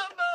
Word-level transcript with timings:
somebody. 0.00 0.29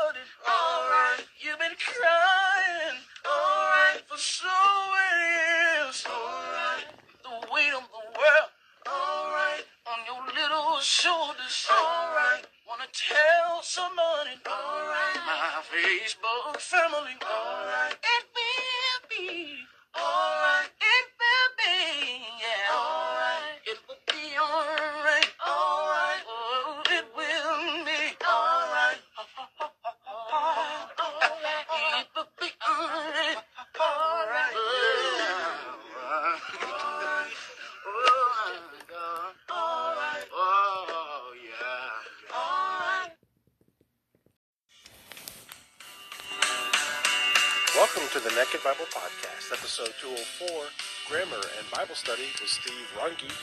With 52.45 52.51
Steve 52.51 52.94
Runge. 52.95 53.33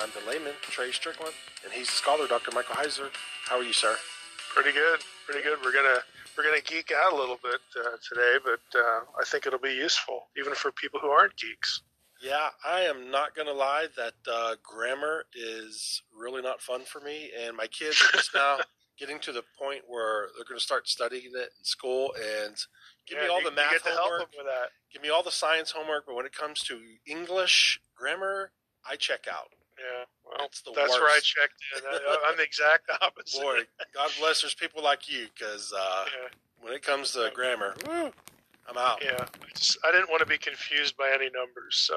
I'm 0.00 0.10
the 0.14 0.30
layman, 0.30 0.52
Trey 0.62 0.90
Stricklin, 0.90 1.32
and 1.64 1.72
he's 1.72 1.88
the 1.88 1.92
scholar, 1.94 2.28
Dr. 2.28 2.52
Michael 2.52 2.76
Heiser. 2.76 3.08
How 3.48 3.56
are 3.58 3.64
you, 3.64 3.72
sir? 3.72 3.96
Pretty 4.54 4.70
good, 4.70 5.00
pretty 5.26 5.42
good. 5.42 5.58
We're 5.64 5.72
gonna 5.72 5.98
we're 6.38 6.44
gonna 6.44 6.60
geek 6.60 6.92
out 6.96 7.12
a 7.12 7.16
little 7.16 7.40
bit 7.42 7.58
uh, 7.76 7.96
today, 8.08 8.36
but 8.44 8.78
uh, 8.78 9.00
I 9.20 9.24
think 9.26 9.48
it'll 9.48 9.58
be 9.58 9.72
useful 9.74 10.28
even 10.38 10.54
for 10.54 10.70
people 10.70 11.00
who 11.00 11.08
aren't 11.08 11.36
geeks. 11.36 11.82
Yeah, 12.22 12.50
I 12.64 12.82
am 12.82 13.10
not 13.10 13.34
going 13.34 13.48
to 13.48 13.52
lie 13.52 13.88
that 13.96 14.14
uh, 14.32 14.54
grammar 14.62 15.24
is 15.34 16.00
really 16.16 16.40
not 16.40 16.62
fun 16.62 16.82
for 16.82 17.00
me, 17.00 17.32
and 17.44 17.56
my 17.56 17.66
kids 17.66 18.00
are 18.02 18.16
just 18.16 18.32
now 18.36 18.58
getting 19.00 19.18
to 19.18 19.32
the 19.32 19.42
point 19.58 19.80
where 19.88 20.28
they're 20.36 20.44
going 20.48 20.58
to 20.58 20.64
start 20.64 20.86
studying 20.88 21.32
it 21.34 21.50
in 21.58 21.64
school 21.64 22.14
and 22.16 22.54
give 23.08 23.18
me 23.18 23.26
all 23.26 23.40
you- 23.40 23.50
the 23.50 23.54
math 23.56 23.72
you 23.72 23.78
get 23.78 23.82
to 23.84 23.90
help 23.90 24.02
homework, 24.12 24.20
them 24.20 24.28
with 24.38 24.46
that. 24.46 24.68
give 24.92 25.02
me 25.02 25.08
all 25.10 25.24
the 25.24 25.30
science 25.32 25.72
homework, 25.72 26.06
but 26.06 26.14
when 26.14 26.24
it 26.24 26.32
comes 26.32 26.60
to 26.60 26.78
English 27.04 27.80
grammar, 28.04 28.50
I 28.88 28.96
check 28.96 29.26
out. 29.32 29.48
Yeah, 29.78 30.04
well, 30.24 30.34
That's 30.38 30.60
the 30.62 30.72
that's 30.76 30.92
where 30.92 31.08
I 31.08 31.18
checked 31.22 31.54
in. 31.76 31.82
I, 31.88 32.16
I'm 32.28 32.36
the 32.36 32.42
exact 32.52 32.90
opposite. 33.00 33.40
Boy, 33.40 33.58
God 33.94 34.10
bless. 34.20 34.42
There's 34.42 34.54
people 34.54 34.82
like 34.84 35.10
you 35.10 35.26
because 35.34 35.72
uh, 35.76 36.04
Yeah, 36.06 36.28
when 36.60 36.72
it 36.74 36.82
comes 36.82 37.12
to 37.12 37.30
grammar, 37.34 37.74
woo, 37.86 38.12
I'm 38.68 38.76
out. 38.78 39.02
yeah. 39.02 39.16
I, 39.24 39.48
just, 39.56 39.78
I 39.84 39.90
didn't 39.90 40.10
want 40.10 40.20
to 40.20 40.26
be 40.26 40.38
confused 40.38 40.96
by 40.96 41.10
any 41.14 41.28
numbers, 41.30 41.76
so 41.76 41.96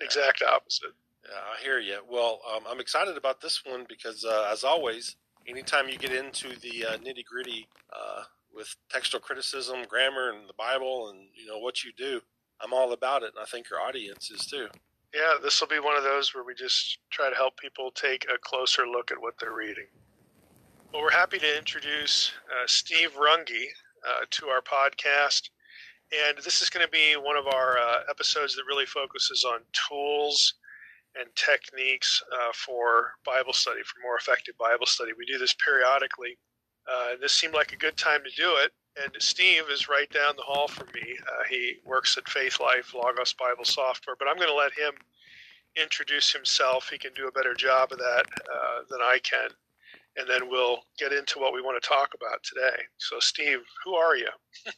exact 0.00 0.42
opposite. 0.42 0.90
Yeah, 1.24 1.36
I 1.36 1.62
hear 1.62 1.78
you. 1.80 1.98
Well, 2.10 2.40
um, 2.54 2.62
I'm 2.68 2.80
excited 2.80 3.16
about 3.16 3.40
this 3.40 3.62
one 3.64 3.84
because, 3.88 4.24
uh, 4.24 4.48
as 4.50 4.64
always, 4.64 5.16
anytime 5.46 5.88
you 5.88 5.98
get 5.98 6.12
into 6.12 6.58
the 6.60 6.86
uh, 6.86 6.96
nitty 6.98 7.24
gritty 7.24 7.68
uh, 7.92 8.22
with 8.54 8.74
textual 8.90 9.20
criticism, 9.20 9.78
grammar, 9.88 10.30
and 10.30 10.48
the 10.48 10.54
Bible, 10.54 11.10
and 11.10 11.20
you 11.34 11.46
know 11.46 11.58
what 11.58 11.84
you 11.84 11.92
do, 11.96 12.20
I'm 12.60 12.72
all 12.72 12.92
about 12.92 13.22
it, 13.22 13.30
and 13.36 13.42
I 13.42 13.44
think 13.44 13.70
your 13.70 13.80
audience 13.80 14.30
is 14.32 14.44
too. 14.46 14.66
Yeah, 15.16 15.38
this 15.42 15.58
will 15.62 15.68
be 15.68 15.78
one 15.78 15.96
of 15.96 16.02
those 16.02 16.34
where 16.34 16.44
we 16.44 16.52
just 16.54 16.98
try 17.10 17.30
to 17.30 17.34
help 17.34 17.56
people 17.56 17.90
take 17.90 18.26
a 18.28 18.36
closer 18.38 18.86
look 18.86 19.10
at 19.10 19.18
what 19.18 19.32
they're 19.40 19.54
reading. 19.54 19.86
Well, 20.92 21.00
we're 21.00 21.10
happy 21.10 21.38
to 21.38 21.56
introduce 21.56 22.32
uh, 22.50 22.66
Steve 22.66 23.14
Runge 23.14 23.64
uh, 24.06 24.26
to 24.28 24.48
our 24.48 24.60
podcast. 24.60 25.48
And 26.12 26.36
this 26.44 26.60
is 26.60 26.68
going 26.68 26.84
to 26.84 26.90
be 26.90 27.14
one 27.14 27.38
of 27.38 27.46
our 27.46 27.78
uh, 27.78 28.00
episodes 28.10 28.54
that 28.56 28.64
really 28.68 28.84
focuses 28.84 29.42
on 29.42 29.60
tools 29.88 30.52
and 31.18 31.30
techniques 31.34 32.22
uh, 32.30 32.52
for 32.52 33.12
Bible 33.24 33.54
study, 33.54 33.80
for 33.84 34.02
more 34.02 34.18
effective 34.18 34.58
Bible 34.58 34.84
study. 34.84 35.12
We 35.16 35.24
do 35.24 35.38
this 35.38 35.54
periodically. 35.64 36.36
Uh, 36.86 37.12
this 37.22 37.32
seemed 37.32 37.54
like 37.54 37.72
a 37.72 37.76
good 37.76 37.96
time 37.96 38.20
to 38.22 38.42
do 38.42 38.56
it. 38.56 38.70
And 39.02 39.12
Steve 39.18 39.64
is 39.70 39.88
right 39.88 40.10
down 40.10 40.36
the 40.36 40.42
hall 40.42 40.68
from 40.68 40.88
me. 40.94 41.16
Uh, 41.20 41.44
he 41.50 41.74
works 41.84 42.16
at 42.16 42.24
Faithlife 42.24 42.94
Logos 42.94 43.34
Bible 43.34 43.64
Software, 43.64 44.16
but 44.18 44.26
I'm 44.28 44.36
going 44.36 44.48
to 44.48 44.54
let 44.54 44.72
him 44.72 44.94
introduce 45.76 46.32
himself. 46.32 46.88
He 46.90 46.98
can 46.98 47.12
do 47.14 47.28
a 47.28 47.32
better 47.32 47.54
job 47.54 47.92
of 47.92 47.98
that 47.98 48.24
uh, 48.52 48.78
than 48.88 49.00
I 49.02 49.18
can. 49.22 49.50
And 50.16 50.28
then 50.28 50.48
we'll 50.48 50.78
get 50.98 51.12
into 51.12 51.38
what 51.38 51.52
we 51.52 51.60
want 51.60 51.80
to 51.80 51.86
talk 51.86 52.14
about 52.14 52.42
today. 52.42 52.82
So, 52.96 53.16
Steve, 53.20 53.58
who 53.84 53.94
are 53.94 54.16
you? 54.16 54.30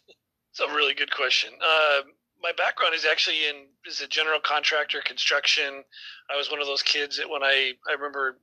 It's 0.51 0.69
a 0.69 0.75
really 0.75 0.95
good 0.95 1.15
question. 1.15 1.51
Uh, 1.63 2.01
my 2.43 2.51
background 2.57 2.95
is 2.95 3.05
actually 3.05 3.49
in 3.49 3.67
is 3.87 4.01
a 4.01 4.09
general 4.09 4.41
contractor 4.41 5.01
construction. 5.05 5.85
I 6.33 6.37
was 6.37 6.51
one 6.51 6.61
of 6.61 6.67
those 6.67 6.83
kids 6.83 7.17
that 7.19 7.29
when 7.31 7.45
I 7.45 7.75
I 7.89 7.93
remember 7.93 8.39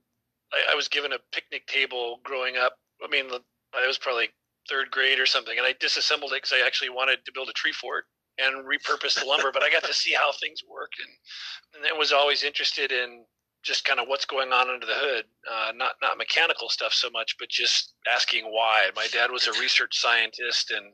I, 0.52 0.72
I 0.72 0.74
was 0.74 0.88
given 0.88 1.12
a 1.12 1.18
picnic 1.32 1.66
table 1.66 2.20
growing 2.24 2.56
up. 2.56 2.78
I 3.04 3.08
mean, 3.08 3.26
I 3.74 3.86
was 3.86 3.98
probably 3.98 4.30
third 4.68 4.90
grade 4.90 5.18
or 5.18 5.26
something, 5.26 5.56
and 5.56 5.66
I 5.66 5.74
disassembled 5.80 6.32
it 6.32 6.42
because 6.42 6.52
I 6.52 6.66
actually 6.66 6.90
wanted 6.90 7.24
to 7.24 7.32
build 7.32 7.48
a 7.48 7.52
tree 7.52 7.72
fort 7.72 8.04
and 8.38 8.64
repurpose 8.66 9.18
the 9.18 9.24
lumber. 9.24 9.50
but 9.52 9.62
I 9.62 9.70
got 9.70 9.84
to 9.84 9.94
see 9.94 10.12
how 10.12 10.32
things 10.32 10.60
work, 10.68 10.92
and, 11.00 11.84
and 11.84 11.98
was 11.98 12.12
always 12.12 12.42
interested 12.42 12.92
in 12.92 13.24
just 13.62 13.84
kind 13.84 13.98
of 13.98 14.06
what's 14.06 14.26
going 14.26 14.52
on 14.52 14.70
under 14.70 14.86
the 14.86 14.94
hood, 14.94 15.24
uh, 15.50 15.72
not 15.74 15.92
not 16.00 16.18
mechanical 16.18 16.68
stuff 16.68 16.92
so 16.92 17.10
much, 17.10 17.36
but 17.38 17.48
just 17.48 17.94
asking 18.12 18.44
why. 18.44 18.90
My 18.94 19.08
dad 19.12 19.30
was 19.30 19.46
a 19.48 19.60
research 19.60 19.98
scientist, 19.98 20.70
and 20.70 20.92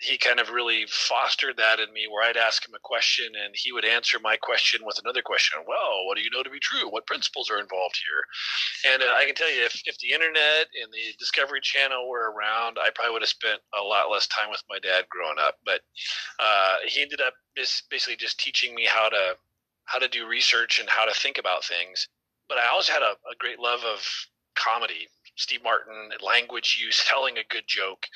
he 0.00 0.16
kind 0.16 0.40
of 0.40 0.48
really 0.48 0.86
fostered 0.88 1.58
that 1.58 1.78
in 1.78 1.92
me 1.92 2.08
where 2.10 2.26
I'd 2.26 2.36
ask 2.36 2.66
him 2.66 2.74
a 2.74 2.80
question 2.82 3.26
and 3.36 3.54
he 3.54 3.70
would 3.70 3.84
answer 3.84 4.18
my 4.18 4.36
question 4.36 4.80
with 4.84 4.98
another 4.98 5.20
question. 5.20 5.60
Well, 5.68 6.06
what 6.06 6.16
do 6.16 6.22
you 6.22 6.30
know 6.32 6.42
to 6.42 6.48
be 6.48 6.58
true? 6.58 6.88
What 6.90 7.06
principles 7.06 7.50
are 7.50 7.60
involved 7.60 8.00
here? 8.00 8.92
And 8.94 9.02
uh, 9.02 9.12
I 9.14 9.26
can 9.26 9.34
tell 9.34 9.52
you, 9.52 9.62
if, 9.62 9.80
if 9.84 9.98
the 9.98 10.12
internet 10.12 10.72
and 10.80 10.90
the 10.90 11.12
Discovery 11.18 11.60
Channel 11.62 12.08
were 12.08 12.32
around, 12.32 12.78
I 12.80 12.88
probably 12.94 13.12
would 13.12 13.22
have 13.22 13.28
spent 13.28 13.60
a 13.78 13.82
lot 13.82 14.10
less 14.10 14.26
time 14.26 14.48
with 14.50 14.64
my 14.70 14.78
dad 14.78 15.04
growing 15.10 15.38
up. 15.38 15.56
But 15.66 15.82
uh, 16.40 16.76
he 16.88 17.02
ended 17.02 17.20
up 17.20 17.34
basically 17.90 18.16
just 18.16 18.40
teaching 18.40 18.74
me 18.74 18.86
how 18.86 19.10
to 19.10 19.36
how 19.84 19.98
to 19.98 20.08
do 20.08 20.26
research 20.26 20.78
and 20.78 20.88
how 20.88 21.04
to 21.04 21.12
think 21.12 21.36
about 21.36 21.64
things. 21.64 22.08
But 22.48 22.58
I 22.58 22.68
always 22.70 22.88
had 22.88 23.02
a, 23.02 23.18
a 23.28 23.36
great 23.38 23.58
love 23.58 23.80
of 23.84 24.00
comedy, 24.54 25.08
Steve 25.40 25.62
Martin, 25.64 26.10
language 26.20 26.78
use, 26.80 27.02
telling 27.08 27.38
a 27.38 27.44
good 27.48 27.64
joke. 27.66 28.06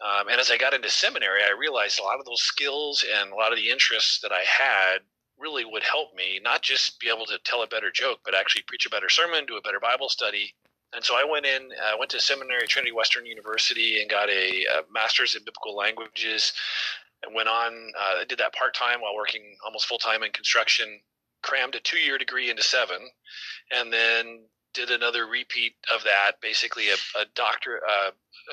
Um, 0.00 0.28
and 0.28 0.40
as 0.40 0.50
I 0.50 0.56
got 0.56 0.74
into 0.74 0.88
seminary, 0.88 1.40
I 1.46 1.52
realized 1.52 2.00
a 2.00 2.02
lot 2.02 2.18
of 2.18 2.24
those 2.24 2.42
skills 2.42 3.04
and 3.04 3.30
a 3.30 3.36
lot 3.36 3.52
of 3.52 3.58
the 3.58 3.70
interests 3.70 4.20
that 4.22 4.32
I 4.32 4.40
had 4.40 4.98
really 5.38 5.64
would 5.64 5.82
help 5.82 6.14
me 6.14 6.40
not 6.42 6.62
just 6.62 6.98
be 7.00 7.08
able 7.08 7.26
to 7.26 7.38
tell 7.44 7.62
a 7.62 7.66
better 7.66 7.90
joke, 7.92 8.20
but 8.24 8.34
actually 8.34 8.62
preach 8.66 8.86
a 8.86 8.90
better 8.90 9.08
sermon, 9.08 9.44
do 9.44 9.56
a 9.56 9.62
better 9.62 9.80
Bible 9.80 10.08
study. 10.08 10.54
And 10.94 11.04
so 11.04 11.14
I 11.14 11.24
went 11.24 11.46
in, 11.46 11.70
I 11.82 11.94
uh, 11.94 11.98
went 11.98 12.10
to 12.10 12.20
seminary 12.20 12.62
at 12.62 12.68
Trinity 12.68 12.92
Western 12.92 13.26
University 13.26 14.00
and 14.00 14.10
got 14.10 14.28
a, 14.28 14.64
a 14.64 14.82
master's 14.92 15.34
in 15.34 15.42
biblical 15.42 15.74
languages 15.74 16.52
and 17.22 17.34
went 17.34 17.48
on, 17.48 17.92
uh, 17.98 18.24
did 18.28 18.38
that 18.38 18.54
part 18.54 18.74
time 18.74 19.00
while 19.00 19.16
working 19.16 19.56
almost 19.64 19.86
full 19.86 19.98
time 19.98 20.22
in 20.22 20.32
construction, 20.32 21.00
crammed 21.42 21.74
a 21.74 21.80
two 21.80 21.98
year 21.98 22.18
degree 22.18 22.50
into 22.50 22.62
seven, 22.62 22.98
and 23.74 23.92
then 23.92 24.44
did 24.74 24.90
another 24.90 25.26
repeat 25.26 25.74
of 25.94 26.04
that, 26.04 26.32
basically 26.40 26.88
a, 26.88 26.94
a 27.20 27.24
doctor, 27.34 27.80
uh, 27.88 28.10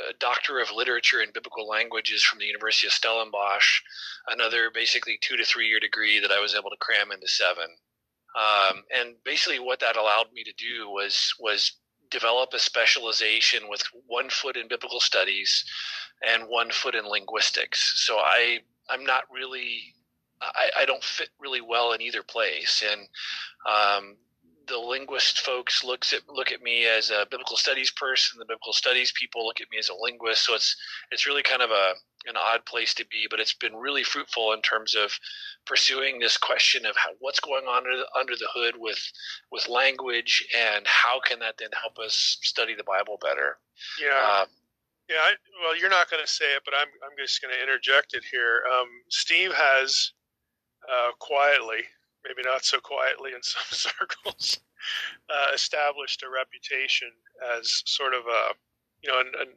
a 0.10 0.14
doctor 0.20 0.60
of 0.60 0.72
literature 0.72 1.22
and 1.22 1.34
biblical 1.34 1.68
languages 1.68 2.24
from 2.24 2.40
the 2.40 2.46
University 2.46 2.88
of 2.88 2.94
Stellenbosch, 2.94 3.82
another 4.30 4.70
basically 4.74 5.18
two 5.22 5.38
to 5.38 5.46
three 5.46 5.68
year 5.68 5.80
degree 5.80 6.20
that 6.20 6.32
I 6.32 6.40
was 6.40 6.56
able 6.56 6.70
to 6.70 6.78
cram 6.80 7.12
into 7.12 7.28
seven. 7.28 7.68
Um, 8.38 8.84
and 8.96 9.16
basically, 9.26 9.60
what 9.60 9.80
that 9.80 9.98
allowed 9.98 10.32
me 10.34 10.44
to 10.44 10.54
do 10.54 10.90
was 10.90 11.34
was 11.40 11.78
develop 12.12 12.54
a 12.54 12.60
specialization 12.60 13.70
with 13.70 13.84
one 14.08 14.30
foot 14.30 14.58
in 14.58 14.68
biblical 14.68 15.00
studies 15.00 15.64
and 16.28 16.44
one 16.48 16.72
foot 16.72 16.96
in 16.96 17.06
linguistics. 17.06 18.06
So 18.06 18.18
I 18.18 18.60
I'm 18.90 19.04
not 19.04 19.24
really 19.32 19.96
I, 20.42 20.70
I 20.80 20.86
don't 20.86 21.04
fit 21.04 21.30
really 21.40 21.62
well 21.62 21.92
in 21.94 22.02
either 22.02 22.24
place, 22.24 22.84
and 22.90 23.02
um, 23.68 24.18
the 24.70 24.78
linguist 24.78 25.40
folks 25.40 25.84
looks 25.84 26.14
at 26.14 26.22
look 26.30 26.52
at 26.52 26.62
me 26.62 26.86
as 26.86 27.10
a 27.10 27.28
biblical 27.30 27.58
studies 27.58 27.92
person. 27.92 28.40
The 28.40 28.46
biblical 28.46 28.74
studies 28.74 29.12
people 29.12 29.46
look 29.46 29.60
at 29.60 29.68
me 29.72 29.78
as 29.78 29.90
a 29.90 29.96
linguist. 30.00 30.46
So 30.46 30.56
it's 30.56 30.76
it's 31.12 31.26
really 31.26 31.44
kind 31.44 31.62
of 31.62 31.72
a 31.72 31.94
an 32.26 32.36
odd 32.38 32.66
place 32.66 32.94
to 32.96 33.06
be, 33.06 33.28
but 33.30 33.40
it's 33.40 33.54
been 33.54 33.76
really 33.76 34.04
fruitful 34.04 34.54
in 34.54 34.62
terms 34.62 34.96
of 34.96 35.12
pursuing 35.66 36.20
this 36.20 36.38
question 36.38 36.86
of 36.86 36.96
how, 36.96 37.12
what's 37.20 37.40
going 37.40 37.66
on 37.66 37.78
under 37.78 37.98
the, 37.98 38.06
under 38.20 38.34
the 38.36 38.48
hood 38.54 38.76
with 38.78 39.00
with 39.52 39.68
language 39.68 40.46
and 40.58 40.86
how 40.86 41.20
can 41.20 41.40
that 41.40 41.56
then 41.58 41.70
help 41.82 41.98
us 41.98 42.38
study 42.42 42.76
the 42.76 42.84
Bible 42.84 43.18
better. 43.22 43.58
Yeah. 44.02 44.22
Uh, 44.24 44.46
yeah, 45.10 45.16
I, 45.26 45.34
well, 45.64 45.76
you're 45.76 45.90
not 45.90 46.12
going 46.12 46.24
to 46.24 46.32
say 46.32 46.46
it, 46.56 46.62
but 46.64 46.76
I'm, 46.80 46.88
I'm 47.04 47.18
just 47.18 47.42
going 47.42 47.52
to 47.52 47.60
interject 47.60 48.14
it 48.14 48.24
here. 48.30 48.62
Um, 48.72 48.88
Steve 49.10 49.52
has 49.52 50.12
uh, 50.88 51.12
quietly 51.18 51.82
maybe 52.30 52.48
not 52.48 52.64
so 52.64 52.80
quietly 52.80 53.32
in 53.34 53.42
some 53.44 53.66
circles, 53.72 54.60
uh, 55.30 55.54
established 55.54 56.24
a 56.24 56.30
reputation 56.30 57.10
as 57.58 57.82
sort 57.86 58.14
of 58.14 58.22
a, 58.28 58.54
you 59.02 59.12
know, 59.12 59.20
an, 59.20 59.32
an 59.42 59.48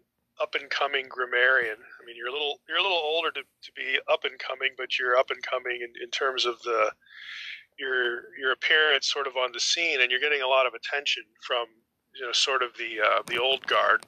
up 0.41 0.55
and 0.59 0.71
coming 0.71 1.07
grammarian. 1.09 1.77
I 1.77 2.07
mean, 2.07 2.17
you're 2.17 2.29
a 2.29 2.33
little 2.33 2.61
you're 2.69 2.79
a 2.79 2.83
little 2.83 2.97
older 2.97 3.31
to, 3.31 3.43
to 3.43 3.73
be 3.77 3.99
up 4.11 4.25
and 4.25 4.39
coming, 4.39 4.71
but 4.77 4.99
you're 4.99 5.17
up 5.17 5.31
and 5.31 5.43
coming 5.43 5.81
in, 5.83 5.93
in 6.03 6.11
terms 6.11 6.47
of 6.47 6.61
the 6.63 6.91
your 7.79 8.35
your 8.39 8.53
appearance 8.53 9.13
sort 9.13 9.27
of 9.27 9.37
on 9.37 9.53
the 9.53 9.61
scene, 9.61 10.01
and 10.01 10.11
you're 10.11 10.21
getting 10.21 10.43
a 10.43 10.49
lot 10.49 10.67
of 10.67 10.73
attention 10.75 11.23
from 11.47 11.67
you 12.15 12.25
know 12.25 12.33
sort 12.33 12.63
of 12.63 12.71
the 12.79 12.99
uh, 13.01 13.23
the 13.27 13.39
old 13.39 13.67
guard 13.67 14.05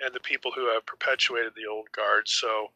and 0.00 0.12
the 0.14 0.20
people 0.20 0.50
who 0.50 0.66
have 0.72 0.84
perpetuated 0.86 1.52
the 1.54 1.70
old 1.70 1.86
guard. 1.92 2.26
So 2.26 2.68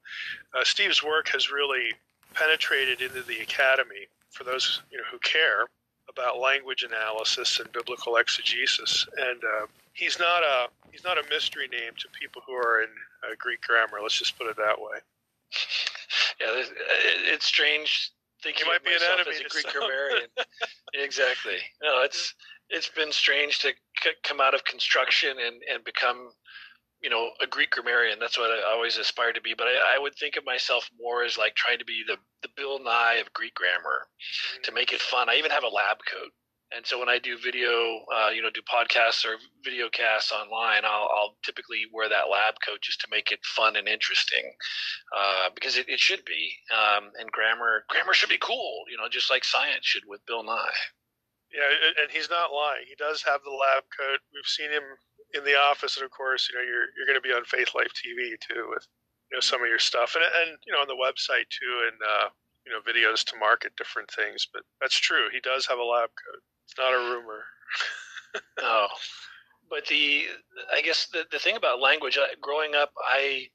uh, 0.55 0.63
Steve's 0.63 1.03
work 1.03 1.29
has 1.31 1.51
really 1.51 1.93
penetrated 2.35 3.01
into 3.01 3.23
the 3.23 3.41
academy 3.41 4.07
for 4.37 4.45
those 4.45 4.83
you 4.91 4.99
know 4.99 5.05
who 5.11 5.19
care 5.21 5.67
about 6.09 6.39
language 6.39 6.85
analysis 6.85 7.59
and 7.59 7.71
biblical 7.73 8.17
exegesis. 8.17 9.07
And 9.17 9.43
uh, 9.43 9.67
he's 9.95 10.19
not 10.19 10.43
a 10.43 10.69
he's 10.93 11.05
not 11.05 11.19
a 11.19 11.29
mystery 11.31 11.69
name 11.69 11.93
to 11.99 12.09
people 12.19 12.43
who 12.47 12.53
are 12.53 12.83
in 12.83 12.89
uh, 13.25 13.35
Greek 13.39 13.63
grammar. 13.63 13.99
Let's 14.03 14.19
just 14.19 14.39
put 14.39 14.49
it 14.49 14.57
that 14.57 14.79
way. 14.79 14.99
Yeah, 16.39 16.49
it's 17.33 17.47
strange 17.47 18.13
thinking 18.43 18.67
you 18.67 18.73
might 18.73 18.85
be 18.85 18.91
an 18.93 19.01
enemy 19.03 19.37
as 19.37 19.41
a 19.41 19.49
Greek 19.49 19.69
some. 19.71 19.81
grammarian. 19.81 20.29
exactly. 20.95 21.57
No, 21.83 22.03
it's 22.03 22.35
it's 22.69 22.91
been 22.91 23.11
strange 23.11 23.61
to 23.61 23.73
c- 24.03 24.11
come 24.23 24.41
out 24.41 24.55
of 24.55 24.65
construction 24.65 25.39
and 25.41 25.63
and 25.73 25.83
become 25.83 26.31
you 27.07 27.11
know, 27.11 27.31
a 27.41 27.47
Greek 27.47 27.71
grammarian. 27.71 28.19
That's 28.19 28.37
what 28.37 28.51
I 28.51 28.69
always 28.75 28.99
aspired 28.99 29.37
to 29.37 29.41
be. 29.41 29.55
But 29.57 29.69
I, 29.69 29.95
I, 29.95 29.99
would 30.01 30.17
think 30.17 30.35
of 30.35 30.45
myself 30.45 30.91
more 31.01 31.23
as 31.23 31.39
like 31.39 31.55
trying 31.55 31.79
to 31.79 31.85
be 31.85 32.03
the, 32.05 32.17
the 32.43 32.49
Bill 32.57 32.83
Nye 32.83 33.23
of 33.23 33.33
Greek 33.33 33.55
grammar 33.55 34.11
mm-hmm. 34.11 34.63
to 34.65 34.73
make 34.73 34.93
it 34.93 35.01
fun. 35.01 35.31
I 35.31 35.37
even 35.37 35.53
have 35.53 35.63
a 35.63 35.69
lab 35.69 35.99
coat. 36.11 36.35
And 36.75 36.85
so 36.85 36.99
when 36.99 37.09
I 37.09 37.21
do 37.21 37.39
video, 37.39 38.03
uh, 38.11 38.31
you 38.35 38.43
know, 38.43 38.51
do 38.51 38.61
podcasts 38.67 39.25
or 39.25 39.39
video 39.63 39.89
casts 39.89 40.33
online, 40.33 40.83
I'll, 40.83 41.07
I'll, 41.15 41.37
typically 41.45 41.87
wear 41.95 42.09
that 42.09 42.27
lab 42.27 42.55
coat 42.67 42.83
just 42.83 43.01
to 43.03 43.09
make 43.09 43.31
it 43.31 43.39
fun 43.45 43.77
and 43.77 43.87
interesting, 43.87 44.51
uh, 45.17 45.51
because 45.55 45.77
it, 45.79 45.89
it, 45.89 46.01
should 46.01 46.25
be. 46.25 46.51
Um, 46.75 47.13
and 47.21 47.31
grammar, 47.31 47.85
grammar 47.89 48.15
should 48.15 48.35
be 48.35 48.43
cool, 48.43 48.83
you 48.91 48.99
know, 48.99 49.07
just 49.09 49.31
like 49.31 49.45
science 49.45 49.87
should 49.87 50.03
with 50.09 50.27
Bill 50.27 50.43
Nye. 50.43 50.83
Yeah, 51.55 51.71
and 52.03 52.11
he's 52.11 52.29
not 52.29 52.51
lying. 52.51 52.83
He 52.89 52.99
does 52.99 53.23
have 53.23 53.47
the 53.47 53.55
lab 53.55 53.85
coat. 53.95 54.19
We've 54.35 54.51
seen 54.51 54.73
him 54.73 54.83
in 55.35 55.45
the 55.45 55.57
office, 55.57 55.97
and 55.97 56.05
of 56.05 56.11
course, 56.11 56.49
you 56.49 56.59
know, 56.59 56.65
you're 56.65 56.89
you're 56.97 57.07
going 57.07 57.19
to 57.19 57.27
be 57.27 57.35
on 57.35 57.45
Faithlife 57.45 57.93
TV 57.95 58.37
too 58.41 58.69
with 58.71 58.87
you 59.31 59.37
know 59.37 59.41
some 59.41 59.63
of 59.63 59.69
your 59.69 59.79
stuff, 59.79 60.15
and 60.15 60.25
and 60.25 60.59
you 60.67 60.73
know 60.73 60.81
on 60.81 60.89
the 60.89 60.95
website 60.95 61.49
too, 61.51 61.89
and 61.89 61.99
uh, 62.03 62.29
you 62.65 62.73
know 62.73 62.81
videos 62.81 63.25
to 63.25 63.39
market 63.39 63.77
different 63.77 64.11
things. 64.11 64.47
But 64.53 64.63
that's 64.81 64.99
true. 64.99 65.29
He 65.33 65.41
does 65.41 65.67
have 65.67 65.79
a 65.79 65.85
lab 65.85 66.11
coat. 66.11 66.43
It's 66.67 66.79
not 66.79 66.95
a 66.95 67.11
rumor. 67.11 67.45
oh, 68.61 68.89
but 69.69 69.87
the 69.87 70.27
I 70.73 70.83
guess 70.83 71.09
the 71.13 71.25
the 71.31 71.39
thing 71.39 71.57
about 71.57 71.81
language, 71.81 72.19
uh, 72.19 72.27
growing 72.41 72.75
up, 72.75 72.93
I 73.05 73.49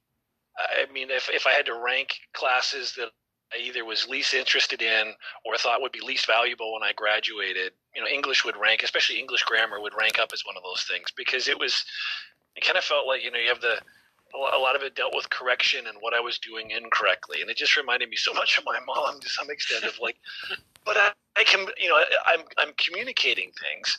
I 0.57 0.91
mean, 0.91 1.09
if 1.09 1.29
if 1.29 1.47
I 1.47 1.51
had 1.51 1.65
to 1.67 1.79
rank 1.79 2.15
classes 2.33 2.93
that 2.97 3.11
I 3.53 3.59
either 3.61 3.83
was 3.83 4.07
least 4.07 4.33
interested 4.33 4.81
in 4.81 5.13
or 5.45 5.57
thought 5.57 5.81
would 5.81 5.91
be 5.91 6.01
least 6.01 6.25
valuable 6.25 6.73
when 6.73 6.83
I 6.83 6.93
graduated. 6.93 7.73
You 7.95 8.01
know, 8.01 8.07
English 8.07 8.45
would 8.45 8.55
rank, 8.57 8.83
especially 8.83 9.19
English 9.19 9.43
grammar 9.43 9.79
would 9.79 9.93
rank 9.97 10.19
up 10.19 10.29
as 10.33 10.45
one 10.45 10.55
of 10.57 10.63
those 10.63 10.83
things 10.83 11.11
because 11.15 11.47
it 11.47 11.59
was, 11.59 11.83
it 12.55 12.63
kind 12.63 12.77
of 12.77 12.83
felt 12.83 13.07
like, 13.07 13.23
you 13.23 13.31
know, 13.31 13.39
you 13.39 13.49
have 13.49 13.61
the, 13.61 13.77
a 14.33 14.57
lot 14.57 14.75
of 14.75 14.81
it 14.81 14.95
dealt 14.95 15.15
with 15.15 15.29
correction 15.29 15.87
and 15.87 15.97
what 15.99 16.13
I 16.13 16.21
was 16.21 16.39
doing 16.39 16.71
incorrectly. 16.71 17.41
And 17.41 17.49
it 17.49 17.57
just 17.57 17.75
reminded 17.75 18.09
me 18.09 18.15
so 18.15 18.33
much 18.41 18.57
of 18.57 18.63
my 18.65 18.79
mom 18.85 19.19
to 19.19 19.29
some 19.29 19.49
extent 19.49 19.83
of 19.83 19.99
like, 19.99 20.17
but 20.85 20.97
I, 20.97 21.11
I 21.37 21.43
can, 21.43 21.67
you 21.79 21.89
know, 21.89 21.99
I'm, 22.25 22.41
I'm 22.57 22.73
communicating 22.77 23.51
things. 23.59 23.97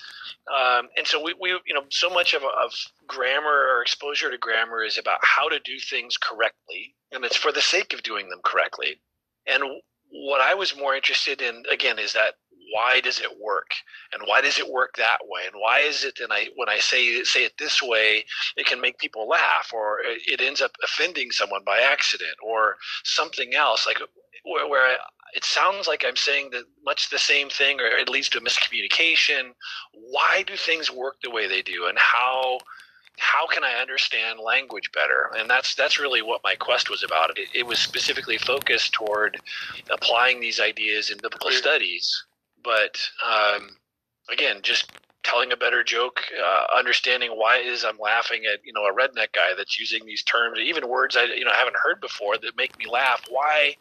Um, 0.49 0.89
and 0.97 1.07
so 1.07 1.23
we, 1.23 1.35
we, 1.41 1.51
you 1.67 1.75
know, 1.75 1.85
so 1.91 2.11
much 2.11 2.35
of, 2.35 2.43
of 2.43 2.73
grammar 3.07 3.51
or 3.51 3.83
exposure 3.83 4.31
to 4.31 4.39
grammar 4.39 4.83
is 4.83 4.99
about 4.99 5.19
how 5.23 5.49
to 5.49 5.59
do 5.61 5.79
things 5.79 6.17
correctly. 6.17 6.95
And 7.13 7.25
it's 7.25 7.37
for 7.37 7.53
the 7.53 7.61
sake 7.61 7.93
of 7.93 8.03
doing 8.03 8.29
them 8.31 8.41
correctly. 8.43 8.99
And 9.47 9.63
what 10.11 10.41
I 10.41 10.55
was 10.55 10.77
more 10.77 10.95
interested 10.95 11.41
in, 11.41 11.63
again, 11.71 11.99
is 11.99 12.13
that 12.13 12.35
why 12.73 13.01
does 13.01 13.21
it 13.21 13.39
work? 13.41 13.71
And 14.13 14.23
why 14.27 14.41
does 14.41 14.59
it 14.59 14.69
work 14.69 14.97
that 14.97 15.19
way? 15.25 15.43
And 15.47 15.61
why 15.61 15.81
is 15.81 16.05
it 16.05 16.21
and 16.21 16.33
i 16.33 16.49
when 16.57 16.69
i 16.69 16.79
say 16.79 17.23
say 17.25 17.45
it 17.45 17.53
this 17.59 17.83
way 17.83 18.25
it 18.57 18.67
can 18.67 18.81
make 18.81 18.99
people 18.99 19.29
laugh 19.29 19.71
or 19.73 19.99
it 20.03 20.41
ends 20.41 20.61
up 20.61 20.73
offending 20.83 21.31
someone 21.31 21.63
by 21.65 21.81
accident 21.81 22.37
or 22.43 22.77
something 23.05 23.55
else. 23.55 23.87
Like 23.87 24.01
where, 24.45 24.69
where 24.69 24.87
I, 24.87 24.97
it 25.35 25.45
sounds 25.45 25.87
like 25.87 26.05
i'm 26.07 26.17
saying 26.17 26.51
that 26.53 26.65
much 26.85 27.11
the 27.11 27.19
same 27.19 27.49
thing 27.49 27.81
or 27.81 27.87
it 27.87 28.09
leads 28.09 28.29
to 28.31 28.39
a 28.39 28.43
miscommunication. 28.43 29.53
Why 29.93 30.43
do 30.47 30.57
things 30.57 30.91
work 30.91 31.17
the 31.23 31.31
way 31.31 31.47
they 31.49 31.63
do? 31.63 31.87
And 31.87 31.99
how 31.99 32.59
how 33.19 33.47
can 33.47 33.65
I 33.65 33.81
understand 33.81 34.41
language 34.41 34.91
better? 34.93 35.31
And 35.39 35.49
that's 35.49 35.75
that's 35.75 35.99
really 35.99 36.23
what 36.23 36.41
my 36.45 36.55
quest 36.55 36.91
was 36.91 37.03
about. 37.03 37.39
It, 37.39 37.49
it 37.55 37.67
was 37.67 37.79
specifically 37.79 38.39
focused 38.39 38.93
toward 38.93 39.39
applying 39.91 40.41
these 40.41 40.61
ideas 40.61 41.11
in 41.11 41.19
biblical 41.19 41.51
studies, 41.51 42.25
but 42.63 42.99
um, 43.25 43.77
again, 44.31 44.61
just 44.63 44.91
telling 45.23 45.53
a 45.53 45.57
better 45.57 45.85
joke, 45.85 46.21
uh, 46.43 46.65
understanding 46.77 47.31
why 47.33 47.59
it 47.59 47.67
is 47.67 47.85
I'm 47.85 47.99
laughing 47.99 48.43
at 48.53 48.61
you 48.65 48.73
know 48.73 48.87
a 48.87 48.93
redneck 48.93 49.33
guy 49.33 49.51
that's 49.57 49.79
using 49.79 50.05
these 50.05 50.23
terms, 50.23 50.59
even 50.59 50.89
words 50.89 51.17
I 51.17 51.25
you 51.25 51.45
know 51.45 51.53
haven't 51.53 51.77
heard 51.77 52.01
before 52.01 52.39
that 52.39 52.57
make 52.57 52.79
me 52.79 52.87
laugh. 52.91 53.23
Why 53.29 53.77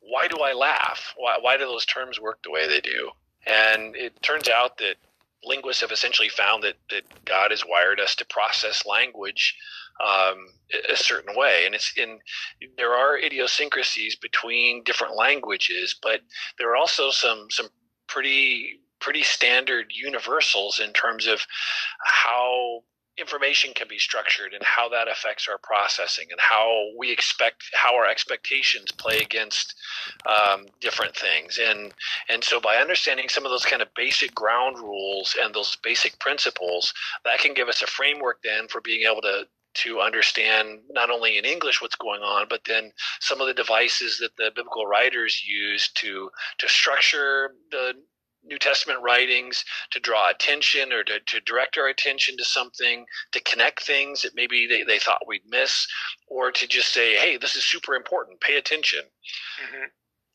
why 0.00 0.28
do 0.28 0.38
I 0.38 0.52
laugh? 0.52 1.14
Why 1.16 1.38
why 1.40 1.56
do 1.56 1.64
those 1.64 1.86
terms 1.86 2.20
work 2.20 2.42
the 2.42 2.50
way 2.50 2.66
they 2.68 2.80
do? 2.80 3.10
And 3.46 3.96
it 3.96 4.20
turns 4.22 4.48
out 4.48 4.78
that 4.78 4.96
linguists 5.44 5.80
have 5.80 5.92
essentially 5.92 6.28
found 6.28 6.62
that 6.62 6.76
that 6.90 7.02
God 7.24 7.50
has 7.50 7.64
wired 7.66 8.00
us 8.00 8.14
to 8.16 8.24
process 8.24 8.86
language 8.86 9.56
um, 10.04 10.46
a 10.90 10.96
certain 10.96 11.36
way, 11.36 11.64
and 11.66 11.74
it's 11.74 11.92
in 11.96 12.18
there 12.76 12.94
are 12.94 13.18
idiosyncrasies 13.18 14.16
between 14.16 14.82
different 14.84 15.16
languages, 15.16 15.94
but 16.02 16.20
there 16.58 16.70
are 16.70 16.76
also 16.76 17.10
some 17.10 17.46
some 17.50 17.68
pretty 18.06 18.80
pretty 19.00 19.22
standard 19.22 19.86
universals 19.94 20.78
in 20.78 20.92
terms 20.92 21.26
of 21.26 21.40
how 22.04 22.82
information 23.20 23.72
can 23.74 23.88
be 23.88 23.98
structured 23.98 24.52
and 24.52 24.62
how 24.62 24.88
that 24.88 25.08
affects 25.08 25.48
our 25.48 25.58
processing 25.58 26.26
and 26.30 26.40
how 26.40 26.88
we 26.98 27.12
expect 27.12 27.64
how 27.74 27.94
our 27.94 28.06
expectations 28.06 28.90
play 28.92 29.18
against 29.18 29.74
um, 30.26 30.66
different 30.80 31.14
things. 31.14 31.58
And 31.62 31.92
and 32.28 32.42
so 32.42 32.60
by 32.60 32.76
understanding 32.76 33.28
some 33.28 33.44
of 33.44 33.50
those 33.50 33.64
kind 33.64 33.82
of 33.82 33.88
basic 33.94 34.34
ground 34.34 34.78
rules 34.78 35.36
and 35.40 35.54
those 35.54 35.76
basic 35.82 36.18
principles 36.18 36.92
that 37.24 37.38
can 37.38 37.54
give 37.54 37.68
us 37.68 37.82
a 37.82 37.86
framework 37.86 38.38
then 38.42 38.68
for 38.68 38.80
being 38.80 39.06
able 39.10 39.22
to 39.22 39.44
to 39.72 40.00
understand 40.00 40.80
not 40.90 41.10
only 41.10 41.38
in 41.38 41.44
English 41.44 41.80
what's 41.80 41.94
going 41.94 42.22
on, 42.22 42.46
but 42.48 42.62
then 42.66 42.90
some 43.20 43.40
of 43.40 43.46
the 43.46 43.54
devices 43.54 44.18
that 44.18 44.36
the 44.36 44.50
biblical 44.54 44.86
writers 44.86 45.44
use 45.46 45.90
to 45.94 46.30
to 46.58 46.68
structure 46.68 47.54
the 47.70 47.94
New 48.44 48.58
Testament 48.58 49.00
writings 49.02 49.64
to 49.90 50.00
draw 50.00 50.30
attention 50.30 50.92
or 50.92 51.04
to, 51.04 51.20
to 51.20 51.40
direct 51.40 51.76
our 51.76 51.88
attention 51.88 52.36
to 52.38 52.44
something, 52.44 53.04
to 53.32 53.40
connect 53.42 53.82
things 53.82 54.22
that 54.22 54.34
maybe 54.34 54.66
they, 54.66 54.82
they 54.82 54.98
thought 54.98 55.26
we'd 55.26 55.42
miss, 55.48 55.86
or 56.26 56.50
to 56.50 56.66
just 56.66 56.92
say, 56.92 57.16
hey, 57.16 57.36
this 57.36 57.54
is 57.56 57.64
super 57.64 57.94
important, 57.94 58.40
pay 58.40 58.56
attention. 58.56 59.00
Mm-hmm. 59.64 59.84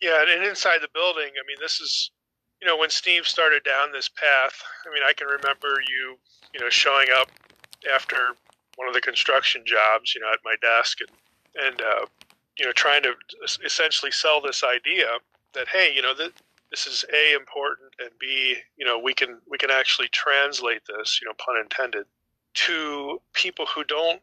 Yeah, 0.01 0.21
and 0.21 0.45
inside 0.45 0.79
the 0.81 0.89
building, 0.93 1.29
I 1.29 1.43
mean, 1.47 1.57
this 1.59 1.79
is, 1.81 2.11
you 2.61 2.67
know, 2.67 2.77
when 2.77 2.89
Steve 2.89 3.27
started 3.27 3.63
down 3.63 3.91
this 3.91 4.09
path, 4.09 4.61
I 4.85 4.93
mean, 4.93 5.03
I 5.07 5.13
can 5.13 5.27
remember 5.27 5.81
you, 5.87 6.17
you 6.53 6.59
know, 6.59 6.69
showing 6.69 7.07
up 7.17 7.29
after 7.93 8.35
one 8.75 8.87
of 8.87 8.93
the 8.93 9.01
construction 9.01 9.63
jobs, 9.65 10.13
you 10.13 10.21
know, 10.21 10.31
at 10.31 10.39
my 10.43 10.55
desk 10.61 10.99
and, 11.01 11.65
and, 11.65 11.81
uh, 11.81 12.05
you 12.57 12.65
know, 12.65 12.71
trying 12.71 13.03
to 13.03 13.13
essentially 13.65 14.11
sell 14.11 14.41
this 14.41 14.63
idea 14.63 15.07
that, 15.53 15.67
hey, 15.69 15.91
you 15.93 16.01
know, 16.01 16.13
that 16.13 16.31
this 16.71 16.87
is 16.87 17.05
a 17.13 17.35
important 17.35 17.93
and 17.99 18.09
b 18.19 18.57
you 18.77 18.85
know 18.85 18.99
we 18.99 19.13
can 19.13 19.39
we 19.49 19.57
can 19.57 19.71
actually 19.71 20.07
translate 20.09 20.81
this 20.87 21.19
you 21.21 21.27
know 21.27 21.33
pun 21.37 21.57
intended 21.57 22.05
to 22.53 23.21
people 23.33 23.65
who 23.65 23.83
don't 23.83 24.21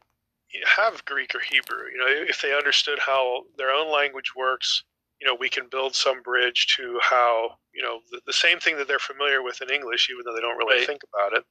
have 0.65 1.03
greek 1.05 1.33
or 1.33 1.39
hebrew. 1.39 1.89
You 1.91 1.97
know 1.97 2.07
if 2.29 2.41
they 2.41 2.55
understood 2.55 2.99
how 2.99 3.43
their 3.57 3.71
own 3.71 3.91
language 3.91 4.33
works 4.35 4.83
you 5.19 5.27
know 5.27 5.35
we 5.39 5.49
can 5.49 5.67
build 5.69 5.95
some 5.95 6.21
bridge 6.21 6.67
to 6.75 6.99
how 7.01 7.57
you 7.73 7.81
know 7.81 7.99
the, 8.11 8.19
the 8.25 8.33
same 8.33 8.59
thing 8.59 8.77
that 8.77 8.87
they're 8.87 8.99
familiar 8.99 9.41
with 9.41 9.61
in 9.61 9.69
english 9.69 10.09
even 10.11 10.23
though 10.25 10.35
they 10.35 10.41
don't 10.41 10.57
really 10.57 10.79
right. 10.79 10.87
think 10.87 11.01
about 11.13 11.37
it. 11.37 11.45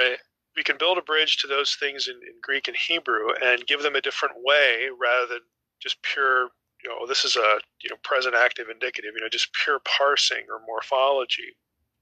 Right. 0.00 0.18
We 0.56 0.64
can 0.64 0.78
build 0.78 0.98
a 0.98 1.02
bridge 1.02 1.36
to 1.38 1.46
those 1.46 1.76
things 1.78 2.08
in, 2.08 2.14
in 2.16 2.34
greek 2.42 2.66
and 2.66 2.76
hebrew 2.76 3.28
and 3.42 3.66
give 3.66 3.82
them 3.82 3.94
a 3.94 4.00
different 4.00 4.34
way 4.42 4.88
rather 5.00 5.26
than 5.26 5.40
just 5.80 6.02
pure 6.02 6.48
you 6.82 6.90
know, 6.90 7.06
this 7.06 7.24
is 7.24 7.36
a 7.36 7.58
you 7.82 7.90
know 7.90 7.96
present 8.02 8.34
active 8.34 8.68
indicative, 8.70 9.12
you 9.14 9.20
know, 9.20 9.28
just 9.28 9.52
pure 9.64 9.80
parsing 9.80 10.44
or 10.50 10.60
morphology. 10.66 11.56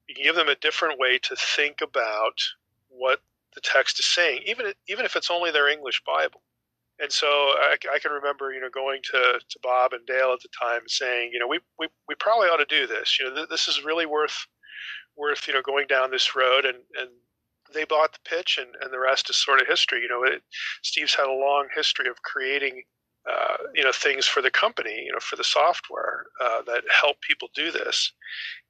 You 0.09 0.15
can 0.15 0.25
give 0.25 0.37
them 0.37 0.49
a 0.49 0.55
different 0.55 0.99
way 0.99 1.19
to 1.19 1.37
think 1.37 1.81
about 1.83 2.39
what 2.89 3.21
the 3.55 3.61
text 3.61 3.99
is 4.01 4.07
saying, 4.07 4.43
even 4.47 4.73
even 4.89 5.05
if 5.05 5.17
it's 5.17 5.31
only 5.31 5.51
their 5.51 5.69
English 5.69 6.03
Bible. 6.07 6.43
And 7.01 7.13
so 7.13 7.27
I, 7.29 7.77
I 7.95 7.99
can 8.01 8.11
remember, 8.11 8.53
you 8.53 8.61
know, 8.61 8.71
going 8.71 9.01
to, 9.13 9.41
to 9.49 9.59
Bob 9.63 9.93
and 9.93 10.05
Dale 10.05 10.33
at 10.33 10.41
the 10.41 10.49
time 10.61 10.81
saying, 10.89 11.31
you 11.33 11.39
know, 11.39 11.47
we, 11.47 11.61
we, 11.79 11.87
we 12.09 12.17
probably 12.17 12.49
ought 12.49 12.57
to 12.57 12.65
do 12.65 12.89
this. 12.89 13.19
You 13.21 13.29
know, 13.29 13.37
th- 13.37 13.49
this 13.49 13.69
is 13.69 13.85
really 13.85 14.05
worth 14.05 14.49
worth 15.17 15.49
you 15.49 15.53
know 15.55 15.63
going 15.63 15.87
down 15.89 16.11
this 16.11 16.35
road 16.37 16.65
and 16.65 16.79
and 16.99 17.11
they 17.75 17.85
bought 17.85 18.13
the 18.13 18.19
pitch 18.25 18.59
and, 18.59 18.71
and 18.81 18.91
the 18.93 18.99
rest 18.99 19.29
is 19.29 19.37
sort 19.37 19.61
of 19.61 19.67
history. 19.67 20.01
You 20.01 20.09
know, 20.09 20.23
it, 20.25 20.43
Steve's 20.83 21.15
had 21.15 21.27
a 21.27 21.33
long 21.33 21.69
history 21.75 22.09
of 22.09 22.23
creating 22.23 22.83
uh, 23.29 23.57
you 23.75 23.85
know 23.85 23.93
things 23.93 24.27
for 24.27 24.43
the 24.43 24.51
company, 24.51 25.03
you 25.05 25.13
know, 25.13 25.21
for 25.21 25.37
the 25.37 25.45
software 25.45 26.27
uh, 26.41 26.63
that 26.63 26.83
help 27.03 27.21
people 27.21 27.49
do 27.55 27.71
this. 27.71 28.13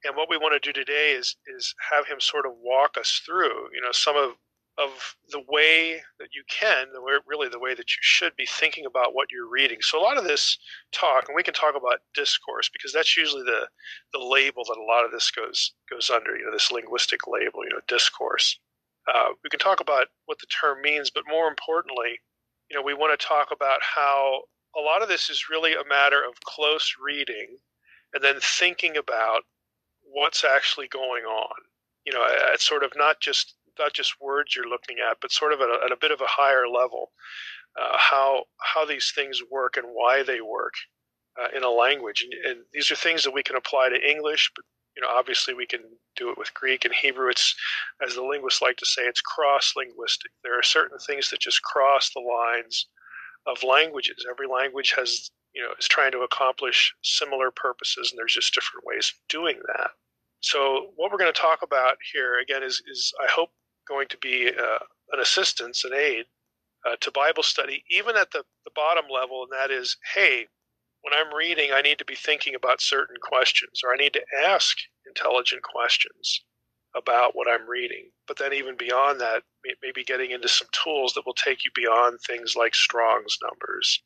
And 0.03 0.15
what 0.15 0.29
we 0.29 0.37
want 0.37 0.61
to 0.61 0.73
do 0.73 0.73
today 0.73 1.11
is 1.11 1.37
is 1.47 1.73
have 1.91 2.07
him 2.07 2.19
sort 2.19 2.45
of 2.45 2.53
walk 2.61 2.97
us 2.97 3.21
through, 3.25 3.69
you 3.73 3.81
know, 3.81 3.91
some 3.91 4.17
of 4.17 4.31
of 4.79 5.15
the 5.29 5.43
way 5.49 6.01
that 6.19 6.29
you 6.33 6.41
can, 6.49 6.87
the 6.93 7.01
way, 7.01 7.13
really 7.27 7.49
the 7.49 7.59
way 7.59 7.75
that 7.75 7.89
you 7.91 7.99
should 7.99 8.33
be 8.37 8.45
thinking 8.45 8.85
about 8.85 9.13
what 9.13 9.27
you're 9.29 9.49
reading. 9.49 9.77
So 9.81 9.99
a 9.99 10.01
lot 10.01 10.17
of 10.17 10.23
this 10.23 10.57
talk, 10.93 11.27
and 11.27 11.35
we 11.35 11.43
can 11.43 11.53
talk 11.53 11.75
about 11.75 11.99
discourse 12.13 12.69
because 12.71 12.93
that's 12.93 13.17
usually 13.17 13.43
the 13.43 13.67
the 14.13 14.19
label 14.23 14.63
that 14.63 14.77
a 14.79 14.89
lot 14.89 15.05
of 15.05 15.11
this 15.11 15.29
goes 15.31 15.73
goes 15.91 16.09
under. 16.09 16.35
You 16.37 16.45
know, 16.45 16.51
this 16.51 16.71
linguistic 16.71 17.27
label, 17.27 17.63
you 17.63 17.69
know, 17.71 17.81
discourse. 17.87 18.57
Uh, 19.13 19.29
we 19.43 19.49
can 19.49 19.59
talk 19.59 19.81
about 19.81 20.07
what 20.25 20.39
the 20.39 20.47
term 20.47 20.81
means, 20.81 21.09
but 21.09 21.23
more 21.27 21.47
importantly, 21.47 22.19
you 22.69 22.77
know, 22.77 22.83
we 22.83 22.93
want 22.93 23.17
to 23.17 23.25
talk 23.25 23.49
about 23.51 23.79
how 23.81 24.41
a 24.77 24.81
lot 24.81 25.01
of 25.01 25.09
this 25.09 25.29
is 25.29 25.49
really 25.49 25.73
a 25.73 25.87
matter 25.87 26.23
of 26.23 26.39
close 26.45 26.95
reading 27.03 27.57
and 28.13 28.23
then 28.23 28.35
thinking 28.41 28.97
about 28.97 29.41
what's 30.11 30.43
actually 30.43 30.87
going 30.87 31.23
on. 31.23 31.55
You 32.05 32.13
know, 32.13 32.23
it's 32.53 32.67
sort 32.67 32.83
of 32.83 32.91
not 32.95 33.19
just 33.19 33.55
not 33.77 33.93
just 33.93 34.19
words 34.21 34.55
you're 34.55 34.67
looking 34.67 34.97
at, 34.99 35.17
but 35.21 35.31
sort 35.31 35.53
of 35.53 35.61
at 35.61 35.69
a, 35.69 35.85
at 35.85 35.91
a 35.91 35.97
bit 35.99 36.11
of 36.11 36.21
a 36.21 36.27
higher 36.27 36.67
level, 36.67 37.11
uh, 37.79 37.97
how 37.97 38.43
how 38.57 38.85
these 38.85 39.11
things 39.13 39.41
work 39.49 39.77
and 39.77 39.87
why 39.93 40.23
they 40.23 40.41
work 40.41 40.73
uh, 41.39 41.47
in 41.55 41.63
a 41.63 41.69
language. 41.69 42.23
And, 42.23 42.33
and, 42.45 42.65
these 42.73 42.91
are 42.91 42.95
things 42.95 43.23
that 43.23 43.33
we 43.33 43.43
can 43.43 43.55
apply 43.55 43.89
to 43.89 44.09
English, 44.09 44.51
but 44.55 44.65
you 44.99 45.07
know, 45.07 45.13
obviously 45.17 45.53
we 45.53 45.65
can 45.65 45.79
do 46.17 46.29
it 46.29 46.37
with 46.37 46.53
Greek 46.53 46.83
and 46.83 46.93
Hebrew. 46.93 47.29
It's, 47.29 47.55
as 48.05 48.15
the 48.15 48.21
linguists 48.23 48.61
like 48.61 48.75
to 48.77 48.85
say, 48.85 49.03
it's 49.03 49.21
cross 49.21 49.71
linguistic. 49.77 50.29
There 50.43 50.59
are 50.59 50.63
certain 50.63 50.97
things 50.99 51.29
that 51.29 51.39
just 51.39 51.63
cross 51.63 52.11
the 52.13 52.19
lines 52.19 52.87
of 53.47 53.63
languages. 53.63 54.25
Every 54.29 54.45
language 54.45 54.93
has, 54.97 55.31
you 55.55 55.63
know, 55.63 55.69
is 55.79 55.87
trying 55.87 56.11
to 56.11 56.19
accomplish 56.19 56.93
similar 57.01 57.49
purposes, 57.49 58.11
and 58.11 58.19
there's 58.19 58.33
just 58.33 58.53
different 58.53 58.85
ways 58.85 59.13
of 59.15 59.27
doing 59.29 59.61
that. 59.67 59.91
So, 60.41 60.91
what 60.97 61.11
we're 61.11 61.17
going 61.17 61.33
to 61.33 61.41
talk 61.41 61.59
about 61.63 61.95
here 62.13 62.39
again 62.39 62.61
is, 62.61 62.81
is 62.91 63.13
I 63.23 63.31
hope, 63.31 63.51
going 63.87 64.07
to 64.09 64.17
be 64.17 64.49
uh, 64.49 64.79
an 65.13 65.19
assistance, 65.19 65.83
an 65.85 65.93
aid 65.93 66.25
uh, 66.85 66.95
to 67.01 67.09
Bible 67.11 67.41
study, 67.41 67.83
even 67.89 68.15
at 68.17 68.31
the, 68.31 68.43
the 68.65 68.71
bottom 68.75 69.05
level, 69.11 69.43
and 69.43 69.51
that 69.51 69.71
is, 69.71 69.97
hey, 70.13 70.47
when 71.01 71.13
I'm 71.13 71.33
reading, 71.33 71.71
I 71.73 71.81
need 71.81 71.97
to 71.99 72.05
be 72.05 72.15
thinking 72.15 72.55
about 72.55 72.81
certain 72.81 73.15
questions, 73.21 73.81
or 73.83 73.93
I 73.93 73.97
need 73.97 74.13
to 74.13 74.25
ask 74.45 74.77
intelligent 75.07 75.63
questions 75.63 76.43
about 76.95 77.35
what 77.35 77.47
I'm 77.47 77.69
reading. 77.69 78.09
But 78.27 78.37
then, 78.37 78.53
even 78.53 78.75
beyond 78.75 79.19
that, 79.21 79.43
maybe 79.81 80.03
getting 80.03 80.31
into 80.31 80.49
some 80.49 80.67
tools 80.71 81.13
that 81.13 81.25
will 81.25 81.35
take 81.35 81.63
you 81.63 81.71
beyond 81.75 82.19
things 82.21 82.55
like 82.55 82.75
Strong's 82.75 83.37
numbers. 83.41 84.01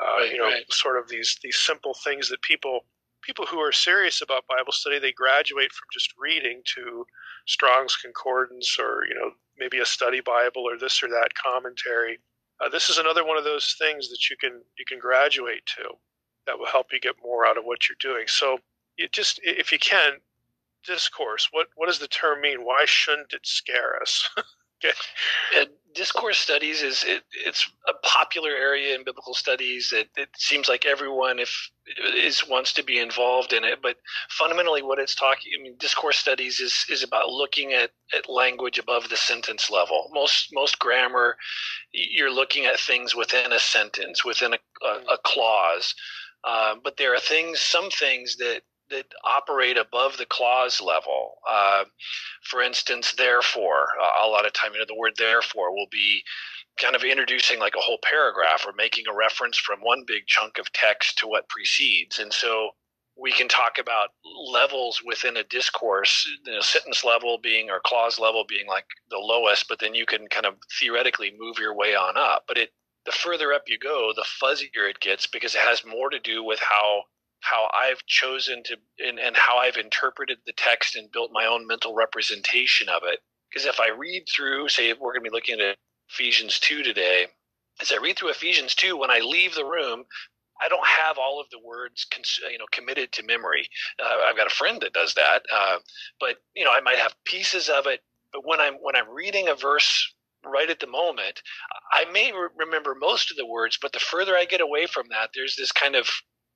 Uh, 0.00 0.20
right, 0.20 0.32
you 0.32 0.38
know, 0.38 0.44
right. 0.44 0.72
sort 0.72 0.98
of 0.98 1.08
these 1.08 1.38
these 1.42 1.58
simple 1.58 1.94
things 1.94 2.28
that 2.28 2.42
people 2.42 2.80
people 3.22 3.46
who 3.46 3.58
are 3.58 3.72
serious 3.72 4.22
about 4.22 4.46
Bible 4.46 4.72
study 4.72 4.98
they 4.98 5.12
graduate 5.12 5.72
from 5.72 5.88
just 5.92 6.14
reading 6.16 6.62
to 6.76 7.04
Strong's 7.46 7.96
concordance 7.96 8.78
or 8.78 9.04
you 9.08 9.14
know 9.14 9.32
maybe 9.58 9.80
a 9.80 9.86
study 9.86 10.20
Bible 10.20 10.62
or 10.62 10.78
this 10.78 11.02
or 11.02 11.08
that 11.08 11.30
commentary. 11.34 12.18
Uh, 12.60 12.68
this 12.68 12.88
is 12.88 12.98
another 12.98 13.24
one 13.24 13.38
of 13.38 13.44
those 13.44 13.74
things 13.78 14.08
that 14.08 14.30
you 14.30 14.36
can 14.36 14.60
you 14.78 14.84
can 14.86 14.98
graduate 14.98 15.66
to 15.66 15.84
that 16.48 16.58
will 16.58 16.66
help 16.66 16.88
you 16.92 16.98
get 16.98 17.14
more 17.22 17.46
out 17.46 17.58
of 17.58 17.64
what 17.64 17.88
you're 17.88 17.96
doing. 18.00 18.26
So, 18.26 18.58
you 18.96 19.06
just 19.08 19.38
if 19.44 19.70
you 19.70 19.78
can, 19.78 20.14
discourse. 20.84 21.48
What 21.52 21.68
what 21.76 21.86
does 21.86 21.98
the 21.98 22.08
term 22.08 22.40
mean? 22.40 22.64
Why 22.64 22.84
shouldn't 22.86 23.32
it 23.32 23.46
scare 23.46 24.00
us? 24.00 24.28
okay. 24.84 24.96
Discourse 25.94 26.38
studies 26.38 26.82
is 26.82 27.02
it, 27.04 27.24
it's 27.44 27.68
a 27.88 27.92
popular 28.06 28.50
area 28.50 28.94
in 28.94 29.04
biblical 29.04 29.34
studies. 29.34 29.92
It, 29.92 30.10
it 30.16 30.28
seems 30.36 30.68
like 30.68 30.86
everyone 30.86 31.38
if 31.38 31.70
is 32.14 32.46
wants 32.46 32.72
to 32.74 32.84
be 32.84 32.98
involved 32.98 33.52
in 33.52 33.64
it, 33.64 33.80
but 33.82 33.96
fundamentally, 34.28 34.82
what 34.82 34.98
it's 34.98 35.14
talking. 35.14 35.52
I 35.58 35.62
mean, 35.62 35.74
discourse 35.78 36.18
studies 36.18 36.60
is 36.60 36.86
is 36.90 37.02
about 37.02 37.30
looking 37.30 37.72
at, 37.72 37.90
at 38.14 38.28
language 38.28 38.78
above 38.78 39.08
the 39.08 39.16
sentence 39.16 39.70
level. 39.70 40.10
Most 40.12 40.50
most 40.52 40.78
grammar, 40.78 41.36
you're 41.92 42.32
looking 42.32 42.66
at 42.66 42.78
things 42.78 43.16
within 43.16 43.52
a 43.52 43.58
sentence, 43.58 44.24
within 44.24 44.52
a, 44.54 44.58
a, 44.86 45.00
hmm. 45.00 45.08
a 45.08 45.18
clause. 45.24 45.94
Uh, 46.44 46.74
but 46.82 46.96
there 46.96 47.14
are 47.14 47.20
things, 47.20 47.60
some 47.60 47.90
things 47.90 48.36
that 48.36 48.62
that 48.90 49.06
operate 49.24 49.76
above 49.76 50.16
the 50.16 50.26
clause 50.26 50.80
level. 50.80 51.34
Uh, 51.48 51.84
for 52.44 52.62
instance, 52.62 53.12
therefore, 53.12 53.88
uh, 54.02 54.26
a 54.26 54.28
lot 54.28 54.46
of 54.46 54.52
time, 54.52 54.72
you 54.72 54.78
know, 54.78 54.86
the 54.88 54.94
word 54.94 55.12
therefore 55.18 55.72
will 55.72 55.88
be 55.90 56.22
kind 56.78 56.96
of 56.96 57.02
introducing 57.02 57.58
like 57.58 57.74
a 57.76 57.80
whole 57.80 57.98
paragraph 58.02 58.64
or 58.66 58.72
making 58.76 59.04
a 59.08 59.14
reference 59.14 59.58
from 59.58 59.80
one 59.80 60.04
big 60.06 60.26
chunk 60.26 60.58
of 60.58 60.72
text 60.72 61.18
to 61.18 61.26
what 61.26 61.48
precedes. 61.48 62.18
And 62.18 62.32
so 62.32 62.70
we 63.20 63.32
can 63.32 63.48
talk 63.48 63.78
about 63.80 64.10
levels 64.52 65.02
within 65.04 65.36
a 65.36 65.44
discourse, 65.44 66.26
you 66.46 66.52
know, 66.52 66.60
sentence 66.60 67.04
level 67.04 67.38
being 67.42 67.68
or 67.68 67.80
clause 67.84 68.18
level 68.18 68.44
being 68.48 68.68
like 68.68 68.86
the 69.10 69.18
lowest, 69.18 69.66
but 69.68 69.80
then 69.80 69.94
you 69.94 70.06
can 70.06 70.28
kind 70.28 70.46
of 70.46 70.54
theoretically 70.80 71.32
move 71.36 71.58
your 71.58 71.74
way 71.74 71.96
on 71.96 72.16
up. 72.16 72.44
But 72.46 72.58
it 72.58 72.70
the 73.08 73.12
further 73.12 73.54
up 73.54 73.62
you 73.66 73.78
go, 73.78 74.12
the 74.14 74.26
fuzzier 74.42 74.88
it 74.88 75.00
gets 75.00 75.26
because 75.26 75.54
it 75.54 75.62
has 75.62 75.82
more 75.86 76.10
to 76.10 76.18
do 76.20 76.44
with 76.44 76.60
how 76.60 77.04
how 77.40 77.70
I've 77.72 78.04
chosen 78.06 78.62
to 78.64 78.76
and, 78.98 79.18
and 79.18 79.34
how 79.34 79.56
I've 79.56 79.78
interpreted 79.78 80.38
the 80.44 80.52
text 80.52 80.94
and 80.94 81.10
built 81.10 81.30
my 81.32 81.46
own 81.46 81.66
mental 81.66 81.94
representation 81.94 82.90
of 82.90 83.02
it. 83.04 83.20
Because 83.48 83.64
if 83.64 83.80
I 83.80 83.88
read 83.96 84.24
through, 84.28 84.68
say 84.68 84.92
we're 84.92 85.12
going 85.14 85.24
to 85.24 85.30
be 85.30 85.34
looking 85.34 85.58
at 85.58 85.76
Ephesians 86.10 86.58
2 86.60 86.82
today, 86.82 87.28
as 87.80 87.92
I 87.92 87.96
read 87.96 88.18
through 88.18 88.28
Ephesians 88.30 88.74
2, 88.74 88.98
when 88.98 89.10
I 89.10 89.20
leave 89.20 89.54
the 89.54 89.64
room, 89.64 90.04
I 90.60 90.68
don't 90.68 90.86
have 90.86 91.16
all 91.16 91.40
of 91.40 91.46
the 91.50 91.60
words, 91.64 92.06
you 92.50 92.58
know, 92.58 92.66
committed 92.72 93.12
to 93.12 93.22
memory. 93.22 93.70
Uh, 93.98 94.16
I've 94.28 94.36
got 94.36 94.48
a 94.48 94.54
friend 94.54 94.82
that 94.82 94.92
does 94.92 95.14
that, 95.14 95.44
uh, 95.54 95.78
but 96.20 96.36
you 96.54 96.64
know, 96.64 96.72
I 96.72 96.80
might 96.80 96.98
have 96.98 97.14
pieces 97.24 97.70
of 97.70 97.86
it. 97.86 98.00
But 98.34 98.42
when 98.44 98.60
I'm 98.60 98.74
when 98.74 98.96
I'm 98.96 99.08
reading 99.08 99.48
a 99.48 99.54
verse 99.54 100.14
right 100.50 100.70
at 100.70 100.80
the 100.80 100.86
moment, 100.86 101.42
I 101.92 102.04
may 102.10 102.32
re- 102.32 102.48
remember 102.56 102.94
most 102.94 103.30
of 103.30 103.36
the 103.36 103.46
words, 103.46 103.78
but 103.80 103.92
the 103.92 104.00
further 104.00 104.36
I 104.36 104.44
get 104.44 104.60
away 104.60 104.86
from 104.86 105.06
that, 105.10 105.30
there's 105.34 105.56
this 105.56 105.72
kind 105.72 105.94
of 105.94 106.08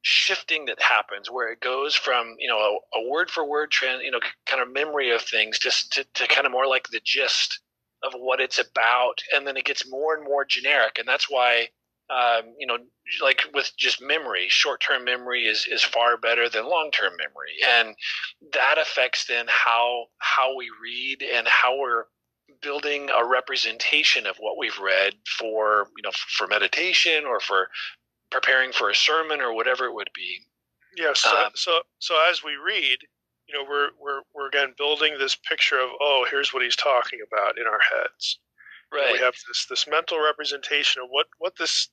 shifting 0.03 0.65
that 0.67 0.83
happens 0.83 1.31
where 1.31 1.53
it 1.53 1.61
goes 1.61 1.95
from 1.95 2.35
you 2.39 2.49
know 2.49 2.59
a, 2.59 2.99
a 2.99 3.09
word 3.09 3.31
for 3.31 3.45
word 3.45 3.71
trend, 3.71 4.03
you 4.03 4.11
know, 4.11 4.21
kind 4.47 4.63
of 4.63 4.73
memory 4.73 5.11
of 5.11 5.23
things, 5.23 5.59
just 5.59 5.93
to, 5.93 6.05
to 6.15 6.27
kind 6.27 6.47
of 6.47 6.53
more 6.53 6.67
like 6.67 6.89
the 6.89 7.01
gist 7.05 7.61
of 8.03 8.13
what 8.15 8.41
it's 8.41 8.59
about, 8.59 9.23
and 9.35 9.47
then 9.47 9.57
it 9.57 9.65
gets 9.65 9.89
more 9.89 10.15
and 10.17 10.25
more 10.25 10.45
generic, 10.45 10.99
and 10.99 11.07
that's 11.07 11.31
why 11.31 11.69
um, 12.11 12.55
you 12.59 12.67
know, 12.67 12.79
like 13.23 13.43
with 13.55 13.73
just 13.77 14.03
memory, 14.03 14.47
short-term 14.49 15.05
memory 15.05 15.47
is, 15.47 15.67
is 15.71 15.83
far 15.83 16.17
better 16.17 16.49
than 16.49 16.65
long-term 16.69 17.13
memory, 17.17 17.57
and 17.67 17.97
that 18.53 18.77
affects 18.81 19.27
then 19.27 19.47
how 19.49 20.07
how 20.19 20.57
we 20.57 20.69
read 20.83 21.23
and 21.23 21.47
how 21.49 21.79
we're 21.79 22.05
building 22.62 23.11
a 23.11 23.26
representation 23.26 24.26
of 24.26 24.37
what 24.38 24.57
we've 24.59 24.78
read 24.78 25.14
for 25.38 25.88
you 25.97 26.02
know 26.02 26.12
for 26.37 26.47
meditation 26.47 27.25
or 27.25 27.40
for 27.40 27.69
preparing 28.31 28.73
for 28.73 28.90
a 28.90 28.95
sermon 28.95 29.40
or 29.40 29.54
whatever 29.54 29.85
it 29.85 29.95
would 29.95 30.11
be. 30.14 30.38
Yeah. 30.97 31.12
So 31.14 31.31
um, 31.31 31.52
so 31.54 31.81
so 31.99 32.16
as 32.31 32.42
we 32.42 32.52
read, 32.57 32.99
you 33.47 33.54
know, 33.54 33.69
we're 33.69 33.90
we're 34.00 34.23
we're 34.35 34.49
again 34.49 34.75
building 34.76 35.14
this 35.19 35.37
picture 35.37 35.78
of 35.78 35.90
oh, 36.00 36.26
here's 36.31 36.52
what 36.52 36.62
he's 36.62 36.76
talking 36.76 37.21
about 37.26 37.59
in 37.59 37.66
our 37.66 37.81
heads. 37.81 38.38
Right. 38.92 39.12
We 39.12 39.19
have 39.19 39.35
this 39.49 39.66
this 39.69 39.87
mental 39.88 40.23
representation 40.23 41.02
of 41.02 41.09
what 41.11 41.26
what 41.38 41.57
this 41.57 41.88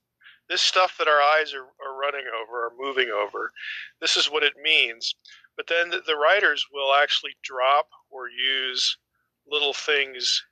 this 0.50 0.62
stuff 0.62 0.98
that 0.98 1.08
our 1.08 1.22
eyes 1.22 1.54
are, 1.54 1.62
are 1.64 2.00
running 2.00 2.26
over, 2.42 2.66
are 2.66 2.72
moving 2.78 3.10
over. 3.10 3.52
This 4.02 4.18
is 4.18 4.32
what 4.32 4.44
it 4.44 4.54
means. 4.62 5.14
But 5.56 5.68
then 5.68 5.92
the, 5.92 6.02
the 6.06 6.16
writers 6.16 6.66
will 6.74 6.94
actually 6.96 7.36
drop 7.44 7.88
or 8.10 8.30
use 8.30 8.98
little 9.48 9.74
things 9.74 10.44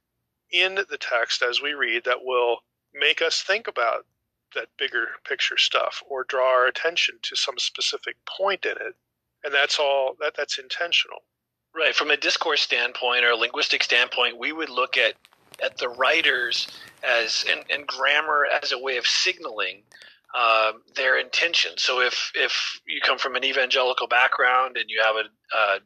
in 0.51 0.75
the 0.75 0.97
text 0.97 1.41
as 1.41 1.61
we 1.61 1.73
read 1.73 2.05
that 2.05 2.23
will 2.23 2.59
make 2.93 3.21
us 3.21 3.41
think 3.41 3.67
about 3.67 4.05
that 4.55 4.67
bigger 4.77 5.07
picture 5.27 5.57
stuff 5.57 6.01
or 6.09 6.23
draw 6.23 6.49
our 6.49 6.67
attention 6.67 7.15
to 7.21 7.35
some 7.35 7.57
specific 7.57 8.15
point 8.25 8.65
in 8.65 8.71
it. 8.71 8.95
And 9.43 9.53
that's 9.53 9.79
all 9.79 10.15
that 10.19 10.33
that's 10.35 10.57
intentional. 10.57 11.19
Right. 11.75 11.93
From 11.93 12.09
a 12.09 12.17
discourse 12.17 12.61
standpoint 12.61 13.23
or 13.23 13.31
a 13.31 13.35
linguistic 13.35 13.83
standpoint 13.83 14.39
we 14.39 14.51
would 14.51 14.69
look 14.69 14.97
at 14.97 15.13
at 15.63 15.77
the 15.77 15.89
writers 15.89 16.67
as 17.03 17.45
and, 17.49 17.63
and 17.69 17.85
grammar 17.85 18.47
as 18.61 18.71
a 18.71 18.79
way 18.79 18.97
of 18.97 19.05
signaling 19.05 19.83
uh, 20.35 20.73
their 20.95 21.19
intention. 21.19 21.71
So 21.77 22.01
if 22.01 22.31
if 22.35 22.81
you 22.85 23.01
come 23.01 23.17
from 23.17 23.35
an 23.35 23.43
evangelical 23.43 24.07
background 24.07 24.77
and 24.77 24.89
you 24.89 25.01
have 25.03 25.15
a, 25.15 25.57
a 25.57 25.79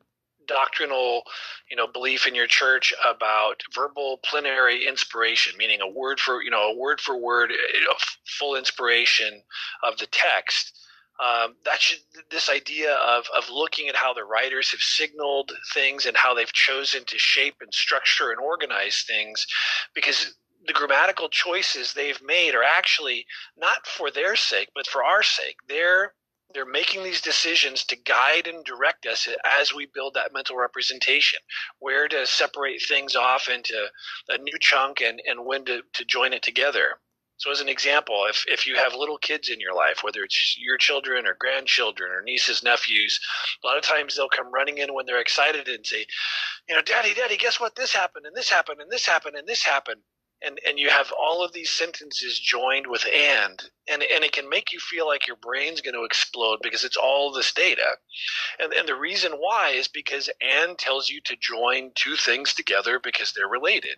doctrinal, 0.47 1.23
you 1.69 1.77
know, 1.77 1.87
belief 1.87 2.27
in 2.27 2.35
your 2.35 2.47
church 2.47 2.93
about 3.07 3.61
verbal 3.73 4.19
plenary 4.23 4.87
inspiration, 4.87 5.53
meaning 5.57 5.81
a 5.81 5.89
word 5.89 6.19
for 6.19 6.41
you 6.41 6.49
know 6.51 6.71
a 6.71 6.77
word 6.77 6.99
for 6.99 7.17
word, 7.17 7.51
you 7.51 7.85
know, 7.85 7.95
full 8.39 8.55
inspiration 8.55 9.41
of 9.83 9.97
the 9.97 10.07
text 10.07 10.73
um, 11.21 11.55
that 11.65 11.79
should 11.79 11.99
this 12.31 12.49
idea 12.49 12.95
of 12.95 13.25
of 13.35 13.49
looking 13.51 13.87
at 13.87 13.95
how 13.95 14.13
the 14.13 14.23
writers 14.23 14.71
have 14.71 14.81
signaled 14.81 15.51
things 15.73 16.05
and 16.05 16.17
how 16.17 16.33
they've 16.33 16.51
chosen 16.51 17.03
to 17.05 17.19
shape 17.19 17.55
and 17.61 17.73
structure 17.73 18.31
and 18.31 18.39
organize 18.39 19.05
things, 19.07 19.45
because 19.93 20.35
the 20.65 20.73
grammatical 20.73 21.29
choices 21.29 21.93
they've 21.93 22.21
made 22.23 22.55
are 22.55 22.63
actually 22.63 23.25
not 23.57 23.85
for 23.85 24.09
their 24.09 24.35
sake, 24.35 24.69
but 24.73 24.87
for 24.87 25.03
our 25.03 25.21
sake. 25.21 25.57
They're 25.67 26.13
they're 26.53 26.65
making 26.65 27.03
these 27.03 27.21
decisions 27.21 27.83
to 27.85 27.95
guide 27.95 28.47
and 28.47 28.63
direct 28.63 29.05
us 29.05 29.27
as 29.59 29.73
we 29.73 29.87
build 29.93 30.13
that 30.13 30.33
mental 30.33 30.57
representation. 30.57 31.39
Where 31.79 32.07
to 32.07 32.25
separate 32.25 32.81
things 32.81 33.15
off 33.15 33.47
into 33.49 33.87
a 34.29 34.37
new 34.37 34.57
chunk 34.59 35.01
and, 35.01 35.21
and 35.25 35.45
when 35.45 35.65
to, 35.65 35.81
to 35.93 36.05
join 36.05 36.33
it 36.33 36.43
together. 36.43 36.97
So, 37.37 37.49
as 37.49 37.59
an 37.59 37.69
example, 37.69 38.25
if, 38.29 38.43
if 38.47 38.67
you 38.67 38.75
have 38.75 38.93
little 38.93 39.17
kids 39.17 39.49
in 39.49 39.59
your 39.59 39.73
life, 39.73 40.03
whether 40.03 40.23
it's 40.23 40.55
your 40.59 40.77
children 40.77 41.25
or 41.25 41.35
grandchildren 41.39 42.11
or 42.11 42.21
nieces, 42.21 42.61
nephews, 42.61 43.19
a 43.63 43.67
lot 43.67 43.77
of 43.77 43.83
times 43.83 44.15
they'll 44.15 44.29
come 44.29 44.53
running 44.53 44.77
in 44.77 44.93
when 44.93 45.07
they're 45.07 45.19
excited 45.19 45.67
and 45.67 45.83
say, 45.83 46.05
you 46.69 46.75
know, 46.75 46.83
Daddy, 46.83 47.15
Daddy, 47.15 47.37
guess 47.37 47.59
what? 47.59 47.75
This 47.75 47.93
happened 47.93 48.27
and 48.27 48.35
this 48.35 48.49
happened 48.51 48.79
and 48.79 48.91
this 48.91 49.07
happened 49.07 49.37
and 49.37 49.47
this 49.47 49.63
happened 49.63 50.01
and 50.43 50.59
and 50.67 50.79
you 50.79 50.89
have 50.89 51.11
all 51.19 51.43
of 51.43 51.53
these 51.53 51.69
sentences 51.69 52.39
joined 52.39 52.87
with 52.87 53.05
and 53.13 53.61
and 53.87 54.03
and 54.03 54.23
it 54.23 54.31
can 54.31 54.49
make 54.49 54.71
you 54.71 54.79
feel 54.79 55.07
like 55.07 55.27
your 55.27 55.37
brain's 55.37 55.81
going 55.81 55.95
to 55.95 56.03
explode 56.03 56.59
because 56.61 56.83
it's 56.83 56.97
all 56.97 57.31
this 57.31 57.53
data. 57.53 57.97
And 58.59 58.73
and 58.73 58.87
the 58.87 58.95
reason 58.95 59.33
why 59.33 59.71
is 59.75 59.87
because 59.87 60.29
and 60.41 60.77
tells 60.77 61.09
you 61.09 61.21
to 61.25 61.35
join 61.39 61.91
two 61.95 62.15
things 62.15 62.53
together 62.53 62.99
because 63.03 63.33
they're 63.33 63.47
related. 63.47 63.97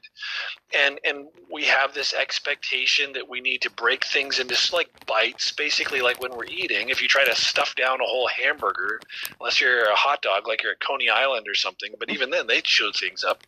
And 0.77 0.99
and 1.03 1.27
we 1.51 1.65
have 1.65 1.93
this 1.93 2.13
expectation 2.13 3.13
that 3.13 3.29
we 3.29 3.41
need 3.41 3.61
to 3.61 3.71
break 3.71 4.05
things 4.05 4.39
into 4.39 4.55
like 4.73 4.89
bites 5.05 5.51
basically 5.51 6.01
like 6.01 6.21
when 6.21 6.35
we're 6.35 6.45
eating 6.45 6.89
if 6.89 7.01
you 7.01 7.07
try 7.07 7.23
to 7.25 7.35
stuff 7.35 7.75
down 7.75 7.99
a 8.01 8.05
whole 8.05 8.27
hamburger 8.27 8.99
unless 9.39 9.59
you're 9.59 9.83
a 9.85 9.95
hot 9.95 10.21
dog 10.21 10.47
like 10.47 10.63
you're 10.63 10.71
at 10.71 10.79
coney 10.79 11.09
island 11.09 11.47
or 11.47 11.55
something 11.55 11.93
but 11.99 12.09
even 12.09 12.29
then 12.29 12.47
they 12.47 12.61
show 12.63 12.91
things 12.91 13.23
up 13.23 13.43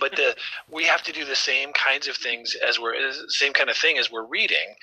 but 0.00 0.16
the, 0.16 0.36
we 0.70 0.84
have 0.84 1.02
to 1.02 1.12
do 1.12 1.24
the 1.24 1.36
same 1.36 1.72
kinds 1.72 2.08
of 2.08 2.16
things 2.16 2.54
as 2.66 2.78
we're 2.78 2.94
same 3.28 3.52
kind 3.52 3.70
of 3.70 3.76
thing 3.76 3.98
as 3.98 4.10
we're 4.10 4.26
reading. 4.26 4.74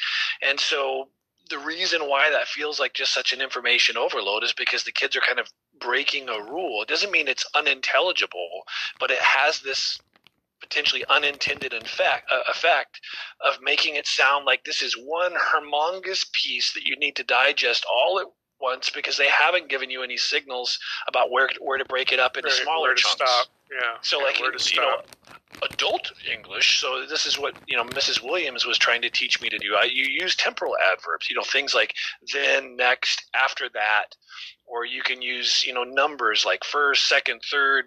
And 0.41 0.59
so 0.59 1.09
the 1.49 1.59
reason 1.59 2.01
why 2.03 2.29
that 2.29 2.47
feels 2.47 2.79
like 2.79 2.93
just 2.93 3.13
such 3.13 3.33
an 3.33 3.41
information 3.41 3.97
overload 3.97 4.43
is 4.43 4.53
because 4.53 4.83
the 4.83 4.91
kids 4.91 5.15
are 5.15 5.21
kind 5.21 5.39
of 5.39 5.49
breaking 5.79 6.29
a 6.29 6.43
rule. 6.43 6.81
It 6.81 6.87
doesn't 6.87 7.11
mean 7.11 7.27
it's 7.27 7.45
unintelligible 7.55 8.63
but 8.99 9.11
it 9.11 9.19
has 9.19 9.61
this 9.61 9.99
potentially 10.61 11.05
unintended 11.09 11.73
effect, 11.73 12.29
uh, 12.31 12.41
effect 12.49 12.99
of 13.41 13.59
making 13.61 13.95
it 13.95 14.05
sound 14.05 14.45
like 14.45 14.63
this 14.65 14.81
is 14.81 14.93
one 14.93 15.33
humongous 15.33 16.31
piece 16.33 16.73
that 16.73 16.83
you 16.83 16.95
need 16.97 17.15
to 17.15 17.23
digest 17.23 17.85
all 17.91 18.19
at 18.19 18.27
once 18.61 18.89
because 18.89 19.17
they 19.17 19.27
haven't 19.27 19.69
given 19.69 19.89
you 19.89 20.03
any 20.03 20.17
signals 20.17 20.79
about 21.07 21.31
where 21.31 21.49
where 21.59 21.77
to 21.77 21.85
break 21.85 22.11
it 22.11 22.19
up 22.19 22.37
into 22.37 22.49
right, 22.49 22.57
smaller 22.63 22.93
chunks. 22.93 23.11
Stop. 23.11 23.47
Yeah. 23.71 23.97
So 24.01 24.19
yeah, 24.19 24.25
like 24.25 24.39
you 24.39 24.81
know, 24.81 25.01
adult 25.71 26.11
English. 26.31 26.79
So 26.79 27.05
this 27.07 27.25
is 27.25 27.37
what 27.37 27.55
you 27.67 27.77
know 27.77 27.83
Mrs. 27.85 28.23
Williams 28.23 28.65
was 28.65 28.77
trying 28.77 29.01
to 29.01 29.09
teach 29.09 29.41
me 29.41 29.49
to 29.49 29.57
do. 29.57 29.75
I, 29.75 29.85
you 29.85 30.05
use 30.05 30.35
temporal 30.35 30.75
adverbs. 30.91 31.29
You 31.29 31.35
know 31.35 31.43
things 31.43 31.73
like 31.73 31.93
then, 32.33 32.75
next, 32.75 33.29
after 33.33 33.69
that, 33.73 34.15
or 34.65 34.85
you 34.85 35.01
can 35.01 35.21
use 35.21 35.65
you 35.65 35.73
know 35.73 35.83
numbers 35.83 36.45
like 36.45 36.63
first, 36.63 37.07
second, 37.07 37.41
third. 37.49 37.85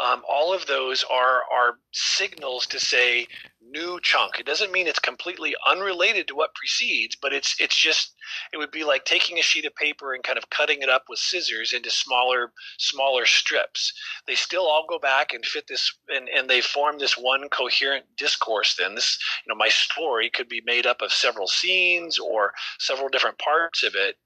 Um, 0.00 0.22
all 0.28 0.54
of 0.54 0.66
those 0.66 1.04
are 1.10 1.42
are 1.52 1.78
signals 1.92 2.66
to 2.68 2.80
say 2.80 3.26
new 3.60 4.00
chunk. 4.00 4.38
It 4.38 4.46
doesn't 4.46 4.72
mean 4.72 4.86
it's 4.86 4.98
completely 4.98 5.54
unrelated 5.68 6.26
to 6.28 6.34
what 6.34 6.54
precedes, 6.54 7.16
but 7.20 7.32
it's 7.32 7.54
it's 7.60 7.76
just 7.76 8.14
it 8.52 8.56
would 8.56 8.70
be 8.70 8.84
like 8.84 9.04
taking 9.04 9.38
a 9.38 9.42
sheet 9.42 9.66
of 9.66 9.74
paper 9.74 10.14
and 10.14 10.24
kind 10.24 10.38
of 10.38 10.48
cutting 10.50 10.82
it 10.82 10.88
up 10.88 11.04
with 11.08 11.18
scissors 11.18 11.72
into 11.72 11.90
smaller 11.90 12.52
smaller 12.78 13.26
strips. 13.26 13.92
They 14.26 14.34
still 14.34 14.66
all 14.66 14.86
go 14.88 14.98
back 14.98 15.34
and 15.34 15.44
fit 15.44 15.66
this 15.68 15.92
and, 16.08 16.28
and 16.28 16.48
they 16.48 16.60
form 16.60 16.98
this 16.98 17.18
one 17.18 17.48
coherent 17.50 18.06
discourse 18.16 18.76
then. 18.76 18.94
This 18.94 19.18
you 19.44 19.52
know, 19.52 19.58
my 19.58 19.68
story 19.68 20.30
could 20.30 20.48
be 20.48 20.62
made 20.64 20.86
up 20.86 21.02
of 21.02 21.12
several 21.12 21.46
scenes 21.46 22.18
or 22.18 22.52
several 22.78 23.08
different 23.08 23.38
parts 23.38 23.82
of 23.82 23.94
it. 23.94 24.16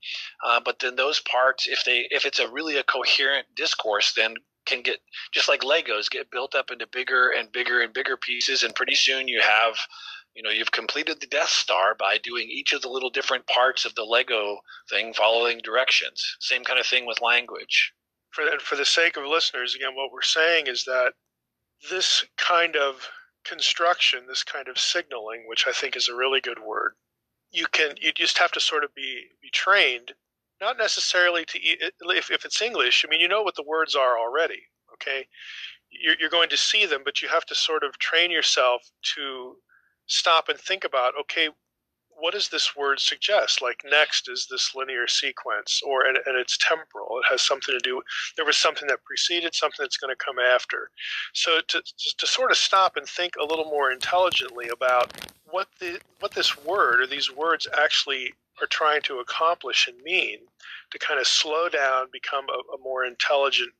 Uh, 0.45 0.61
but 0.65 0.79
then 0.79 0.97
those 0.97 1.21
parts, 1.21 1.67
if 1.67 1.85
they 1.85 2.07
if 2.11 2.25
it's 2.25 2.39
a 2.39 2.51
really 2.51 2.77
a 2.77 2.85
coherent 2.85 3.47
discourse, 3.57 4.13
then 4.15 4.37
can 4.67 4.83
get 4.83 5.01
just 5.33 5.49
like 5.49 5.61
Legos 5.61 6.11
get 6.11 6.31
built 6.31 6.55
up 6.55 6.71
into 6.71 6.87
bigger 6.87 7.31
and 7.31 7.51
bigger 7.53 7.81
and 7.81 7.93
bigger 7.93 8.17
pieces, 8.17 8.63
and 8.63 8.75
pretty 8.75 8.95
soon 8.95 9.29
you 9.29 9.41
have 9.41 9.77
you 10.35 10.43
know 10.43 10.51
you've 10.51 10.73
completed 10.73 11.21
the 11.21 11.27
Death 11.27 11.49
Star 11.49 11.95
by 11.95 12.19
doing 12.23 12.49
each 12.49 12.73
of 12.73 12.83
the 12.83 12.89
little 12.89 13.11
different 13.11 13.47
parts 13.47 13.85
of 13.85 13.95
the 13.95 14.05
Lego 14.05 14.59
thing, 14.91 15.13
following 15.15 15.61
directions. 15.63 16.37
Same 16.41 16.65
kind 16.65 16.79
of 16.79 16.87
thing 16.87 17.07
with 17.07 17.21
language. 17.21 17.93
For 18.31 18.45
for 18.61 18.77
the 18.77 18.85
sake 18.85 19.17
of 19.17 19.25
listeners, 19.25 19.75
again, 19.75 19.95
what 19.95 20.13
we're 20.13 20.23
saying 20.23 20.67
is 20.67 20.85
that 20.85 21.13
this 21.91 22.25
kind 22.37 22.77
of 22.77 23.09
construction, 23.45 24.25
this 24.27 24.43
kind 24.43 24.69
of 24.69 24.79
signaling, 24.79 25.45
which 25.47 25.67
I 25.67 25.73
think 25.73 25.97
is 25.97 26.09
a 26.09 26.17
really 26.17 26.41
good 26.41 26.59
word, 26.59 26.95
you 27.51 27.67
can 27.67 27.95
you 28.01 28.13
just 28.13 28.39
have 28.39 28.53
to 28.53 28.61
sort 28.61 28.85
of 28.85 28.95
be 28.95 29.27
be 29.41 29.51
trained 29.51 30.13
not 30.61 30.79
necessarily 30.79 31.45
to 31.47 31.59
if, 31.61 32.31
if 32.31 32.45
it's 32.45 32.63
English. 32.63 33.05
I 33.05 33.11
mean, 33.11 33.21
you 33.21 33.29
know 33.29 33.43
what 33.43 33.57
the 33.57 33.65
words 33.67 33.95
are 33.95 34.19
already. 34.19 34.63
Okay, 34.95 35.27
you're, 35.91 36.15
you're 36.19 36.31
going 36.31 36.49
to 36.51 36.57
see 36.57 36.87
them, 36.87 37.03
but 37.05 37.23
you 37.23 37.29
have 37.29 37.47
to 37.47 37.55
sort 37.55 37.83
of 37.83 37.99
train 37.99 38.31
yourself 38.31 38.83
to 39.17 39.57
stop 40.07 40.49
and 40.49 40.59
think 40.59 40.85
about. 40.85 41.15
Okay, 41.21 41.49
what 42.17 42.35
does 42.35 42.49
this 42.49 42.77
word 42.77 43.01
suggest? 43.01 43.61
Like 43.61 43.83
next 43.91 44.29
is 44.29 44.47
this 44.51 44.75
linear 44.75 45.07
sequence, 45.07 45.81
or 45.85 46.07
and, 46.07 46.19
and, 46.27 46.37
it's 46.37 46.59
temporal. 46.59 47.19
It 47.19 47.31
has 47.31 47.43
something 47.43 47.75
to 47.75 47.83
do. 47.83 48.03
There 48.37 48.45
was 48.45 48.57
something 48.57 48.89
that 48.89 49.05
preceded, 49.05 49.55
something 49.55 49.83
that's 49.83 49.97
going 49.97 50.15
to 50.15 50.25
come 50.25 50.39
after. 50.39 50.91
So 51.33 51.61
to, 51.61 51.81
to, 51.81 52.15
to 52.19 52.27
sort 52.27 52.51
of 52.51 52.57
stop 52.57 52.97
and 52.97 53.07
think 53.07 53.33
a 53.37 53.45
little 53.45 53.65
more 53.65 53.91
intelligently 53.91 54.69
about 54.69 55.13
what 55.51 55.69
the 55.81 56.01
what 56.21 56.33
this 56.33 56.57
word 56.65 57.01
or 57.01 57.07
these 57.07 57.31
words 57.31 57.67
actually 57.77 58.33
are 58.61 58.67
trying 58.67 59.03
to 59.03 59.19
accomplish 59.19 59.89
and 59.89 60.01
mean, 60.03 60.39
to 60.91 60.99
kind 60.99 61.21
of 61.21 61.27
slow 61.27 61.69
down, 61.69 62.07
become 62.13 62.47
a, 62.49 62.75
a 62.75 62.79
more 62.83 63.05
intelligent 63.05 63.73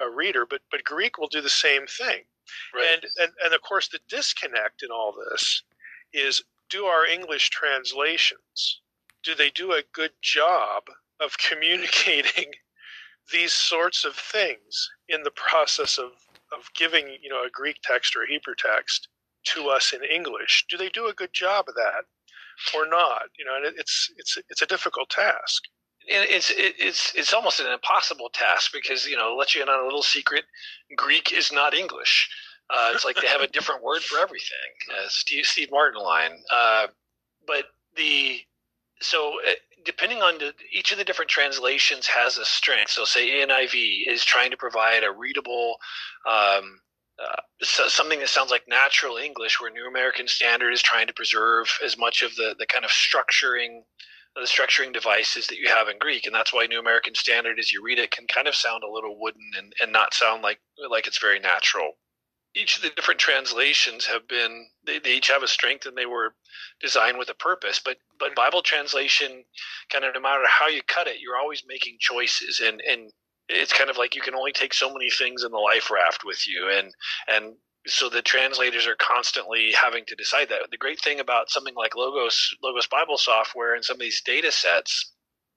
uh, 0.00 0.08
reader. 0.08 0.46
But 0.48 0.60
but 0.70 0.84
Greek 0.84 1.18
will 1.18 1.28
do 1.28 1.40
the 1.40 1.48
same 1.48 1.86
thing. 1.86 2.22
Right. 2.74 2.86
And, 2.94 3.06
and 3.18 3.32
and 3.44 3.54
of 3.54 3.62
course 3.62 3.88
the 3.88 4.00
disconnect 4.08 4.82
in 4.82 4.90
all 4.90 5.14
this 5.30 5.62
is 6.12 6.42
do 6.68 6.84
our 6.86 7.06
English 7.06 7.50
translations 7.50 8.80
do 9.22 9.34
they 9.34 9.50
do 9.50 9.72
a 9.72 9.82
good 9.92 10.12
job 10.20 10.84
of 11.20 11.38
communicating 11.38 12.52
these 13.32 13.52
sorts 13.52 14.04
of 14.04 14.14
things 14.14 14.90
in 15.08 15.22
the 15.22 15.30
process 15.30 15.96
of, 15.98 16.10
of 16.52 16.68
giving 16.74 17.16
you 17.22 17.28
know 17.28 17.44
a 17.44 17.50
Greek 17.50 17.76
text 17.82 18.16
or 18.16 18.24
a 18.24 18.28
Hebrew 18.28 18.54
text 18.56 19.08
to 19.44 19.68
us 19.68 19.92
in 19.92 20.04
English? 20.04 20.66
Do 20.68 20.76
they 20.76 20.88
do 20.88 21.06
a 21.06 21.14
good 21.14 21.32
job 21.32 21.66
of 21.68 21.74
that 21.74 22.04
or 22.74 22.86
not? 22.86 23.22
You 23.38 23.44
know, 23.44 23.56
and 23.56 23.74
it's 23.78 24.10
it's 24.16 24.38
it's 24.48 24.62
a 24.62 24.66
difficult 24.66 25.10
task. 25.10 25.62
It's 26.06 26.52
it's 26.56 27.12
it's 27.14 27.32
almost 27.32 27.60
an 27.60 27.70
impossible 27.72 28.30
task 28.32 28.72
because 28.72 29.06
you 29.06 29.16
know, 29.16 29.36
let 29.36 29.54
you 29.54 29.62
in 29.62 29.68
on 29.68 29.80
a 29.80 29.84
little 29.84 30.02
secret. 30.02 30.44
Greek 30.96 31.32
is 31.32 31.52
not 31.52 31.74
English. 31.74 32.28
Uh, 32.70 32.90
it's 32.94 33.04
like 33.04 33.16
they 33.16 33.28
have 33.28 33.40
a 33.40 33.48
different 33.52 33.82
word 33.82 34.02
for 34.02 34.18
everything. 34.18 34.72
Uh, 34.90 35.06
Steve 35.08 35.46
Steve 35.46 35.68
Martin 35.70 36.02
line. 36.02 36.32
Uh, 36.50 36.86
but 37.46 37.66
the 37.96 38.40
so 39.00 39.34
uh, 39.46 39.52
depending 39.84 40.22
on 40.22 40.38
the, 40.38 40.52
each 40.72 40.92
of 40.92 40.98
the 40.98 41.04
different 41.04 41.30
translations 41.30 42.06
has 42.06 42.38
a 42.38 42.44
strength. 42.44 42.90
So 42.90 43.04
say 43.04 43.44
NIV 43.46 44.06
is 44.06 44.24
trying 44.24 44.50
to 44.50 44.56
provide 44.56 45.04
a 45.04 45.10
readable. 45.10 45.76
Um, 46.28 46.80
uh, 47.18 47.40
so 47.62 47.88
something 47.88 48.20
that 48.20 48.28
sounds 48.28 48.50
like 48.50 48.64
natural 48.68 49.16
English, 49.16 49.60
where 49.60 49.70
New 49.70 49.86
American 49.86 50.26
Standard 50.28 50.72
is 50.72 50.82
trying 50.82 51.06
to 51.06 51.12
preserve 51.12 51.78
as 51.84 51.98
much 51.98 52.22
of 52.22 52.34
the, 52.36 52.54
the 52.58 52.66
kind 52.66 52.84
of 52.84 52.90
structuring 52.90 53.82
the 54.34 54.42
structuring 54.42 54.94
devices 54.94 55.46
that 55.48 55.58
you 55.58 55.68
have 55.68 55.88
in 55.88 55.98
Greek, 55.98 56.24
and 56.24 56.34
that's 56.34 56.54
why 56.54 56.64
New 56.64 56.80
American 56.80 57.14
Standard, 57.14 57.58
as 57.58 57.70
you 57.70 57.82
read 57.84 57.98
it, 57.98 58.10
can 58.10 58.26
kind 58.26 58.48
of 58.48 58.54
sound 58.54 58.82
a 58.82 58.90
little 58.90 59.20
wooden 59.20 59.50
and, 59.58 59.74
and 59.80 59.92
not 59.92 60.14
sound 60.14 60.42
like 60.42 60.58
like 60.90 61.06
it's 61.06 61.20
very 61.20 61.38
natural. 61.38 61.92
Each 62.54 62.76
of 62.76 62.82
the 62.82 62.90
different 62.90 63.20
translations 63.20 64.06
have 64.06 64.26
been 64.28 64.68
they, 64.86 64.98
they 64.98 65.14
each 65.16 65.28
have 65.28 65.42
a 65.42 65.48
strength 65.48 65.86
and 65.86 65.96
they 65.96 66.06
were 66.06 66.34
designed 66.80 67.18
with 67.18 67.28
a 67.28 67.34
purpose. 67.34 67.80
But 67.82 67.98
but 68.18 68.34
bible 68.34 68.62
translation 68.62 69.44
kind 69.90 70.04
of 70.04 70.14
no 70.14 70.20
matter 70.20 70.42
how 70.46 70.68
you 70.68 70.82
cut 70.86 71.08
it 71.08 71.20
you're 71.20 71.36
always 71.36 71.64
making 71.66 71.96
choices. 72.00 72.60
And 72.60 72.80
and 72.80 73.12
it's 73.52 73.72
kind 73.72 73.90
of 73.90 73.98
like 73.98 74.14
you 74.14 74.22
can 74.22 74.34
only 74.34 74.52
take 74.52 74.74
so 74.74 74.92
many 74.92 75.10
things 75.10 75.44
in 75.44 75.52
the 75.52 75.58
life 75.58 75.90
raft 75.90 76.24
with 76.24 76.46
you. 76.48 76.70
And 76.70 76.92
and 77.28 77.54
so 77.86 78.08
the 78.08 78.22
translators 78.22 78.86
are 78.86 78.96
constantly 78.96 79.72
having 79.72 80.04
to 80.06 80.14
decide 80.14 80.48
that. 80.48 80.60
The 80.70 80.76
great 80.76 81.00
thing 81.00 81.20
about 81.20 81.50
something 81.50 81.74
like 81.74 81.96
logos 81.96 82.54
logos 82.62 82.86
bible 82.86 83.18
software 83.18 83.74
and 83.74 83.84
some 83.84 83.96
of 83.96 84.00
these 84.00 84.22
data 84.22 84.50
sets 84.50 85.12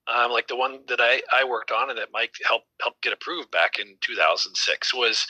um, 0.08 0.31
like 0.31 0.47
the 0.47 0.55
one 0.55 0.81
that 0.88 1.01
I, 1.01 1.21
I 1.34 1.45
worked 1.45 1.71
on 1.71 1.89
and 1.89 1.97
that 1.97 2.10
Mike 2.13 2.34
helped 2.45 2.67
helped 2.81 3.01
get 3.01 3.13
approved 3.13 3.51
back 3.51 3.79
in 3.79 3.95
2006 4.01 4.93
was 4.93 5.25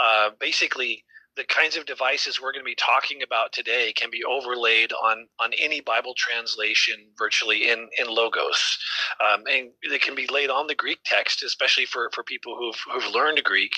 uh, 0.00 0.30
basically 0.38 1.04
the 1.36 1.44
kinds 1.44 1.76
of 1.76 1.86
devices 1.86 2.40
we're 2.40 2.52
going 2.52 2.64
to 2.64 2.70
be 2.70 2.74
talking 2.74 3.22
about 3.22 3.52
today 3.52 3.92
can 3.92 4.10
be 4.10 4.22
overlaid 4.24 4.92
on 4.92 5.26
on 5.40 5.52
any 5.58 5.80
Bible 5.80 6.14
translation 6.16 6.96
virtually 7.18 7.70
in 7.70 7.88
in 7.98 8.06
logos, 8.08 8.78
um, 9.20 9.44
and 9.50 9.70
they 9.88 9.98
can 9.98 10.14
be 10.14 10.26
laid 10.26 10.50
on 10.50 10.66
the 10.66 10.74
Greek 10.74 11.00
text, 11.04 11.42
especially 11.42 11.86
for 11.86 12.10
for 12.14 12.22
people 12.22 12.56
who've 12.56 12.80
who've 12.92 13.14
learned 13.14 13.42
Greek. 13.44 13.72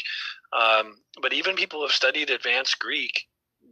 Um, 0.52 0.96
but 1.22 1.32
even 1.32 1.54
people 1.56 1.80
who 1.80 1.86
have 1.86 1.94
studied 1.94 2.30
advanced 2.30 2.78
Greek 2.78 3.26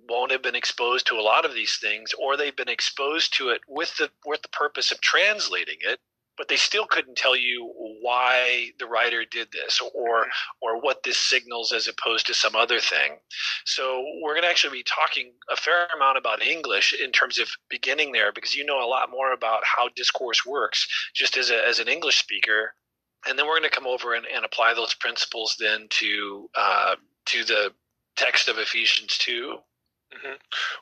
won't 0.08 0.32
have 0.32 0.42
been 0.42 0.54
exposed 0.54 1.06
to 1.06 1.16
a 1.16 1.22
lot 1.22 1.44
of 1.44 1.54
these 1.54 1.78
things, 1.80 2.12
or 2.18 2.36
they've 2.36 2.56
been 2.56 2.68
exposed 2.68 3.36
to 3.38 3.48
it 3.48 3.60
with 3.68 3.96
the 3.96 4.10
with 4.24 4.42
the 4.42 4.48
purpose 4.48 4.92
of 4.92 5.00
translating 5.00 5.78
it 5.80 6.00
but 6.36 6.48
they 6.48 6.56
still 6.56 6.86
couldn't 6.86 7.16
tell 7.16 7.36
you 7.36 7.70
why 8.00 8.70
the 8.78 8.86
writer 8.86 9.24
did 9.30 9.48
this 9.52 9.80
or 9.94 10.26
or 10.60 10.80
what 10.80 11.02
this 11.02 11.18
signals 11.18 11.72
as 11.72 11.88
opposed 11.88 12.26
to 12.26 12.34
some 12.34 12.56
other 12.56 12.80
thing. 12.80 13.18
So 13.64 14.04
we're 14.22 14.32
going 14.32 14.42
to 14.42 14.48
actually 14.48 14.78
be 14.78 14.84
talking 14.84 15.32
a 15.50 15.56
fair 15.56 15.86
amount 15.94 16.18
about 16.18 16.42
English 16.42 16.94
in 16.94 17.12
terms 17.12 17.38
of 17.38 17.48
beginning 17.68 18.12
there 18.12 18.32
because 18.32 18.54
you 18.54 18.64
know 18.64 18.84
a 18.84 18.88
lot 18.88 19.10
more 19.10 19.32
about 19.32 19.62
how 19.64 19.88
discourse 19.94 20.44
works 20.46 20.86
just 21.14 21.36
as 21.36 21.50
a, 21.50 21.66
as 21.66 21.78
an 21.78 21.88
English 21.88 22.18
speaker. 22.18 22.74
And 23.26 23.38
then 23.38 23.46
we're 23.46 23.58
going 23.58 23.70
to 23.70 23.76
come 23.76 23.86
over 23.86 24.14
and, 24.14 24.26
and 24.34 24.44
apply 24.44 24.74
those 24.74 24.94
principles 24.94 25.56
then 25.60 25.86
to 25.90 26.50
uh, 26.56 26.96
to 27.26 27.44
the 27.44 27.72
text 28.16 28.48
of 28.48 28.58
Ephesians 28.58 29.16
two 29.18 29.58
Mm-hmm. 30.12 30.36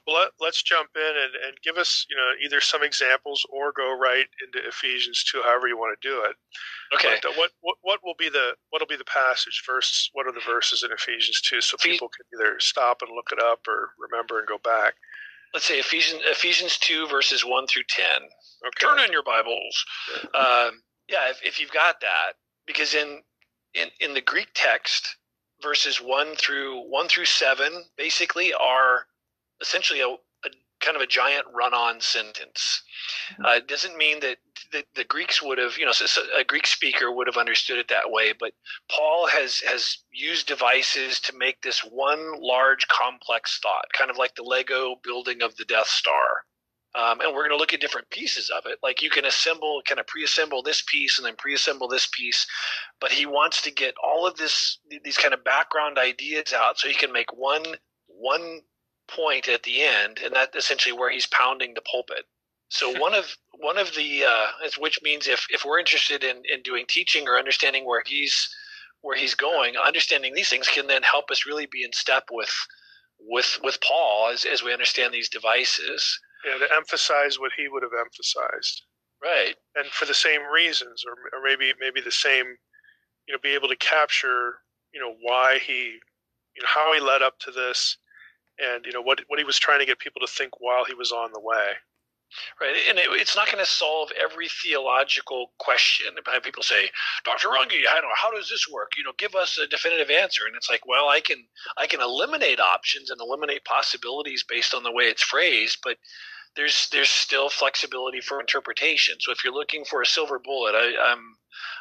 Well, 0.07 0.27
let, 0.40 0.49
us 0.49 0.62
jump 0.62 0.90
in 0.97 1.03
and, 1.03 1.35
and 1.47 1.57
give 1.62 1.77
us, 1.77 2.05
you 2.11 2.16
know, 2.16 2.31
either 2.45 2.61
some 2.61 2.83
examples 2.83 3.47
or 3.49 3.73
go 3.73 3.97
right 3.97 4.27
into 4.45 4.66
Ephesians 4.66 5.23
two, 5.25 5.40
however 5.43 5.69
you 5.69 5.79
want 5.79 5.97
to 5.99 6.09
do 6.09 6.23
it. 6.25 6.35
Okay. 6.95 7.16
But, 7.23 7.31
uh, 7.31 7.33
what, 7.37 7.51
what 7.61 7.77
what 7.83 8.01
will 8.03 8.16
be 8.19 8.29
the 8.29 8.55
what 8.71 8.83
will 8.83 8.88
be 8.88 8.97
the 8.97 9.05
passage? 9.05 9.62
Verse. 9.66 10.11
What 10.12 10.27
are 10.27 10.33
the 10.33 10.40
verses 10.45 10.83
in 10.83 10.90
Ephesians 10.93 11.40
two, 11.40 11.61
so 11.61 11.77
people 11.81 12.09
can 12.09 12.27
either 12.35 12.59
stop 12.59 12.99
and 13.03 13.14
look 13.14 13.29
it 13.31 13.38
up 13.43 13.61
or 13.69 13.90
remember 13.99 14.38
and 14.38 14.49
go 14.49 14.59
back. 14.59 14.95
Let's 15.55 15.66
say 15.66 15.79
Ephesians 15.79 16.23
Ephesians 16.25 16.77
two 16.79 17.07
verses 17.07 17.45
one 17.45 17.66
through 17.66 17.85
ten. 17.88 18.23
Okay. 18.66 18.87
Turn 18.87 18.99
in 19.01 19.12
your 19.12 19.23
Bibles. 19.23 19.85
Yeah, 20.12 20.40
um, 20.40 20.83
yeah 21.09 21.31
if, 21.31 21.40
if 21.45 21.61
you've 21.61 21.73
got 21.73 22.01
that, 22.01 22.35
because 22.66 22.95
in 22.95 23.23
in 23.75 23.88
in 24.01 24.14
the 24.14 24.21
Greek 24.21 24.49
text, 24.55 25.16
verses 25.62 25.99
one 25.99 26.35
through 26.37 26.81
one 26.90 27.09
through 27.09 27.27
seven 27.27 27.85
basically 27.97 28.53
are 28.53 29.07
essentially 29.61 30.01
a, 30.01 30.09
a 30.09 30.51
kind 30.81 30.96
of 30.96 31.03
a 31.03 31.07
giant 31.07 31.46
run-on 31.55 32.01
sentence. 32.01 32.83
Mm-hmm. 33.33 33.44
Uh, 33.44 33.55
it 33.57 33.68
doesn't 33.68 33.96
mean 33.96 34.20
that 34.20 34.38
the, 34.73 34.85
the 34.94 35.05
Greeks 35.05 35.42
would 35.42 35.59
have, 35.59 35.77
you 35.79 35.85
know, 35.85 35.92
a 36.38 36.44
Greek 36.44 36.66
speaker 36.66 37.12
would 37.12 37.27
have 37.27 37.37
understood 37.37 37.79
it 37.79 37.88
that 37.88 38.11
way. 38.11 38.33
But 38.38 38.53
Paul 38.90 39.27
has 39.29 39.61
has 39.61 39.99
used 40.12 40.46
devices 40.46 41.20
to 41.20 41.37
make 41.37 41.61
this 41.62 41.81
one 41.81 42.33
large, 42.40 42.87
complex 42.88 43.59
thought, 43.62 43.87
kind 43.92 44.11
of 44.11 44.16
like 44.16 44.35
the 44.35 44.42
Lego 44.42 44.96
building 45.03 45.42
of 45.42 45.57
the 45.57 45.64
Death 45.64 45.88
Star. 45.88 46.44
Um, 46.92 47.20
and 47.20 47.33
we're 47.33 47.42
going 47.46 47.51
to 47.51 47.57
look 47.57 47.73
at 47.73 47.81
different 47.81 48.11
pieces 48.11 48.51
of 48.51 48.66
it. 48.66 48.79
Like 48.83 49.01
you 49.01 49.11
can 49.11 49.25
assemble, 49.25 49.81
kind 49.87 50.01
of 50.01 50.09
pre-assemble 50.09 50.61
this 50.62 50.83
piece 50.88 51.18
and 51.18 51.27
then 51.27 51.37
pre-assemble 51.37 51.87
this 51.87 52.09
piece, 52.12 52.44
but 53.01 53.12
he 53.12 53.27
wants 53.27 53.62
to 53.62 53.70
get 53.70 53.94
all 54.03 54.27
of 54.27 54.37
this, 54.37 54.81
these 55.05 55.16
kind 55.16 55.33
of 55.33 55.44
background 55.44 55.99
ideas 55.99 56.53
out, 56.53 56.79
so 56.79 56.88
he 56.88 56.94
can 56.94 57.12
make 57.12 57.33
one 57.33 57.62
one 58.09 58.61
point 59.14 59.49
at 59.49 59.62
the 59.62 59.83
end, 59.83 60.18
and 60.25 60.35
that 60.35 60.55
essentially 60.55 60.92
where 60.92 61.11
he's 61.11 61.27
pounding 61.27 61.75
the 61.75 61.83
pulpit. 61.83 62.25
So 62.68 62.92
one 63.01 63.14
of 63.14 63.37
one 63.59 63.79
of 63.79 63.94
the 63.94 64.25
uh, 64.25 64.46
which 64.79 65.01
means 65.03 65.27
if 65.29 65.46
if 65.51 65.64
we're 65.64 65.79
interested 65.79 66.25
in 66.25 66.42
in 66.53 66.62
doing 66.62 66.87
teaching 66.88 67.29
or 67.29 67.38
understanding 67.38 67.85
where 67.87 68.03
he's 68.07 68.49
where 69.03 69.16
he's 69.16 69.35
going, 69.35 69.77
understanding 69.77 70.35
these 70.35 70.49
things 70.49 70.68
can 70.68 70.87
then 70.87 71.03
help 71.03 71.31
us 71.31 71.46
really 71.46 71.66
be 71.70 71.85
in 71.85 71.92
step 71.92 72.25
with 72.31 72.55
with 73.18 73.59
with 73.62 73.79
Paul 73.81 74.31
as 74.33 74.44
as 74.44 74.62
we 74.62 74.73
understand 74.73 75.12
these 75.12 75.29
devices. 75.29 76.18
Yeah, 76.44 76.66
to 76.66 76.75
emphasize 76.75 77.38
what 77.38 77.53
he 77.57 77.68
would 77.68 77.83
have 77.83 77.92
emphasized. 77.99 78.83
Right. 79.23 79.55
And 79.77 79.87
for 79.88 80.07
the 80.07 80.14
same 80.14 80.40
reasons, 80.42 81.05
or 81.07 81.12
or 81.38 81.44
maybe 81.44 81.73
maybe 81.79 82.01
the 82.01 82.11
same, 82.11 82.46
you 83.27 83.35
know, 83.35 83.38
be 83.42 83.55
able 83.55 83.68
to 83.68 83.77
capture, 83.77 84.61
you 84.94 85.01
know, 85.01 85.14
why 85.20 85.59
he, 85.59 85.99
you 86.57 86.62
know, 86.62 86.68
how 86.68 86.94
he 86.94 87.01
led 87.01 87.20
up 87.20 87.38
to 87.40 87.51
this, 87.51 87.99
and 88.62 88.85
you 88.85 88.92
know 88.92 89.03
what 89.03 89.20
what 89.29 89.38
he 89.38 89.44
was 89.44 89.59
trying 89.59 89.81
to 89.81 89.87
get 89.87 89.99
people 89.99 90.20
to 90.20 90.27
think 90.27 90.61
while 90.61 90.85
he 90.85 90.94
was 90.94 91.12
on 91.12 91.33
the 91.33 91.40
way. 91.40 91.75
Right, 92.61 92.77
and 92.88 92.96
it, 92.96 93.09
it's 93.11 93.35
not 93.35 93.46
going 93.46 93.59
to 93.59 93.68
solve 93.68 94.12
every 94.12 94.49
theological 94.49 95.53
question. 95.59 96.07
People 96.44 96.62
say, 96.62 96.88
"Dr. 97.25 97.49
Runge, 97.49 97.85
how, 97.88 98.01
how 98.14 98.31
does 98.31 98.49
this 98.49 98.68
work?" 98.70 98.92
You 98.96 99.03
know, 99.03 99.12
give 99.18 99.35
us 99.35 99.59
a 99.59 99.66
definitive 99.66 100.11
answer. 100.11 100.46
And 100.46 100.55
it's 100.55 100.70
like, 100.70 100.87
well, 100.87 101.09
I 101.09 101.20
can 101.20 101.44
I 101.77 101.88
can 101.88 102.01
eliminate 102.01 102.61
options 102.61 103.11
and 103.11 103.20
eliminate 103.20 103.64
possibilities 103.64 104.44
based 104.49 104.75
on 104.75 104.85
the 104.85 104.92
way 104.92 105.05
it's 105.05 105.25
phrased, 105.25 105.79
but 105.83 105.96
there's 106.57 106.88
there's 106.90 107.11
still 107.11 107.49
flexibility 107.49 108.20
for 108.20 108.40
interpretation. 108.40 109.16
So 109.20 109.33
if 109.33 109.42
you're 109.42 109.53
looking 109.55 109.85
for 109.85 110.03
a 110.03 110.07
silver 110.07 110.38
bullet, 110.38 110.75
I, 110.77 111.12
I'm 111.12 111.37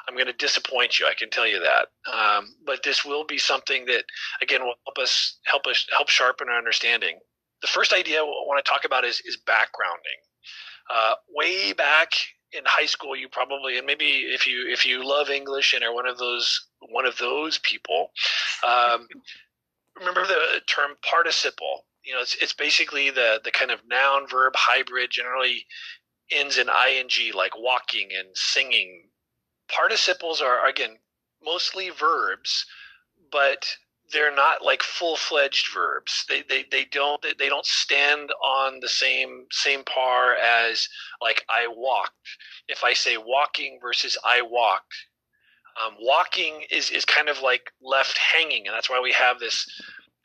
I'm 0.08 0.16
going 0.16 0.28
to 0.28 0.34
disappoint 0.34 1.00
you. 1.00 1.06
I 1.08 1.14
can 1.14 1.30
tell 1.30 1.48
you 1.48 1.60
that. 1.60 1.88
Um, 2.12 2.56
but 2.66 2.84
this 2.84 3.06
will 3.06 3.26
be 3.26 3.38
something 3.38 3.86
that, 3.86 4.04
again, 4.42 4.62
will 4.64 4.76
help 4.86 4.98
us 5.02 5.38
help 5.46 5.68
us 5.68 5.86
help 5.96 6.10
sharpen 6.10 6.50
our 6.50 6.58
understanding. 6.58 7.20
The 7.62 7.68
first 7.68 7.94
idea 7.94 8.20
I 8.20 8.24
want 8.24 8.64
to 8.64 8.70
talk 8.70 8.86
about 8.86 9.06
is 9.06 9.22
is 9.26 9.38
backgrounding. 9.46 10.20
Uh, 10.90 11.14
way 11.30 11.74
back 11.74 12.14
in 12.52 12.64
high 12.66 12.86
school 12.86 13.16
you 13.16 13.30
probably 13.30 13.78
and 13.78 13.86
maybe 13.86 14.06
if 14.06 14.48
you 14.48 14.68
if 14.68 14.86
you 14.86 15.08
love 15.08 15.30
english 15.30 15.74
and 15.74 15.84
are 15.84 15.94
one 15.94 16.08
of 16.08 16.18
those 16.18 16.68
one 16.90 17.06
of 17.06 17.18
those 17.18 17.60
people 17.60 18.12
um, 18.68 19.08
remember 20.00 20.26
the 20.26 20.62
term 20.66 20.92
participle 21.04 21.86
you 22.04 22.14
know 22.14 22.22
it's, 22.22 22.36
it's 22.42 22.54
basically 22.54 23.10
the 23.10 23.40
the 23.44 23.52
kind 23.52 23.72
of 23.72 23.80
noun 23.88 24.28
verb 24.28 24.54
hybrid 24.56 25.12
generally 25.12 25.66
ends 26.32 26.58
in 26.58 26.68
ing 26.68 27.34
like 27.36 27.54
walking 27.58 28.10
and 28.18 28.30
singing 28.34 29.09
participles 29.70 30.42
are 30.42 30.68
again 30.68 30.98
mostly 31.44 31.90
verbs 31.90 32.66
but 33.32 33.66
they're 34.12 34.36
not 34.36 34.64
like 34.66 34.82
full-fledged 34.82 35.68
verbs. 35.74 36.26
They, 36.28 36.42
they 36.42 36.66
they 36.72 36.86
don't 36.86 37.24
they 37.38 37.48
don't 37.48 37.66
stand 37.66 38.32
on 38.44 38.80
the 38.80 38.90
same 38.90 39.46
same 39.52 39.84
par 39.84 40.36
as 40.36 40.88
like 41.22 41.46
i 41.50 41.68
walked. 41.68 42.16
If 42.68 42.84
i 42.84 42.94
say 42.94 43.18
walking 43.18 43.80
versus 43.82 44.18
i 44.26 44.42
walked 44.42 44.96
um, 45.84 45.96
walking 46.00 46.64
is 46.72 46.90
is 46.90 47.06
kind 47.06 47.30
of 47.30 47.42
like 47.42 47.72
left 47.82 48.18
hanging 48.18 48.68
and 48.68 48.76
that's 48.76 48.90
why 48.90 49.00
we 49.02 49.12
have 49.14 49.40
this 49.40 49.68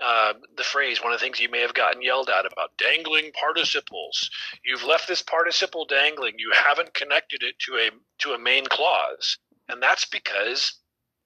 uh, 0.02 0.32
the 0.56 0.64
phrase 0.64 1.02
one 1.02 1.12
of 1.12 1.18
the 1.18 1.24
things 1.24 1.40
you 1.40 1.50
may 1.50 1.60
have 1.60 1.74
gotten 1.74 2.02
yelled 2.02 2.28
at 2.28 2.46
about 2.46 2.76
dangling 2.78 3.30
participles 3.38 4.30
you've 4.64 4.84
left 4.84 5.06
this 5.06 5.22
participle 5.22 5.84
dangling 5.84 6.34
you 6.38 6.50
haven't 6.52 6.94
connected 6.94 7.42
it 7.42 7.54
to 7.58 7.74
a 7.76 7.90
to 8.18 8.32
a 8.32 8.38
main 8.38 8.66
clause 8.66 9.38
and 9.68 9.82
that's 9.82 10.04
because 10.04 10.80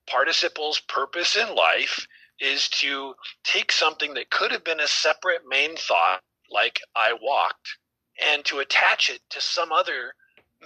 participles 0.07 0.81
purpose 0.81 1.37
in 1.37 1.55
life 1.55 2.07
is 2.41 2.69
to 2.69 3.15
take 3.45 3.73
something 3.73 4.15
that 4.15 4.31
could 4.31 4.53
have 4.53 4.65
been 4.65 4.81
a 4.81 4.87
separate 4.87 5.43
main 5.49 5.77
thought, 5.77 6.21
like 6.51 6.81
I 6.95 7.15
walked, 7.21 7.77
and 8.25 8.45
to 8.47 8.61
attach 8.61 9.11
it 9.11 9.21
to 9.31 9.41
some 9.41 9.73
other 9.73 10.15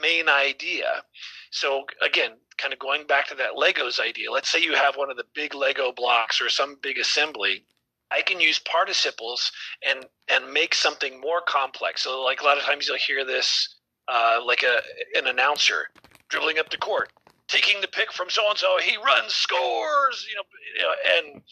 main 0.01 0.29
idea. 0.29 1.03
So, 1.51 1.85
again, 2.01 2.33
kind 2.59 2.73
of 2.73 2.79
going 2.79 3.07
back 3.07 3.27
to 3.29 3.35
that 3.37 3.57
Legos 3.57 4.01
idea, 4.01 4.31
let's 4.31 4.51
say 4.51 4.63
you 4.63 4.75
have 4.75 4.97
one 4.97 5.11
of 5.11 5.17
the 5.17 5.25
big 5.35 5.55
Lego 5.55 5.93
blocks 5.93 6.41
or 6.41 6.49
some 6.49 6.77
big 6.83 6.99
assembly. 6.99 7.65
I 8.13 8.23
can 8.23 8.41
use 8.41 8.59
participles 8.59 9.51
and 9.87 10.07
and 10.29 10.53
make 10.53 10.75
something 10.75 11.21
more 11.21 11.41
complex. 11.41 12.03
So, 12.05 12.23
like 12.23 12.41
a 12.41 12.45
lot 12.45 12.59
of 12.59 12.65
times 12.65 12.87
you'll 12.87 12.97
hear 12.97 13.25
this, 13.25 13.77
uh, 14.09 14.41
like 14.45 14.63
a 14.63 14.81
an 15.19 15.27
announcer 15.27 15.89
dribbling 16.29 16.59
up 16.59 16.71
the 16.71 16.79
court 16.79 17.11
taking 17.53 17.81
the 17.83 17.89
pick 17.89 18.13
from 18.13 18.31
so 18.31 18.49
and 18.49 18.59
so. 18.59 18.79
He 18.83 18.97
runs, 18.97 19.35
scores, 19.35 20.27
you 20.29 20.37
know, 20.37 20.95
and 21.17 21.43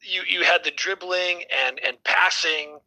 you 0.00 0.22
you 0.28 0.44
had 0.44 0.64
the 0.64 0.70
dribbling 0.70 1.44
and 1.66 1.78
and 1.86 2.02
passing. 2.04 2.78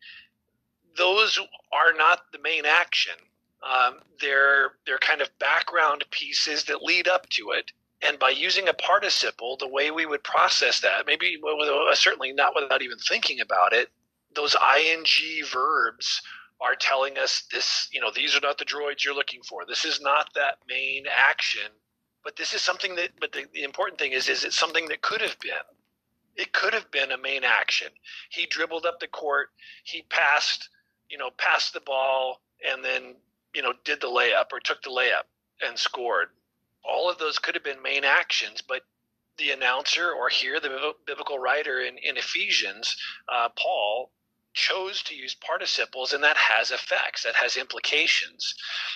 Those 0.98 1.40
are 1.72 1.94
not 1.96 2.24
the 2.34 2.40
main 2.40 2.66
action. 2.66 3.14
Um, 3.64 4.00
they're 4.20 4.74
they're 4.86 4.98
kind 4.98 5.22
of 5.22 5.30
background 5.40 6.04
pieces 6.10 6.66
that 6.66 6.82
lead 6.82 7.08
up 7.08 7.30
to 7.30 7.52
it. 7.52 7.72
And 8.02 8.18
by 8.18 8.30
using 8.30 8.68
a 8.68 8.74
participle, 8.74 9.58
the 9.58 9.68
way 9.68 9.92
we 9.92 10.06
would 10.06 10.24
process 10.24 10.80
that, 10.82 11.06
maybe 11.06 11.40
certainly 11.94 12.32
not 12.32 12.56
without 12.56 12.82
even 12.82 12.98
thinking 12.98 13.42
about 13.42 13.74
it, 13.74 13.90
those 14.34 14.56
ing 14.56 15.06
verbs 15.52 16.22
are 16.60 16.76
telling 16.76 17.18
us 17.18 17.44
this. 17.52 17.90
You 17.92 18.02
know, 18.02 18.12
these 18.14 18.36
are 18.36 18.42
not 18.42 18.58
the 18.58 18.66
droids 18.66 19.04
you're 19.04 19.16
looking 19.16 19.42
for. 19.44 19.66
This 19.68 19.86
is 19.86 20.02
not 20.02 20.30
that 20.36 20.58
main 20.68 21.06
action 21.08 21.72
but 22.24 22.36
this 22.36 22.54
is 22.54 22.62
something 22.62 22.96
that, 22.96 23.10
but 23.20 23.32
the, 23.32 23.46
the 23.54 23.64
important 23.64 24.00
thing 24.00 24.12
is, 24.12 24.30
is 24.30 24.44
it 24.44 24.54
something 24.54 24.88
that 24.90 25.02
could 25.02 25.22
have 25.22 25.38
been. 25.40 25.52
It 26.36 26.54
could 26.54 26.74
have 26.74 26.90
been 26.92 27.12
a 27.12 27.18
main 27.18 27.44
action. 27.44 27.90
He 28.30 28.46
dribbled 28.46 28.86
up 28.86 29.00
the 29.00 29.08
court. 29.08 29.50
He 29.84 30.04
passed, 30.04 30.70
you 31.10 31.18
know, 31.18 31.32
passed 31.38 31.74
the 31.74 31.82
ball 31.82 32.42
and 32.68 32.84
then, 32.84 33.16
you 33.54 33.62
know, 33.62 33.74
did 33.84 34.02
the 34.02 34.08
layup 34.08 34.52
or 34.52 34.60
took 34.60 34.82
the 34.84 34.90
layup 34.90 35.26
and 35.66 35.78
scored. 35.78 36.30
All 36.84 37.10
of 37.10 37.18
those 37.18 37.40
could 37.40 37.56
have 37.56 37.64
been 37.64 37.82
main 37.82 38.04
actions, 38.04 38.62
but 38.62 38.82
the 39.38 39.52
announcer 39.52 40.12
or 40.12 40.30
here 40.30 40.60
the 40.60 40.94
biblical 41.06 41.40
writer 41.40 41.80
in, 41.80 41.98
in 41.98 42.18
Ephesians, 42.18 42.96
uh, 43.32 43.50
Paul, 43.58 44.12
chose 44.54 45.02
to 45.04 45.16
use 45.16 45.36
participles, 45.36 46.14
and 46.14 46.24
that 46.24 46.38
has 46.38 46.72
effects, 46.72 47.24
that 47.24 47.36
has 47.36 47.56
implications. 47.56 48.54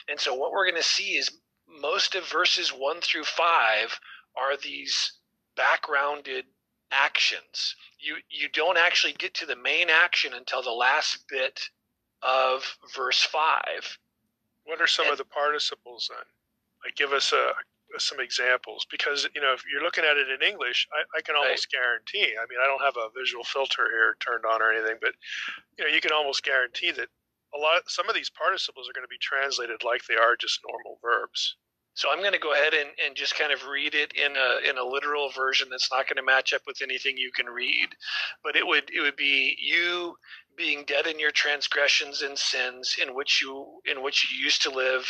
And 0.10 0.20
so, 0.20 0.34
what 0.34 0.52
we're 0.52 0.70
going 0.70 0.82
to 0.82 0.88
see 0.88 1.18
is 1.18 1.32
most 1.68 2.16
of 2.16 2.28
verses 2.28 2.70
one 2.70 3.02
through 3.02 3.24
five 3.24 4.00
are 4.36 4.58
these 4.58 5.14
backgrounded 5.56 6.46
actions. 6.92 7.76
You 8.00 8.18
you 8.30 8.50
don't 8.50 8.78
actually 8.78 9.14
get 9.14 9.34
to 9.36 9.46
the 9.46 9.56
main 9.56 9.90
action 9.90 10.34
until 10.34 10.62
the 10.62 10.72
last 10.72 11.26
bit 11.30 11.62
of 12.22 12.78
verse 12.96 13.24
five. 13.24 13.98
What 14.66 14.82
are 14.82 14.88
some 14.88 15.06
and, 15.06 15.14
of 15.14 15.18
the 15.18 15.26
participles 15.26 16.10
then? 16.10 16.26
Like, 16.84 16.96
give 16.96 17.14
us 17.14 17.32
a, 17.34 17.52
some 18.02 18.20
examples 18.20 18.86
because 18.90 19.28
you 19.36 19.42
know 19.42 19.54
if 19.54 19.64
you're 19.72 19.84
looking 19.84 20.04
at 20.04 20.18
it 20.18 20.30
in 20.30 20.42
English, 20.42 20.88
I, 20.92 21.18
I 21.18 21.22
can 21.22 21.36
almost 21.36 21.68
right. 21.72 21.80
guarantee. 21.80 22.36
I 22.36 22.46
mean, 22.50 22.60
I 22.62 22.68
don't 22.68 22.82
have 22.82 22.98
a 22.98 23.14
visual 23.18 23.44
filter 23.44 23.88
here 23.90 24.16
turned 24.20 24.46
on 24.46 24.62
or 24.62 24.72
anything, 24.72 24.98
but 25.02 25.14
you 25.78 25.86
know, 25.86 25.94
you 25.94 26.02
can 26.02 26.12
almost 26.12 26.44
guarantee 26.44 26.92
that 26.92 27.10
a 27.56 27.60
lot. 27.60 27.88
Some 27.88 28.10
of 28.10 28.16
these 28.16 28.30
participles 28.30 28.90
are 28.90 28.94
going 28.94 29.08
to 29.08 29.12
be 29.12 29.22
translated 29.22 29.84
like 29.84 30.06
they 30.06 30.16
are 30.16 30.36
just 30.36 30.60
normal 30.68 31.00
verbs. 31.02 31.56
So 31.96 32.12
I'm 32.12 32.20
going 32.20 32.34
to 32.34 32.40
go 32.40 32.52
ahead 32.52 32.74
and, 32.74 32.90
and 33.06 33.16
just 33.16 33.38
kind 33.40 33.54
of 33.54 33.68
read 33.68 33.96
it 33.96 34.12
in 34.14 34.36
a 34.36 34.70
in 34.70 34.78
a 34.78 34.84
literal 34.84 35.30
version 35.30 35.70
that's 35.72 35.90
not 35.90 36.08
going 36.08 36.18
to 36.18 36.24
match 36.24 36.54
up 36.54 36.62
with 36.68 36.82
anything 36.82 37.18
you 37.18 37.32
can 37.32 37.46
read, 37.46 37.88
but 38.44 38.58
it 38.58 38.68
would 38.68 38.92
it 38.94 39.00
would 39.00 39.16
be 39.16 39.56
you 39.60 40.16
being 40.58 40.84
dead 40.86 41.08
in 41.08 41.20
your 41.20 41.32
transgressions 41.32 42.22
and 42.22 42.38
sins 42.38 42.98
in 43.02 43.16
which 43.16 43.42
you 43.42 43.80
in 43.86 44.04
which 44.04 44.30
you 44.30 44.44
used 44.44 44.62
to 44.64 44.72
live, 44.72 45.08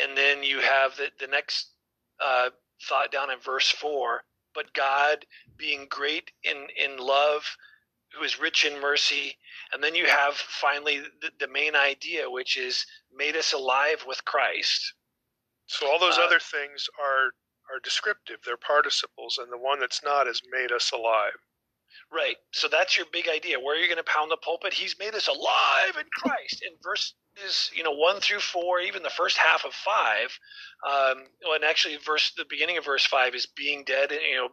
and 0.00 0.16
then 0.16 0.42
you 0.42 0.60
have 0.60 0.96
the 0.96 1.08
the 1.18 1.26
next 1.26 1.70
uh, 2.24 2.50
thought 2.88 3.12
down 3.12 3.30
in 3.30 3.38
verse 3.38 3.70
four. 3.70 4.24
But 4.54 4.72
God, 4.74 5.26
being 5.56 5.86
great 5.90 6.30
in 6.42 6.66
in 6.82 6.98
love, 6.98 7.44
who 8.14 8.24
is 8.24 8.40
rich 8.40 8.64
in 8.64 8.80
mercy, 8.80 9.36
and 9.72 9.82
then 9.82 9.94
you 9.94 10.06
have 10.06 10.34
finally 10.34 11.00
the, 11.20 11.30
the 11.40 11.48
main 11.48 11.76
idea, 11.76 12.30
which 12.30 12.56
is 12.56 12.86
made 13.14 13.36
us 13.36 13.52
alive 13.52 14.04
with 14.06 14.24
Christ 14.24 14.94
so 15.66 15.90
all 15.90 15.98
those 15.98 16.18
uh, 16.18 16.22
other 16.22 16.38
things 16.38 16.88
are 17.00 17.32
are 17.74 17.80
descriptive. 17.82 18.38
They're 18.44 18.56
participles, 18.56 19.38
and 19.38 19.50
the 19.52 19.58
one 19.58 19.80
that's 19.80 20.02
not 20.04 20.28
is 20.28 20.40
made 20.50 20.70
us 20.72 20.92
alive. 20.92 21.34
Right. 22.12 22.36
So 22.52 22.68
that's 22.68 22.96
your 22.96 23.06
big 23.12 23.28
idea. 23.28 23.58
Where 23.58 23.76
are 23.76 23.80
you 23.80 23.88
going 23.88 23.96
to 23.98 24.04
pound 24.04 24.30
the 24.30 24.36
pulpit? 24.36 24.72
He's 24.72 24.96
made 24.98 25.14
us 25.14 25.26
alive 25.26 25.96
in 25.98 26.06
Christ. 26.12 26.62
In 26.62 26.76
verses, 27.36 27.70
you 27.74 27.82
know, 27.82 27.92
one 27.92 28.20
through 28.20 28.40
four, 28.40 28.80
even 28.80 29.02
the 29.02 29.10
first 29.10 29.36
half 29.36 29.64
of 29.64 29.72
five, 29.72 30.38
um, 30.88 31.24
and 31.54 31.64
actually, 31.64 31.96
verse 32.04 32.32
the 32.36 32.46
beginning 32.48 32.78
of 32.78 32.84
verse 32.84 33.06
five 33.06 33.34
is 33.34 33.46
being 33.46 33.84
dead. 33.84 34.12
and 34.12 34.20
You 34.22 34.36
know, 34.36 34.48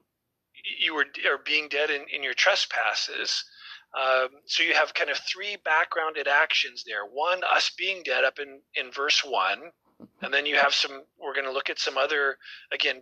you 0.80 0.94
were 0.96 1.06
or 1.30 1.40
being 1.46 1.68
dead 1.70 1.90
in, 1.90 2.04
in 2.14 2.24
your 2.24 2.34
trespasses. 2.34 3.44
Um, 3.96 4.30
so 4.46 4.64
you 4.64 4.74
have 4.74 4.94
kind 4.94 5.12
of 5.12 5.18
three 5.18 5.58
backgrounded 5.64 6.28
actions 6.28 6.84
there. 6.86 7.06
One, 7.06 7.42
us 7.44 7.72
being 7.78 8.02
dead 8.04 8.24
up 8.24 8.40
in 8.40 8.62
in 8.76 8.92
verse 8.92 9.24
one 9.24 9.72
and 10.22 10.34
then 10.34 10.46
you 10.46 10.56
have 10.56 10.74
some 10.74 11.04
we're 11.20 11.34
going 11.34 11.46
to 11.46 11.52
look 11.52 11.70
at 11.70 11.80
some 11.80 11.98
other 11.98 12.38
again 12.72 13.00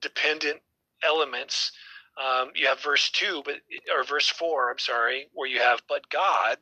dependent 0.00 0.60
elements 1.02 1.72
um, 2.18 2.50
you 2.54 2.66
have 2.66 2.80
verse 2.80 3.10
2 3.10 3.42
but 3.44 3.56
or 3.94 4.04
verse 4.04 4.28
4 4.28 4.70
i'm 4.70 4.78
sorry 4.78 5.28
where 5.32 5.48
you 5.48 5.60
have 5.60 5.80
but 5.88 6.08
god 6.10 6.58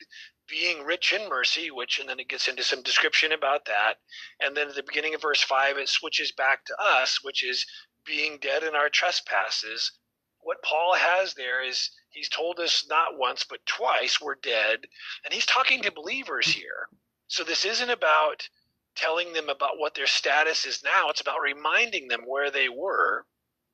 being 0.48 0.84
rich 0.84 1.12
in 1.12 1.28
mercy 1.28 1.70
which 1.70 1.98
and 1.98 2.08
then 2.08 2.20
it 2.20 2.28
gets 2.28 2.48
into 2.48 2.62
some 2.62 2.82
description 2.82 3.32
about 3.32 3.64
that 3.64 3.94
and 4.40 4.56
then 4.56 4.68
at 4.68 4.74
the 4.74 4.82
beginning 4.82 5.14
of 5.14 5.22
verse 5.22 5.42
5 5.42 5.76
it 5.78 5.88
switches 5.88 6.32
back 6.32 6.64
to 6.64 6.76
us 6.80 7.20
which 7.22 7.44
is 7.44 7.66
being 8.04 8.38
dead 8.40 8.62
in 8.62 8.74
our 8.74 8.88
trespasses 8.88 9.92
what 10.40 10.62
paul 10.62 10.94
has 10.94 11.34
there 11.34 11.62
is 11.62 11.90
he's 12.10 12.28
told 12.28 12.60
us 12.60 12.86
not 12.88 13.18
once 13.18 13.44
but 13.48 13.64
twice 13.66 14.20
we're 14.20 14.36
dead 14.36 14.80
and 15.24 15.34
he's 15.34 15.46
talking 15.46 15.82
to 15.82 15.90
believers 15.90 16.46
here 16.46 16.88
so 17.28 17.42
this 17.42 17.64
isn't 17.64 17.90
about 17.90 18.48
telling 18.96 19.32
them 19.32 19.48
about 19.48 19.78
what 19.78 19.94
their 19.94 20.06
status 20.06 20.64
is 20.64 20.82
now. 20.82 21.10
It's 21.10 21.20
about 21.20 21.40
reminding 21.42 22.08
them 22.08 22.22
where 22.26 22.50
they 22.50 22.68
were. 22.68 23.26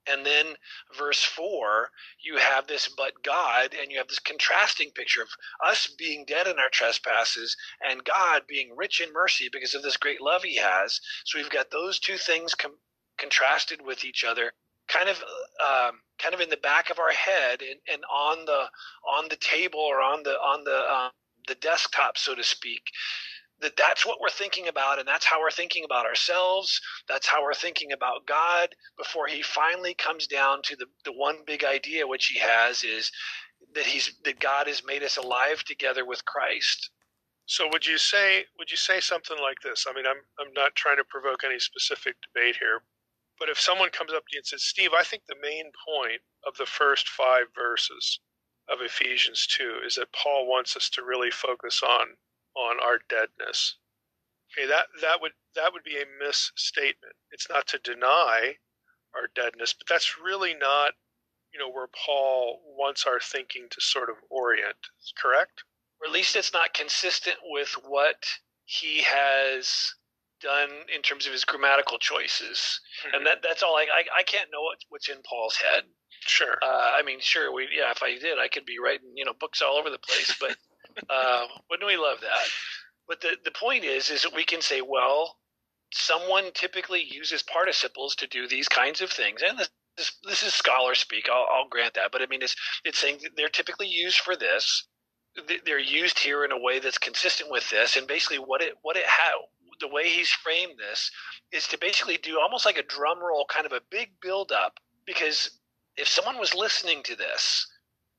And 0.06 0.26
then 0.26 0.56
verse 0.96 1.22
4, 1.22 1.90
you 2.22 2.36
have 2.36 2.66
this 2.66 2.88
but 2.88 3.22
God, 3.22 3.74
and 3.80 3.90
you 3.90 3.98
have 3.98 4.08
this 4.08 4.18
contrasting 4.18 4.90
picture 4.90 5.22
of 5.22 5.28
us 5.64 5.86
being 5.86 6.24
dead 6.26 6.46
in 6.46 6.58
our 6.58 6.70
trespasses 6.70 7.56
and 7.88 8.04
God 8.04 8.42
being 8.48 8.74
rich 8.76 9.00
in 9.00 9.12
mercy 9.12 9.48
because 9.52 9.74
of 9.74 9.82
this 9.82 9.96
great 9.96 10.20
love 10.20 10.42
he 10.42 10.56
has. 10.56 11.00
So 11.24 11.38
we've 11.38 11.50
got 11.50 11.70
those 11.70 11.98
two 11.98 12.16
things 12.16 12.54
com- 12.54 12.78
contrasted 13.18 13.80
with 13.82 14.04
each 14.04 14.24
other, 14.24 14.52
kind 14.88 15.08
of 15.08 15.18
um, 15.60 16.00
kind 16.18 16.34
of 16.34 16.40
in 16.40 16.50
the 16.50 16.56
back 16.56 16.90
of 16.90 16.98
our 16.98 17.12
head 17.12 17.62
and, 17.62 17.80
and 17.92 18.02
on 18.12 18.44
the 18.44 18.64
on 19.08 19.28
the 19.30 19.36
table 19.36 19.80
or 19.80 20.00
on 20.00 20.22
the 20.24 20.32
on 20.32 20.64
the 20.64 20.76
uh, 20.76 21.10
the 21.46 21.54
desktop, 21.56 22.18
so 22.18 22.34
to 22.34 22.42
speak 22.44 22.82
that 23.62 23.77
that's 23.79 24.07
what 24.07 24.20
we're 24.20 24.31
thinking 24.31 24.68
about 24.68 24.98
and 25.01 25.09
that's 25.09 25.27
how 25.27 25.40
we're 25.40 25.51
thinking 25.51 25.85
about 25.85 26.07
ourselves 26.07 26.81
that's 27.09 27.29
how 27.29 27.42
we're 27.42 27.55
thinking 27.55 27.92
about 27.92 28.27
god 28.27 28.70
before 28.98 29.29
he 29.29 29.42
finally 29.42 29.94
comes 29.94 30.27
down 30.29 30.61
to 30.62 30.77
the, 30.77 30.87
the 31.07 31.12
one 31.12 31.38
big 31.46 31.64
idea 31.64 32.07
which 32.07 32.27
he 32.29 32.38
has 32.40 32.85
is 32.85 33.12
that 33.75 33.87
he's 33.87 34.14
that 34.25 34.40
god 34.40 34.68
has 34.68 34.83
made 34.87 35.03
us 35.05 35.16
alive 35.18 35.64
together 35.64 36.07
with 36.07 36.25
christ 36.27 36.81
So 37.46 37.68
would 37.72 37.87
you 37.87 37.98
say 37.98 38.46
would 38.59 38.70
you 38.70 38.77
say 38.77 39.01
something 39.01 39.38
like 39.40 39.59
this? 39.62 39.87
I 39.88 39.92
mean, 39.94 40.07
I'm 40.07 40.22
I'm 40.40 40.53
not 40.55 40.77
trying 40.77 40.98
to 40.98 41.05
provoke 41.05 41.44
any 41.44 41.59
specific 41.59 42.16
debate 42.22 42.57
here, 42.61 42.83
but 43.38 43.48
if 43.51 43.61
someone 43.61 43.90
comes 43.90 44.12
up 44.12 44.25
to 44.29 44.37
you 44.37 44.40
and 44.40 44.46
says, 44.46 44.64
"Steve, 44.64 44.92
I 44.94 45.03
think 45.03 45.25
the 45.27 45.37
main 45.42 45.72
point 45.87 46.22
of 46.46 46.57
the 46.57 46.66
first 46.66 47.09
5 47.09 47.46
verses 47.55 48.20
of 48.68 48.81
Ephesians 48.83 49.46
2 49.48 49.81
is 49.87 49.96
that 49.96 50.12
Paul 50.14 50.46
wants 50.48 50.77
us 50.77 50.88
to 50.90 51.05
really 51.05 51.31
focus 51.33 51.83
on 51.83 52.16
on 52.54 52.80
our 52.80 52.98
deadness." 53.08 53.76
Okay, 54.52 54.66
that 54.66 54.86
that 55.00 55.20
would 55.20 55.32
that 55.54 55.72
would 55.72 55.84
be 55.84 55.96
a 55.96 56.06
misstatement. 56.24 57.14
It's 57.30 57.48
not 57.48 57.66
to 57.68 57.78
deny 57.78 58.56
our 59.14 59.28
deadness, 59.34 59.72
but 59.72 59.86
that's 59.88 60.18
really 60.18 60.54
not, 60.54 60.92
you 61.52 61.60
know, 61.60 61.70
where 61.70 61.88
Paul 61.88 62.60
wants 62.76 63.04
our 63.06 63.20
thinking 63.20 63.66
to 63.70 63.80
sort 63.80 64.10
of 64.10 64.16
orient. 64.30 64.76
Correct? 65.20 65.64
Or 66.00 66.06
at 66.06 66.12
least 66.12 66.36
it's 66.36 66.52
not 66.52 66.74
consistent 66.74 67.36
with 67.44 67.74
what 67.86 68.24
he 68.64 69.02
has 69.02 69.94
done 70.40 70.70
in 70.94 71.02
terms 71.02 71.26
of 71.26 71.32
his 71.32 71.44
grammatical 71.44 71.98
choices. 71.98 72.80
Mm-hmm. 73.06 73.16
And 73.16 73.26
that 73.26 73.38
that's 73.42 73.62
all. 73.62 73.76
I, 73.76 73.86
I, 73.92 74.20
I 74.20 74.22
can't 74.24 74.50
know 74.52 74.62
what, 74.62 74.78
what's 74.88 75.08
in 75.08 75.22
Paul's 75.28 75.56
head. 75.56 75.84
Sure. 76.26 76.56
Uh, 76.62 76.92
I 76.94 77.02
mean, 77.02 77.20
sure. 77.20 77.52
We 77.52 77.68
yeah. 77.74 77.90
If 77.90 78.02
I 78.02 78.18
did, 78.18 78.38
I 78.38 78.48
could 78.48 78.66
be 78.66 78.78
writing 78.82 79.12
you 79.14 79.24
know 79.24 79.34
books 79.38 79.62
all 79.62 79.76
over 79.76 79.90
the 79.90 79.98
place. 79.98 80.34
But 80.40 80.56
uh, 81.09 81.46
wouldn't 81.70 81.87
we 81.87 81.96
love 81.96 82.20
that? 82.20 82.48
But 83.09 83.20
the 83.20 83.37
the 83.44 83.50
point 83.50 83.85
is, 83.85 84.11
is 84.11 84.22
that 84.22 84.35
we 84.35 84.44
can 84.44 84.61
say, 84.61 84.81
well, 84.81 85.37
someone 85.92 86.50
typically 86.55 87.02
uses 87.02 87.42
participles 87.42 88.14
to 88.16 88.26
do 88.26 88.48
these 88.48 88.68
kinds 88.68 89.00
of 89.00 89.11
things, 89.11 89.42
and 89.46 89.59
this 89.59 89.70
this, 89.96 90.12
this 90.24 90.42
is 90.42 90.55
scholar 90.55 90.94
speak. 90.94 91.28
I'll, 91.31 91.46
I'll 91.52 91.68
grant 91.68 91.94
that, 91.94 92.12
but 92.12 92.22
I 92.22 92.26
mean, 92.26 92.42
it's 92.42 92.57
it's 92.85 92.98
saying 92.98 93.20
they're 93.37 93.48
typically 93.48 93.88
used 93.88 94.20
for 94.20 94.37
this. 94.37 94.87
They're 95.64 95.78
used 95.78 96.18
here 96.18 96.44
in 96.44 96.52
a 96.52 96.61
way 96.61 96.78
that's 96.78 96.98
consistent 96.98 97.50
with 97.50 97.68
this, 97.70 97.96
and 97.96 98.07
basically, 98.07 98.38
what 98.38 98.62
it 98.62 98.74
what 98.83 98.96
it 98.96 99.07
had 99.07 99.33
the 99.81 99.88
way 99.88 100.09
he's 100.09 100.31
framed 100.31 100.78
this 100.78 101.11
is 101.52 101.66
to 101.68 101.78
basically 101.78 102.16
do 102.16 102.38
almost 102.40 102.64
like 102.64 102.78
a 102.78 102.85
drum 102.85 103.18
roll, 103.18 103.44
kind 103.48 103.66
of 103.66 103.72
a 103.72 103.83
big 103.90 104.12
build 104.22 104.52
up, 104.52 104.78
because 105.05 105.59
if 105.96 106.09
someone 106.09 106.38
was 106.38 106.55
listening 106.55 107.02
to 107.02 107.16
this 107.16 107.66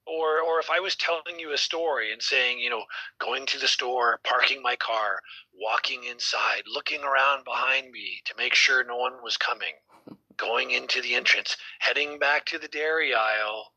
or 0.05 0.41
or 0.41 0.59
if 0.59 0.69
I 0.69 0.79
was 0.79 0.95
telling 0.95 1.39
you 1.39 1.53
a 1.53 1.57
story 1.57 2.11
and 2.11 2.21
saying, 2.21 2.59
you 2.59 2.69
know, 2.69 2.83
going 3.19 3.45
to 3.47 3.59
the 3.59 3.67
store, 3.67 4.19
parking 4.23 4.61
my 4.61 4.75
car, 4.75 5.19
walking 5.53 6.03
inside, 6.05 6.63
looking 6.71 7.01
around 7.03 7.43
behind 7.45 7.91
me 7.91 8.21
to 8.25 8.33
make 8.37 8.53
sure 8.53 8.83
no 8.83 8.97
one 8.97 9.13
was 9.23 9.37
coming, 9.37 9.73
going 10.37 10.71
into 10.71 11.01
the 11.01 11.15
entrance, 11.15 11.57
heading 11.79 12.19
back 12.19 12.45
to 12.45 12.59
the 12.59 12.67
dairy 12.67 13.13
aisle. 13.13 13.73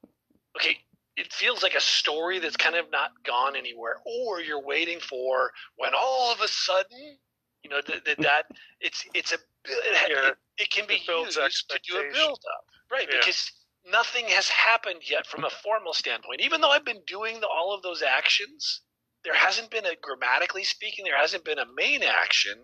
Okay, 0.57 0.79
it 1.17 1.33
feels 1.33 1.63
like 1.63 1.75
a 1.75 1.81
story 1.81 2.39
that's 2.39 2.57
kind 2.57 2.77
of 2.77 2.91
not 2.91 3.11
gone 3.25 3.57
anywhere 3.57 3.97
or 4.05 4.41
you're 4.41 4.63
waiting 4.63 5.01
for 5.01 5.51
when 5.77 5.93
all 5.97 6.33
of 6.33 6.41
a 6.41 6.49
sudden 6.49 7.17
you 7.63 7.71
know 7.71 7.81
that, 7.87 8.05
that, 8.05 8.19
that 8.19 8.43
it's 8.81 9.05
it's 9.15 9.33
a 9.33 9.37
it, 9.37 9.41
it, 10.11 10.37
it 10.59 10.71
can 10.71 10.87
be 10.87 11.01
used 11.09 11.37
to 11.37 11.81
do 11.89 11.99
a 11.99 12.13
build 12.13 12.41
up 12.55 12.65
right 12.91 13.09
yeah. 13.11 13.17
because 13.19 13.51
nothing 13.91 14.27
has 14.29 14.49
happened 14.49 15.09
yet 15.09 15.27
from 15.27 15.45
a 15.45 15.51
formal 15.51 15.93
standpoint. 15.93 16.41
Even 16.41 16.61
though 16.61 16.71
I've 16.71 16.85
been 16.85 17.03
doing 17.07 17.41
the, 17.41 17.49
all 17.49 17.75
of 17.75 17.83
those 17.83 18.03
actions, 18.03 18.83
there 19.25 19.35
hasn't 19.35 19.71
been 19.71 19.87
a 19.87 19.97
grammatically 20.01 20.63
speaking, 20.63 21.05
there 21.05 21.19
hasn't 21.19 21.45
been 21.45 21.59
a 21.59 21.67
main 21.77 22.03
action. 22.03 22.55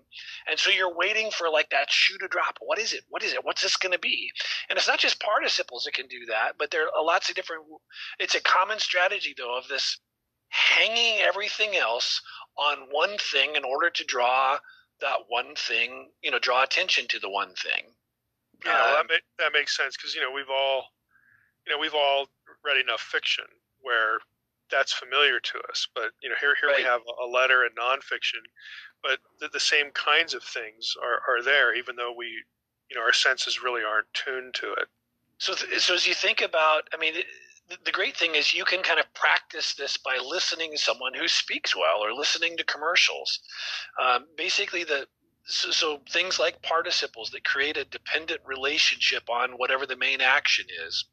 And 0.48 0.58
so 0.58 0.70
you're 0.70 0.94
waiting 0.94 1.30
for 1.30 1.48
like 1.50 1.70
that 1.70 1.90
shoe 1.90 2.18
to 2.18 2.28
drop. 2.28 2.58
What 2.60 2.78
is 2.78 2.92
it? 2.92 3.02
What 3.08 3.22
is 3.24 3.32
it? 3.32 3.44
What's 3.44 3.62
this 3.62 3.76
going 3.76 3.92
to 3.92 3.98
be? 3.98 4.30
And 4.70 4.78
it's 4.78 4.86
not 4.86 5.00
just 5.00 5.20
participles 5.20 5.84
that 5.84 5.94
can 5.94 6.06
do 6.06 6.24
that, 6.28 6.52
but 6.58 6.70
there 6.70 6.84
are 6.84 7.04
lots 7.04 7.28
of 7.28 7.34
different, 7.34 7.64
it's 8.20 8.36
a 8.36 8.40
common 8.40 8.78
strategy 8.78 9.34
though 9.36 9.58
of 9.58 9.66
this 9.68 9.98
hanging 10.50 11.20
everything 11.20 11.74
else 11.74 12.20
on 12.56 12.76
one 12.90 13.16
thing 13.18 13.56
in 13.56 13.64
order 13.64 13.90
to 13.90 14.04
draw 14.04 14.58
that 15.00 15.18
one 15.28 15.54
thing, 15.56 16.10
you 16.22 16.30
know, 16.30 16.38
draw 16.38 16.62
attention 16.62 17.08
to 17.08 17.18
the 17.18 17.30
one 17.30 17.54
thing. 17.54 17.84
You 18.64 18.70
know, 18.70 18.76
um, 18.76 18.92
that, 18.94 19.06
make, 19.08 19.22
that 19.38 19.52
makes 19.52 19.76
sense 19.76 19.96
because, 19.96 20.14
you 20.14 20.20
know, 20.20 20.30
we've 20.30 20.50
all, 20.50 20.84
you 21.66 21.72
know, 21.72 21.78
we've 21.78 21.94
all 21.94 22.28
read 22.64 22.76
enough 22.76 23.00
fiction 23.00 23.44
where 23.80 24.18
that's 24.70 24.92
familiar 24.92 25.38
to 25.38 25.58
us. 25.70 25.86
But 25.94 26.12
you 26.22 26.28
know, 26.28 26.36
here 26.40 26.54
here 26.60 26.70
right. 26.70 26.78
we 26.78 26.84
have 26.84 27.02
a 27.22 27.26
letter 27.26 27.64
and 27.64 27.76
nonfiction, 27.76 28.42
but 29.02 29.18
the, 29.38 29.48
the, 29.52 29.60
same 29.60 29.90
kinds 29.92 30.34
of 30.34 30.42
things 30.42 30.94
are, 31.02 31.20
are 31.28 31.42
there, 31.42 31.74
even 31.74 31.94
though 31.94 32.14
we, 32.16 32.26
you 32.88 32.96
know, 32.96 33.02
our 33.02 33.12
senses 33.12 33.62
really 33.62 33.82
aren't 33.82 34.12
tuned 34.14 34.54
to 34.54 34.72
it. 34.72 34.88
So, 35.38 35.54
so 35.54 35.94
as 35.94 36.06
you 36.06 36.14
think 36.14 36.40
about, 36.40 36.88
I 36.94 36.96
mean, 36.96 37.14
the, 37.68 37.76
the 37.84 37.90
great 37.90 38.16
thing 38.16 38.34
is 38.34 38.54
you 38.54 38.64
can 38.64 38.82
kind 38.82 39.00
of 39.00 39.12
practice 39.14 39.74
this 39.74 39.96
by 39.96 40.18
listening 40.24 40.72
to 40.72 40.78
someone 40.78 41.14
who 41.14 41.28
speaks 41.28 41.76
well 41.76 41.98
or 42.02 42.12
listening 42.12 42.56
to 42.56 42.64
commercials. 42.64 43.40
Um, 44.00 44.26
basically, 44.36 44.84
the 44.84 45.06
so, 45.44 45.72
so, 45.72 46.00
things 46.08 46.38
like 46.38 46.62
participles 46.62 47.30
that 47.30 47.42
create 47.44 47.76
a 47.76 47.84
dependent 47.84 48.40
relationship 48.46 49.28
on 49.28 49.50
whatever 49.52 49.86
the 49.86 49.96
main 49.96 50.20
action 50.20 50.66
is 50.86 51.04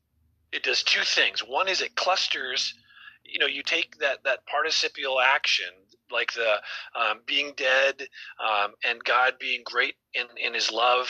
it 0.51 0.63
does 0.63 0.83
two 0.83 1.03
things. 1.03 1.41
One 1.41 1.67
is 1.67 1.81
it 1.81 1.95
clusters. 1.95 2.73
You 3.23 3.39
know, 3.39 3.45
you 3.45 3.63
take 3.63 3.97
that 3.99 4.23
that 4.23 4.45
participial 4.47 5.19
action, 5.19 5.69
like 6.11 6.33
the 6.33 6.55
um, 6.99 7.21
being 7.25 7.53
dead 7.55 8.01
um, 8.43 8.73
and 8.83 9.03
God 9.03 9.33
being 9.39 9.61
great 9.63 9.95
in 10.13 10.25
in 10.43 10.53
His 10.53 10.71
love. 10.71 11.07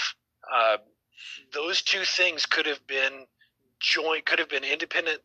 Uh, 0.52 0.78
those 1.54 1.82
two 1.82 2.04
things 2.04 2.46
could 2.46 2.66
have 2.66 2.86
been 2.88 3.26
joint, 3.80 4.26
could 4.26 4.40
have 4.40 4.50
been 4.50 4.64
independent 4.64 5.20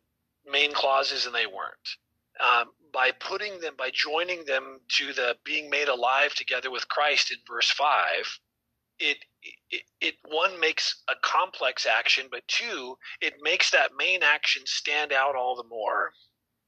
main 0.49 0.73
clauses, 0.73 1.25
and 1.25 1.35
they 1.35 1.45
weren't. 1.45 1.89
Um, 2.39 2.67
by 2.93 3.11
putting 3.11 3.59
them, 3.59 3.73
by 3.77 3.91
joining 3.93 4.45
them 4.45 4.79
to 4.97 5.13
the 5.13 5.35
being 5.43 5.69
made 5.69 5.87
alive 5.87 6.33
together 6.33 6.71
with 6.71 6.87
Christ 6.87 7.31
in 7.31 7.37
verse 7.47 7.71
five, 7.71 8.39
it, 8.99 9.17
it, 9.69 9.81
it 10.01 10.15
one 10.27 10.59
makes 10.59 11.03
a 11.09 11.13
complex 11.21 11.85
action, 11.85 12.27
but 12.31 12.47
two, 12.47 12.95
it 13.21 13.35
makes 13.41 13.71
that 13.71 13.91
main 13.97 14.23
action 14.23 14.63
stand 14.65 15.11
out 15.11 15.35
all 15.35 15.55
the 15.55 15.67
more. 15.67 16.11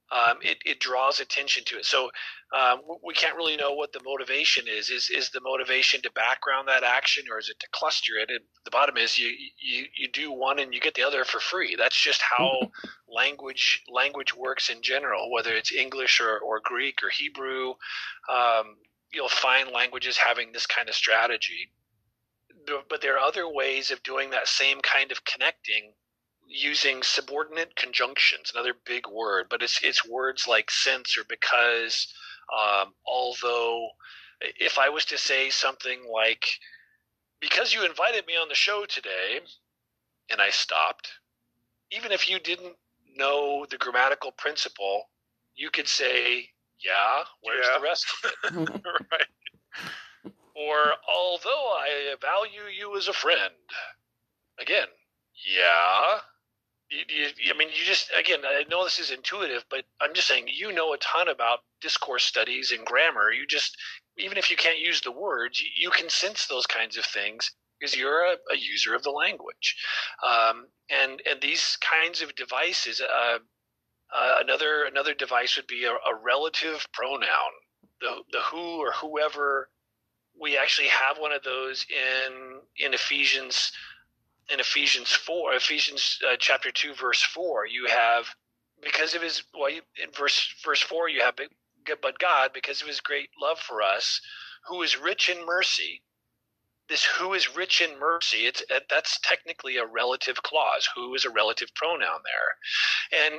Um, 0.09 0.37
it, 0.41 0.59
it 0.65 0.79
draws 0.79 1.19
attention 1.19 1.65
to 1.65 1.79
it. 1.79 1.85
So 1.85 2.09
um, 2.57 2.79
we 3.03 3.13
can't 3.13 3.35
really 3.35 3.57
know 3.57 3.73
what 3.73 3.91
the 3.91 3.99
motivation 4.05 4.63
is. 4.65 4.89
Is 4.89 5.09
is 5.09 5.31
the 5.31 5.41
motivation 5.41 6.01
to 6.03 6.11
background 6.13 6.69
that 6.69 6.83
action, 6.83 7.25
or 7.29 7.39
is 7.39 7.49
it 7.49 7.59
to 7.59 7.67
cluster 7.73 8.13
it? 8.13 8.29
And 8.29 8.39
the 8.63 8.71
bottom 8.71 8.95
is 8.95 9.19
you 9.19 9.27
you 9.59 9.85
you 9.97 10.07
do 10.09 10.31
one 10.31 10.59
and 10.59 10.73
you 10.73 10.79
get 10.79 10.93
the 10.93 11.03
other 11.03 11.25
for 11.25 11.41
free. 11.41 11.75
That's 11.77 12.01
just 12.01 12.21
how 12.21 12.71
language 13.09 13.83
language 13.93 14.33
works 14.33 14.69
in 14.69 14.81
general. 14.81 15.29
Whether 15.29 15.53
it's 15.53 15.73
English 15.73 16.21
or, 16.21 16.39
or 16.39 16.61
Greek 16.63 17.03
or 17.03 17.09
Hebrew, 17.09 17.73
um, 18.31 18.77
you'll 19.11 19.27
find 19.27 19.71
languages 19.71 20.15
having 20.17 20.53
this 20.53 20.65
kind 20.65 20.87
of 20.87 20.95
strategy 20.95 21.69
but 22.89 23.01
there 23.01 23.15
are 23.15 23.27
other 23.27 23.47
ways 23.47 23.91
of 23.91 24.03
doing 24.03 24.29
that 24.29 24.47
same 24.47 24.79
kind 24.81 25.11
of 25.11 25.23
connecting 25.25 25.93
using 26.47 27.03
subordinate 27.03 27.75
conjunctions 27.75 28.51
another 28.53 28.73
big 28.85 29.05
word 29.07 29.47
but 29.49 29.61
it's 29.61 29.79
it's 29.83 30.07
words 30.07 30.47
like 30.47 30.71
since 30.71 31.17
or 31.17 31.23
because 31.27 32.07
um, 32.53 32.93
although 33.05 33.89
if 34.59 34.77
i 34.77 34.87
was 34.87 35.03
to 35.03 35.17
say 35.17 35.49
something 35.49 35.99
like 36.11 36.45
because 37.41 37.73
you 37.73 37.85
invited 37.85 38.25
me 38.27 38.33
on 38.33 38.47
the 38.47 38.55
show 38.55 38.85
today 38.85 39.41
and 40.29 40.39
i 40.39 40.49
stopped 40.49 41.09
even 41.91 42.11
if 42.11 42.29
you 42.29 42.39
didn't 42.39 42.75
know 43.17 43.65
the 43.69 43.77
grammatical 43.77 44.31
principle 44.31 45.09
you 45.55 45.69
could 45.69 45.87
say 45.87 46.47
yeah 46.83 47.23
where's 47.41 47.65
yeah. 47.69 47.77
the 47.77 47.83
rest 47.83 48.05
of 48.23 48.67
it 48.67 48.81
right 49.11 49.27
or, 50.57 50.93
although 51.07 51.73
I 51.77 52.15
value 52.19 52.63
you 52.75 52.97
as 52.97 53.07
a 53.07 53.13
friend. 53.13 53.53
Again, 54.59 54.87
yeah. 55.47 56.19
You, 56.89 57.03
you, 57.37 57.53
I 57.53 57.57
mean, 57.57 57.69
you 57.69 57.85
just, 57.85 58.09
again, 58.17 58.39
I 58.45 58.63
know 58.69 58.83
this 58.83 58.97
is 58.97 59.11
intuitive, 59.11 59.65
but 59.69 59.83
I'm 60.01 60.13
just 60.13 60.27
saying 60.27 60.45
you 60.47 60.71
know 60.71 60.93
a 60.93 60.97
ton 60.97 61.27
about 61.27 61.59
discourse 61.81 62.23
studies 62.23 62.71
and 62.71 62.85
grammar. 62.85 63.31
You 63.31 63.45
just, 63.45 63.77
even 64.17 64.37
if 64.37 64.49
you 64.49 64.57
can't 64.57 64.79
use 64.79 65.01
the 65.01 65.11
words, 65.11 65.59
you, 65.59 65.67
you 65.77 65.89
can 65.91 66.09
sense 66.09 66.47
those 66.47 66.65
kinds 66.65 66.97
of 66.97 67.05
things 67.05 67.51
because 67.79 67.95
you're 67.95 68.23
a, 68.25 68.37
a 68.51 68.57
user 68.57 68.95
of 68.95 69.03
the 69.03 69.11
language. 69.11 69.75
Um, 70.25 70.67
and, 70.89 71.21
and 71.29 71.39
these 71.41 71.77
kinds 71.81 72.21
of 72.21 72.33
devices, 72.35 73.01
uh, 73.01 73.39
uh, 74.15 74.35
another 74.39 74.85
another 74.85 75.13
device 75.13 75.57
would 75.57 75.67
be 75.67 75.83
a, 75.83 75.91
a 75.91 76.15
relative 76.23 76.87
pronoun. 76.93 77.51
The 77.99 78.23
the 78.31 78.39
who 78.39 78.79
or 78.79 78.91
whoever 78.93 79.69
we 80.39 80.57
actually 80.57 80.87
have 80.87 81.17
one 81.17 81.31
of 81.31 81.43
those 81.43 81.85
in 81.89 82.59
in 82.77 82.93
Ephesians 82.93 83.71
in 84.49 84.59
Ephesians 84.59 85.11
four, 85.11 85.53
Ephesians 85.53 86.19
uh, 86.29 86.35
chapter 86.39 86.71
two, 86.71 86.93
verse 86.93 87.21
four. 87.21 87.65
You 87.65 87.87
have 87.87 88.25
because 88.81 89.15
of 89.15 89.21
his 89.21 89.43
well, 89.53 89.71
in 89.71 90.11
verse 90.17 90.53
verse 90.63 90.81
four, 90.81 91.09
you 91.09 91.21
have 91.21 91.35
but 92.01 92.19
God 92.19 92.51
because 92.53 92.81
of 92.81 92.87
his 92.87 92.99
great 92.99 93.29
love 93.41 93.59
for 93.59 93.81
us, 93.81 94.21
who 94.67 94.81
is 94.83 94.99
rich 94.99 95.29
in 95.29 95.45
mercy. 95.45 96.01
This 96.89 97.03
who 97.03 97.33
is 97.33 97.55
rich 97.55 97.81
in 97.81 97.99
mercy. 97.99 98.45
It's 98.45 98.63
that's 98.89 99.19
technically 99.21 99.77
a 99.77 99.85
relative 99.85 100.41
clause. 100.43 100.87
Who 100.95 101.13
is 101.15 101.25
a 101.25 101.29
relative 101.29 101.69
pronoun 101.75 102.21
there, 102.23 103.23
and 103.25 103.35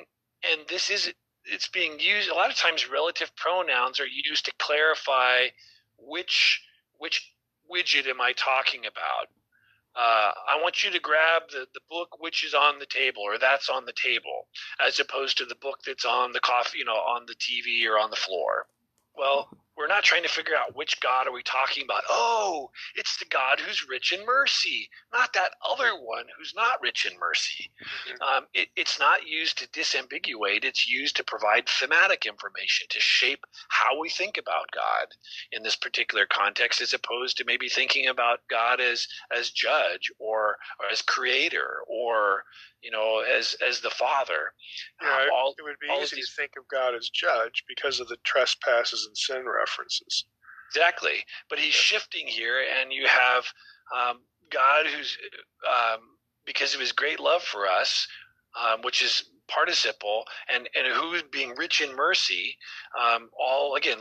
and 0.50 0.68
this 0.68 0.90
is 0.90 1.12
it's 1.44 1.68
being 1.68 1.98
used 1.98 2.28
a 2.28 2.34
lot 2.34 2.50
of 2.50 2.56
times 2.56 2.90
relative 2.90 3.34
pronouns 3.36 4.00
are 4.00 4.06
used 4.06 4.44
to 4.44 4.52
clarify 4.58 5.48
which 5.96 6.60
which 6.98 7.32
widget 7.70 8.06
am 8.06 8.20
I 8.20 8.32
talking 8.32 8.80
about. 8.80 9.28
Uh, 9.96 10.30
I 10.48 10.60
want 10.62 10.84
you 10.84 10.90
to 10.92 11.00
grab 11.00 11.42
the, 11.50 11.66
the 11.74 11.80
book 11.90 12.20
which 12.20 12.44
is 12.44 12.54
on 12.54 12.78
the 12.78 12.86
table 12.86 13.22
or 13.22 13.38
that's 13.38 13.68
on 13.68 13.84
the 13.84 13.92
table, 13.92 14.46
as 14.80 15.00
opposed 15.00 15.38
to 15.38 15.44
the 15.44 15.56
book 15.56 15.80
that's 15.84 16.04
on 16.04 16.32
the 16.32 16.40
coffee, 16.40 16.78
you 16.78 16.84
know, 16.84 16.92
on 16.92 17.26
the 17.26 17.34
TV 17.34 17.84
or 17.88 17.98
on 17.98 18.10
the 18.10 18.16
floor. 18.16 18.66
Well, 19.16 19.48
we're 19.78 19.86
not 19.86 20.02
trying 20.02 20.24
to 20.24 20.28
figure 20.28 20.54
out 20.56 20.74
which 20.76 21.00
God 21.00 21.28
are 21.28 21.32
we 21.32 21.42
talking 21.44 21.84
about. 21.84 22.02
Oh, 22.10 22.70
it's 22.96 23.16
the 23.18 23.26
God 23.26 23.60
who's 23.60 23.86
rich 23.88 24.12
in 24.12 24.26
mercy, 24.26 24.88
not 25.12 25.32
that 25.34 25.52
other 25.68 25.92
one 26.02 26.24
who's 26.36 26.52
not 26.56 26.80
rich 26.82 27.06
in 27.10 27.18
mercy. 27.18 27.70
Um, 28.20 28.46
it, 28.54 28.68
it's 28.76 28.98
not 28.98 29.26
used 29.26 29.58
to 29.58 29.68
disambiguate. 29.68 30.64
It's 30.64 30.88
used 30.90 31.16
to 31.16 31.24
provide 31.24 31.68
thematic 31.68 32.26
information 32.26 32.86
to 32.90 33.00
shape 33.00 33.44
how 33.68 33.98
we 34.00 34.08
think 34.10 34.36
about 34.38 34.70
God 34.74 35.06
in 35.52 35.62
this 35.62 35.76
particular 35.76 36.26
context, 36.26 36.80
as 36.80 36.92
opposed 36.94 37.36
to 37.38 37.44
maybe 37.46 37.68
thinking 37.68 38.08
about 38.08 38.40
God 38.50 38.80
as 38.80 39.06
as 39.36 39.50
judge 39.50 40.10
or, 40.18 40.56
or 40.80 40.86
as 40.90 41.02
creator 41.02 41.78
or 41.86 42.42
you 42.82 42.90
know 42.90 43.20
as 43.20 43.56
as 43.66 43.80
the 43.80 43.90
Father. 43.90 44.52
Yeah, 45.02 45.14
Um, 45.22 45.28
all- 45.32 45.54
it 45.58 45.62
would 45.62 45.78
be 45.80 45.88
easy 46.02 46.16
these- 46.16 46.30
to 46.30 46.34
think 46.36 46.52
of 46.56 46.66
God 46.68 46.94
as 46.94 47.08
judge 47.10 47.64
because 47.68 48.00
of 48.00 48.08
the 48.08 48.16
trespasses 48.24 49.06
and 49.06 49.16
sin 49.16 49.44
Exactly. 50.70 51.24
But 51.48 51.58
he's 51.58 51.74
shifting 51.74 52.26
here, 52.26 52.60
and 52.80 52.92
you 52.92 53.06
have 53.06 53.44
um, 53.94 54.20
God 54.50 54.86
who's, 54.86 55.16
um, 55.66 56.00
because 56.44 56.74
of 56.74 56.80
his 56.80 56.92
great 56.92 57.20
love 57.20 57.42
for 57.42 57.66
us, 57.66 58.06
um, 58.58 58.82
which 58.82 59.02
is 59.02 59.30
participle, 59.48 60.24
and, 60.52 60.68
and 60.76 60.86
who's 60.92 61.22
being 61.22 61.54
rich 61.56 61.80
in 61.80 61.94
mercy, 61.96 62.56
um, 62.98 63.30
all, 63.38 63.76
again, 63.76 63.98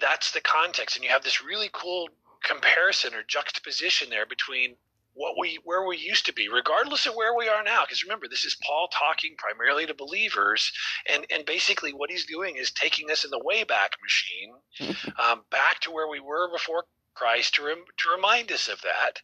that's 0.00 0.32
the 0.32 0.40
context. 0.40 0.96
And 0.96 1.04
you 1.04 1.10
have 1.10 1.22
this 1.22 1.44
really 1.44 1.70
cool 1.72 2.08
comparison 2.42 3.14
or 3.14 3.22
juxtaposition 3.26 4.10
there 4.10 4.26
between 4.26 4.76
what 5.14 5.34
we 5.38 5.58
where 5.64 5.86
we 5.86 5.96
used 5.96 6.26
to 6.26 6.32
be 6.32 6.48
regardless 6.48 7.06
of 7.06 7.14
where 7.14 7.36
we 7.36 7.48
are 7.48 7.62
now. 7.62 7.82
Because 7.84 8.02
remember 8.04 8.28
this 8.28 8.44
is 8.44 8.56
paul 8.66 8.88
talking 8.88 9.34
primarily 9.38 9.86
to 9.86 9.94
believers 9.94 10.72
and 11.08 11.26
and 11.30 11.44
basically 11.44 11.92
what 11.92 12.10
he's 12.10 12.26
doing 12.26 12.56
is 12.56 12.70
taking 12.70 13.10
us 13.10 13.24
in 13.24 13.30
the 13.30 13.40
wayback 13.40 13.90
machine 14.02 14.54
um, 15.18 15.42
back 15.50 15.80
to 15.80 15.90
where 15.90 16.08
we 16.08 16.20
were 16.20 16.50
before 16.52 16.84
Christ 17.14 17.54
to 17.54 17.64
rem- 17.64 17.84
to 17.98 18.08
remind 18.10 18.50
us 18.52 18.68
of 18.68 18.80
that, 18.82 19.20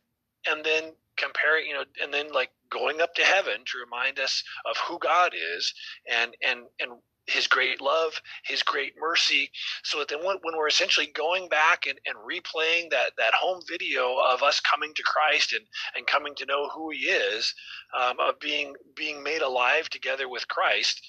and 0.46 0.64
then 0.64 0.92
comparing, 1.16 1.66
you 1.66 1.74
know, 1.74 1.84
and 2.02 2.12
then 2.12 2.32
like 2.32 2.50
going 2.68 3.00
up 3.00 3.14
to 3.14 3.24
heaven 3.24 3.64
to 3.64 3.78
remind 3.78 4.18
us 4.18 4.42
of 4.68 4.76
who 4.76 4.98
God 4.98 5.32
is 5.34 5.72
and 6.06 6.36
and 6.42 6.66
and 6.80 6.92
His 7.26 7.46
great 7.46 7.80
love, 7.80 8.20
His 8.44 8.62
great 8.62 8.94
mercy, 8.98 9.50
so 9.82 9.98
that 9.98 10.08
then 10.08 10.24
when, 10.24 10.36
when 10.42 10.56
we're 10.56 10.68
essentially 10.68 11.08
going 11.14 11.48
back 11.48 11.86
and, 11.86 11.98
and 12.06 12.16
replaying 12.16 12.90
that 12.90 13.12
that 13.18 13.34
home 13.34 13.60
video 13.68 14.16
of 14.18 14.42
us 14.42 14.60
coming 14.60 14.92
to 14.94 15.02
Christ 15.02 15.52
and 15.52 15.64
and 15.94 16.06
coming 16.06 16.34
to 16.36 16.46
know 16.46 16.68
who 16.68 16.90
He 16.90 17.06
is, 17.06 17.54
um, 17.98 18.16
of 18.20 18.38
being 18.40 18.74
being 18.94 19.22
made 19.22 19.42
alive 19.42 19.88
together 19.88 20.28
with 20.28 20.48
Christ 20.48 21.02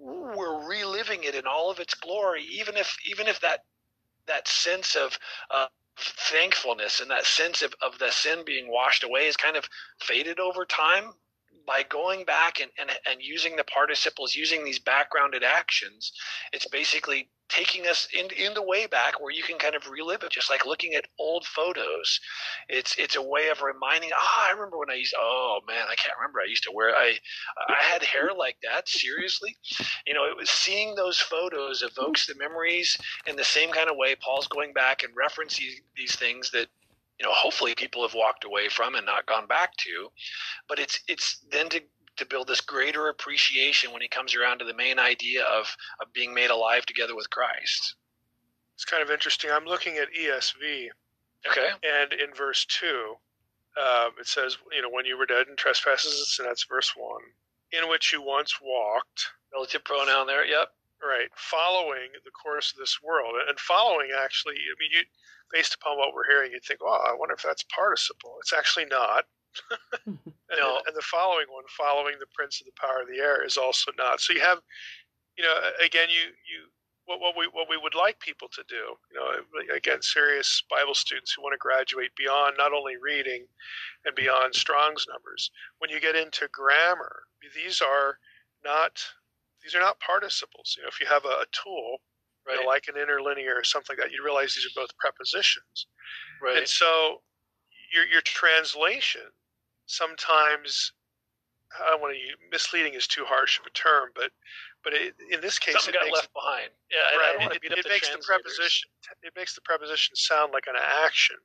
we're 0.00 0.68
reliving 0.68 1.24
it 1.24 1.34
in 1.34 1.46
all 1.46 1.70
of 1.70 1.80
its 1.80 1.94
glory 1.94 2.44
even 2.52 2.76
if 2.76 2.96
even 3.10 3.26
if 3.26 3.40
that 3.40 3.60
that 4.26 4.46
sense 4.46 4.94
of 4.94 5.18
uh, 5.50 5.66
thankfulness 5.98 7.00
and 7.00 7.10
that 7.10 7.24
sense 7.24 7.62
of, 7.62 7.74
of 7.82 7.98
the 7.98 8.10
sin 8.10 8.40
being 8.46 8.70
washed 8.70 9.02
away 9.02 9.26
is 9.26 9.36
kind 9.36 9.56
of 9.56 9.68
faded 10.00 10.38
over 10.38 10.64
time 10.64 11.12
by 11.68 11.84
going 11.88 12.24
back 12.24 12.60
and, 12.60 12.70
and, 12.80 12.90
and 13.08 13.22
using 13.22 13.54
the 13.54 13.64
participles 13.64 14.34
using 14.34 14.64
these 14.64 14.80
backgrounded 14.80 15.44
actions 15.44 16.12
it's 16.52 16.66
basically 16.66 17.28
taking 17.48 17.86
us 17.86 18.08
in, 18.12 18.28
in 18.36 18.54
the 18.54 18.62
way 18.62 18.86
back 18.86 19.20
where 19.20 19.32
you 19.32 19.42
can 19.42 19.56
kind 19.56 19.74
of 19.74 19.88
relive 19.88 20.22
it. 20.22 20.30
Just 20.30 20.50
like 20.50 20.66
looking 20.66 20.94
at 20.94 21.06
old 21.18 21.46
photos 21.46 22.20
it's 22.68 22.94
it's 22.98 23.16
a 23.16 23.22
way 23.22 23.48
of 23.48 23.62
reminding 23.62 24.10
ah 24.14 24.48
i 24.48 24.52
remember 24.52 24.78
when 24.78 24.90
i 24.90 24.94
used 24.94 25.14
oh 25.18 25.60
man 25.66 25.86
i 25.90 25.94
can't 25.94 26.16
remember. 26.18 26.40
I 26.40 26.48
used 26.48 26.64
to 26.64 26.72
wear 26.72 26.94
i 26.94 27.14
i 27.68 27.82
had 27.82 28.02
hair 28.02 28.30
like 28.36 28.56
that 28.62 28.88
seriously. 28.88 29.56
You 30.06 30.14
know 30.14 30.24
it 30.24 30.36
was 30.36 30.50
seeing 30.50 30.94
those 30.94 31.18
photos 31.18 31.82
evokes 31.82 32.26
the 32.26 32.34
memories 32.34 32.96
in 33.26 33.36
the 33.36 33.44
same 33.44 33.70
kind 33.70 33.90
of 33.90 33.96
way. 33.96 34.14
Paul's 34.16 34.48
going 34.48 34.72
back 34.72 35.02
and 35.02 35.12
referencing 35.16 35.70
these 35.96 36.16
things 36.16 36.50
that 36.50 36.68
you 37.18 37.26
know 37.26 37.32
hopefully 37.32 37.74
people 37.74 38.02
have 38.02 38.14
walked 38.14 38.44
away 38.44 38.68
from 38.68 38.94
and 38.94 39.06
not 39.06 39.26
gone 39.26 39.46
back 39.46 39.76
to. 39.78 40.08
But 40.68 40.78
it's 40.78 41.00
it's 41.08 41.44
then 41.50 41.68
to 41.70 41.80
to 42.16 42.26
build 42.26 42.48
this 42.48 42.60
greater 42.60 43.08
appreciation 43.08 43.92
when 43.92 44.02
he 44.02 44.08
comes 44.08 44.34
around 44.34 44.58
to 44.58 44.64
the 44.64 44.74
main 44.74 44.98
idea 44.98 45.44
of 45.44 45.74
of 46.00 46.12
being 46.12 46.34
made 46.34 46.50
alive 46.50 46.86
together 46.86 47.14
with 47.14 47.30
christ. 47.30 47.96
It's 48.74 48.84
kind 48.84 49.02
of 49.02 49.10
interesting. 49.10 49.50
I'm 49.50 49.64
looking 49.64 49.96
at 49.96 50.06
ESV, 50.12 50.86
okay. 51.50 51.68
and 51.82 52.12
in 52.12 52.32
verse 52.32 52.64
2, 52.66 52.86
um, 53.76 54.12
it 54.20 54.28
says, 54.28 54.56
you 54.70 54.82
know, 54.82 54.88
when 54.88 55.04
you 55.04 55.18
were 55.18 55.26
dead 55.26 55.48
in 55.48 55.56
trespasses 55.56 56.36
and 56.38 56.48
that's 56.48 56.64
verse 56.64 56.92
1, 56.96 57.20
in 57.72 57.88
which 57.88 58.12
you 58.12 58.22
once 58.22 58.60
walked, 58.62 59.30
relative 59.52 59.82
pronoun 59.82 60.28
there 60.28 60.46
yep 60.46 60.68
right, 61.02 61.28
following 61.36 62.10
the 62.24 62.30
course 62.30 62.72
of 62.72 62.78
this 62.78 62.98
world. 63.02 63.34
And 63.48 63.58
following, 63.60 64.08
actually, 64.18 64.54
I 64.54 64.74
mean, 64.78 64.90
you, 64.92 65.02
based 65.52 65.74
upon 65.74 65.96
what 65.98 66.14
we're 66.14 66.28
hearing, 66.28 66.52
you'd 66.52 66.64
think, 66.64 66.80
oh, 66.82 67.04
I 67.08 67.14
wonder 67.14 67.34
if 67.34 67.42
that's 67.42 67.64
participle. 67.74 68.36
It's 68.40 68.52
actually 68.52 68.86
not. 68.86 69.24
Mm-hmm. 70.08 70.10
and, 70.50 70.58
No. 70.58 70.80
and 70.86 70.96
the 70.96 71.02
following 71.02 71.46
one, 71.50 71.64
following 71.76 72.16
the 72.18 72.26
prince 72.34 72.60
of 72.60 72.66
the 72.66 72.78
power 72.80 73.02
of 73.02 73.08
the 73.08 73.18
air, 73.22 73.44
is 73.44 73.56
also 73.56 73.90
not. 73.96 74.20
So 74.20 74.32
you 74.32 74.40
have, 74.40 74.58
you 75.36 75.44
know, 75.44 75.54
again, 75.84 76.08
you 76.10 76.32
you 76.46 76.68
what, 77.06 77.20
what 77.20 77.36
we 77.36 77.48
what 77.52 77.68
we 77.70 77.76
would 77.78 77.94
like 77.94 78.20
people 78.20 78.48
to 78.52 78.62
do, 78.68 78.94
you 79.10 79.16
know, 79.16 79.74
again, 79.74 80.02
serious 80.02 80.62
Bible 80.68 80.94
students 80.94 81.32
who 81.32 81.42
want 81.42 81.54
to 81.54 81.58
graduate 81.58 82.10
beyond 82.16 82.56
not 82.58 82.72
only 82.72 82.96
reading 83.00 83.46
and 84.04 84.14
beyond 84.14 84.54
Strong's 84.54 85.06
numbers. 85.08 85.50
When 85.78 85.90
you 85.90 86.00
get 86.00 86.16
into 86.16 86.48
grammar, 86.52 87.24
these 87.54 87.80
are 87.80 88.18
not 88.62 89.00
these 89.68 89.76
are 89.76 89.84
not 89.84 90.00
participles. 90.00 90.74
You 90.76 90.82
know, 90.82 90.88
if 90.88 90.98
you 90.98 91.06
have 91.06 91.26
a, 91.26 91.44
a 91.44 91.46
tool, 91.52 92.00
you 92.48 92.56
know, 92.56 92.66
like 92.66 92.88
an 92.88 92.96
interlinear 92.96 93.52
or 93.52 93.64
something 93.64 93.96
like 93.96 94.08
that, 94.08 94.12
you 94.12 94.24
realize 94.24 94.54
these 94.54 94.64
are 94.64 94.80
both 94.80 94.96
prepositions. 94.96 95.86
right. 96.40 96.56
And 96.56 96.68
so 96.68 97.20
your 97.92 98.06
your 98.06 98.22
translation 98.22 99.28
sometimes 99.84 100.92
I 101.76 101.90
don't 101.90 102.00
want 102.00 102.14
to 102.14 102.20
use, 102.20 102.36
misleading 102.50 102.94
is 102.94 103.06
too 103.06 103.24
harsh 103.26 103.60
of 103.60 103.66
a 103.66 103.70
term, 103.70 104.08
but 104.14 104.32
but 104.84 104.94
it, 104.94 105.16
in 105.30 105.40
this 105.40 105.58
case 105.58 105.74
something 105.74 105.92
it 105.92 106.00
got 106.00 106.06
makes, 106.06 106.16
left 106.16 106.32
behind. 106.32 106.70
Yeah 106.88 107.12
right, 107.18 107.32
don't 107.36 107.52
want 107.52 107.60
to 107.60 107.60
it, 107.60 107.76
it 107.76 107.84
the 107.84 107.90
makes 107.90 108.08
the 108.08 108.24
preposition 108.24 108.88
it 109.20 109.32
makes 109.36 109.54
the 109.54 109.60
preposition 109.60 110.16
sound 110.16 110.52
like 110.52 110.64
an 110.66 110.80
action, 110.80 111.36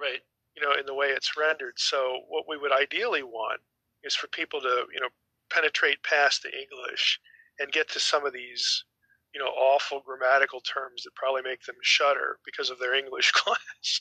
right. 0.00 0.24
You 0.56 0.64
know, 0.64 0.72
in 0.72 0.86
the 0.86 0.94
way 0.94 1.08
it's 1.08 1.36
rendered. 1.36 1.76
So 1.76 2.24
what 2.28 2.48
we 2.48 2.56
would 2.56 2.72
ideally 2.72 3.22
want 3.22 3.60
is 4.04 4.14
for 4.14 4.28
people 4.28 4.60
to 4.60 4.88
you 4.94 5.00
know 5.00 5.12
penetrate 5.50 6.02
past 6.02 6.42
the 6.42 6.48
English 6.48 7.20
and 7.58 7.72
get 7.72 7.88
to 7.90 8.00
some 8.00 8.26
of 8.26 8.32
these 8.32 8.84
you 9.36 9.40
know 9.44 9.50
awful 9.50 10.00
grammatical 10.00 10.60
terms 10.60 11.02
that 11.02 11.14
probably 11.14 11.42
make 11.42 11.62
them 11.64 11.76
shudder 11.82 12.38
because 12.44 12.70
of 12.70 12.78
their 12.78 12.94
English 13.02 13.32
class. 13.32 14.00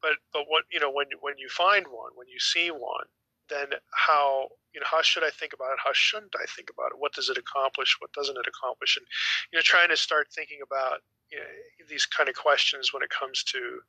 but 0.00 0.12
but 0.32 0.44
what 0.48 0.64
you 0.72 0.80
know 0.80 0.90
when 0.90 1.06
when 1.20 1.34
you 1.38 1.48
find 1.48 1.86
one, 1.86 2.12
when 2.14 2.28
you 2.28 2.40
see 2.40 2.70
one, 2.70 3.06
then 3.50 3.66
how 3.92 4.48
you 4.72 4.80
know 4.80 4.86
how 4.90 5.02
should 5.02 5.24
I 5.24 5.30
think 5.30 5.52
about 5.52 5.72
it? 5.72 5.84
How 5.84 5.92
shouldn't 5.92 6.34
I 6.40 6.46
think 6.56 6.70
about 6.70 6.92
it? 6.92 6.98
What 6.98 7.12
does 7.12 7.28
it 7.28 7.38
accomplish? 7.38 7.96
What 8.00 8.12
doesn't 8.12 8.36
it 8.38 8.46
accomplish? 8.48 8.96
And 8.96 9.06
you 9.52 9.58
know, 9.58 9.62
trying 9.62 9.90
to 9.90 9.96
start 9.96 10.28
thinking 10.34 10.60
about 10.64 11.00
you 11.30 11.38
know, 11.38 11.44
these 11.88 12.06
kind 12.06 12.28
of 12.28 12.34
questions 12.34 12.92
when 12.92 13.02
it 13.02 13.10
comes 13.10 13.42
to 13.44 13.80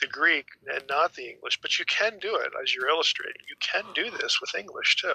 the 0.00 0.06
Greek 0.06 0.46
and 0.72 0.82
not 0.88 1.14
the 1.14 1.30
English. 1.30 1.60
But 1.62 1.78
you 1.78 1.84
can 1.86 2.18
do 2.18 2.36
it 2.36 2.52
as 2.62 2.74
you're 2.74 2.88
illustrating. 2.88 3.42
You 3.48 3.56
can 3.60 3.84
do 3.94 4.10
this 4.10 4.40
with 4.40 4.54
English 4.54 4.96
too. 4.96 5.14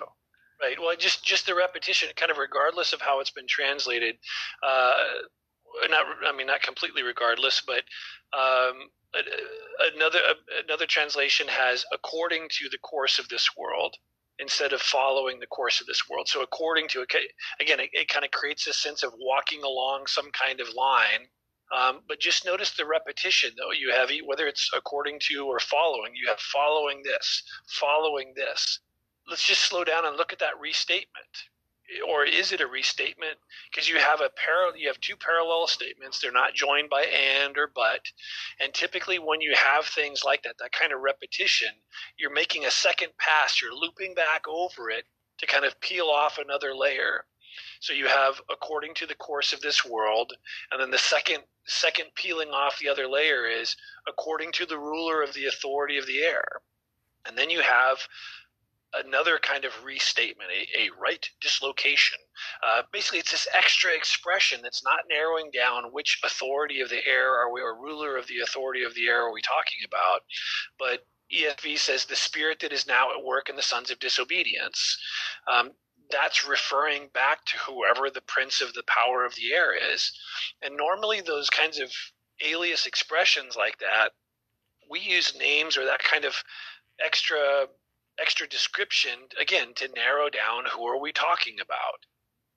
Right. 0.62 0.80
Well, 0.80 0.96
just 0.98 1.26
just 1.26 1.46
the 1.46 1.56
repetition, 1.56 2.10
kind 2.16 2.32
of 2.32 2.38
regardless 2.38 2.94
of 2.94 3.02
how 3.02 3.20
it's 3.20 3.32
been 3.32 3.48
translated. 3.48 4.16
Uh, 4.64 4.94
not, 5.90 6.06
I 6.26 6.36
mean, 6.36 6.48
not 6.48 6.62
completely 6.62 7.04
regardless, 7.04 7.62
but 7.66 7.84
um, 8.38 8.90
another 9.96 10.20
another 10.66 10.86
translation 10.86 11.48
has 11.50 11.84
according 11.94 12.48
to 12.52 12.70
the 12.70 12.78
course 12.78 13.20
of 13.20 13.28
this 13.30 13.50
world 13.58 13.96
instead 14.40 14.74
of 14.74 14.82
following 14.82 15.40
the 15.40 15.48
course 15.48 15.82
of 15.82 15.88
this 15.88 16.04
world. 16.10 16.28
So 16.28 16.42
according 16.42 16.88
to 16.90 17.02
again, 17.02 17.80
it, 17.80 17.90
it 17.94 18.08
kind 18.08 18.26
of 18.26 18.32
creates 18.32 18.68
a 18.68 18.74
sense 18.74 19.04
of 19.04 19.14
walking 19.20 19.64
along 19.64 20.08
some 20.08 20.32
kind 20.32 20.60
of 20.62 20.68
line. 20.74 21.28
Um, 21.76 22.02
but 22.08 22.20
just 22.20 22.46
notice 22.46 22.72
the 22.78 22.86
repetition, 22.86 23.52
though. 23.58 23.72
You 23.72 23.92
have 23.92 24.12
whether 24.26 24.46
it's 24.46 24.70
according 24.76 25.20
to 25.28 25.48
or 25.48 25.60
following. 25.60 26.14
You 26.16 26.28
have 26.30 26.40
following 26.40 27.02
this, 27.04 27.44
following 27.68 28.34
this 28.36 28.80
let's 29.28 29.46
just 29.46 29.62
slow 29.62 29.84
down 29.84 30.06
and 30.06 30.18
look 30.18 30.34
at 30.34 30.40
that 30.40 30.60
restatement. 30.60 31.50
Or 32.08 32.26
is 32.26 32.52
it 32.52 32.62
a 32.62 32.68
restatement? 32.68 33.38
Because 33.70 33.88
you 33.88 33.98
have 33.98 34.20
a 34.20 34.32
parallel 34.36 34.78
you 34.78 34.88
have 34.88 35.00
two 35.02 35.16
parallel 35.16 35.68
statements. 35.68 36.20
They're 36.20 36.32
not 36.32 36.56
joined 36.56 36.90
by 36.90 37.04
and 37.04 37.56
or 37.58 37.70
but. 37.74 38.02
And 38.60 38.74
typically 38.74 39.20
when 39.20 39.40
you 39.40 39.54
have 39.56 39.86
things 39.86 40.24
like 40.24 40.42
that 40.44 40.56
that 40.60 40.72
kind 40.72 40.92
of 40.92 41.02
repetition 41.02 41.70
you're 42.18 42.34
making 42.34 42.66
a 42.66 42.72
second 42.72 43.10
pass. 43.20 43.62
You're 43.62 43.74
looping 43.74 44.16
back 44.16 44.48
over 44.48 44.90
it 44.90 45.06
to 45.38 45.46
kind 45.46 45.66
of 45.66 45.80
peel 45.80 46.08
off 46.08 46.40
another 46.40 46.74
layer. 46.76 47.26
So 47.80 47.94
you 47.94 48.08
have 48.08 48.42
according 48.50 48.96
to 48.96 49.06
the 49.06 49.16
course 49.16 49.54
of 49.54 49.62
this 49.62 49.86
world, 49.86 50.34
and 50.72 50.82
then 50.82 50.92
the 50.92 50.98
second 50.98 51.44
second 51.66 52.08
peeling 52.16 52.50
off 52.50 52.80
the 52.80 52.90
other 52.90 53.08
layer 53.08 53.46
is 53.46 53.76
according 54.08 54.52
to 54.54 54.66
the 54.66 54.78
ruler 54.78 55.22
of 55.22 55.34
the 55.34 55.46
authority 55.46 55.98
of 55.98 56.06
the 56.06 56.22
air. 56.24 56.62
And 57.28 57.38
then 57.38 57.50
you 57.50 57.62
have 57.62 58.00
another 59.04 59.40
kind 59.40 59.66
of 59.66 59.72
restatement, 59.84 60.50
a, 60.52 60.84
a 60.84 60.90
right 61.02 61.28
dislocation. 61.42 62.18
Uh, 62.66 62.84
basically, 62.92 63.20
it's 63.20 63.32
this 63.32 63.48
extra 63.54 63.94
expression 63.94 64.60
that's 64.62 64.84
not 64.84 65.00
narrowing 65.10 65.50
down 65.52 65.92
which 65.92 66.20
authority 66.24 66.82
of 66.82 66.90
the 66.90 67.06
air 67.08 67.34
are 67.34 67.52
we, 67.52 67.62
or 67.62 67.82
ruler 67.82 68.18
of 68.18 68.28
the 68.28 68.40
authority 68.40 68.84
of 68.84 68.94
the 68.96 69.08
air 69.08 69.26
are 69.26 69.34
we 69.34 69.42
talking 69.42 69.80
about, 69.86 70.22
but 70.78 71.06
ESV 71.34 71.78
says 71.80 72.06
the 72.06 72.16
spirit 72.16 72.60
that 72.60 72.72
is 72.72 72.88
now 72.88 73.10
at 73.12 73.24
work 73.24 73.50
in 73.50 73.56
the 73.56 73.62
sons 73.62 73.90
of 73.90 74.00
disobedience. 74.00 74.98
Um, 75.52 75.72
that's 76.12 76.48
referring 76.48 77.10
back 77.14 77.44
to 77.46 77.58
whoever 77.58 78.10
the 78.10 78.22
prince 78.22 78.62
of 78.62 78.74
the 78.74 78.84
power 78.88 79.26
of 79.26 79.34
the 79.36 79.54
air 79.54 79.74
is. 79.94 80.12
And 80.62 80.78
normally, 80.78 81.22
those 81.22 81.50
kinds 81.50 81.80
of 81.80 81.92
alias 82.44 82.86
expressions 82.86 83.56
like 83.56 83.80
that, 83.80 84.10
we 84.90 85.00
use 85.00 85.36
names 85.38 85.78
or 85.78 85.86
that 85.86 86.04
kind 86.04 86.26
of 86.26 86.36
extra 87.04 87.68
extra 88.20 88.48
description 88.48 89.14
again 89.40 89.74
to 89.76 89.90
narrow 89.96 90.30
down 90.30 90.66
who 90.72 90.86
are 90.88 91.00
we 91.00 91.12
talking 91.12 91.56
about? 91.62 92.06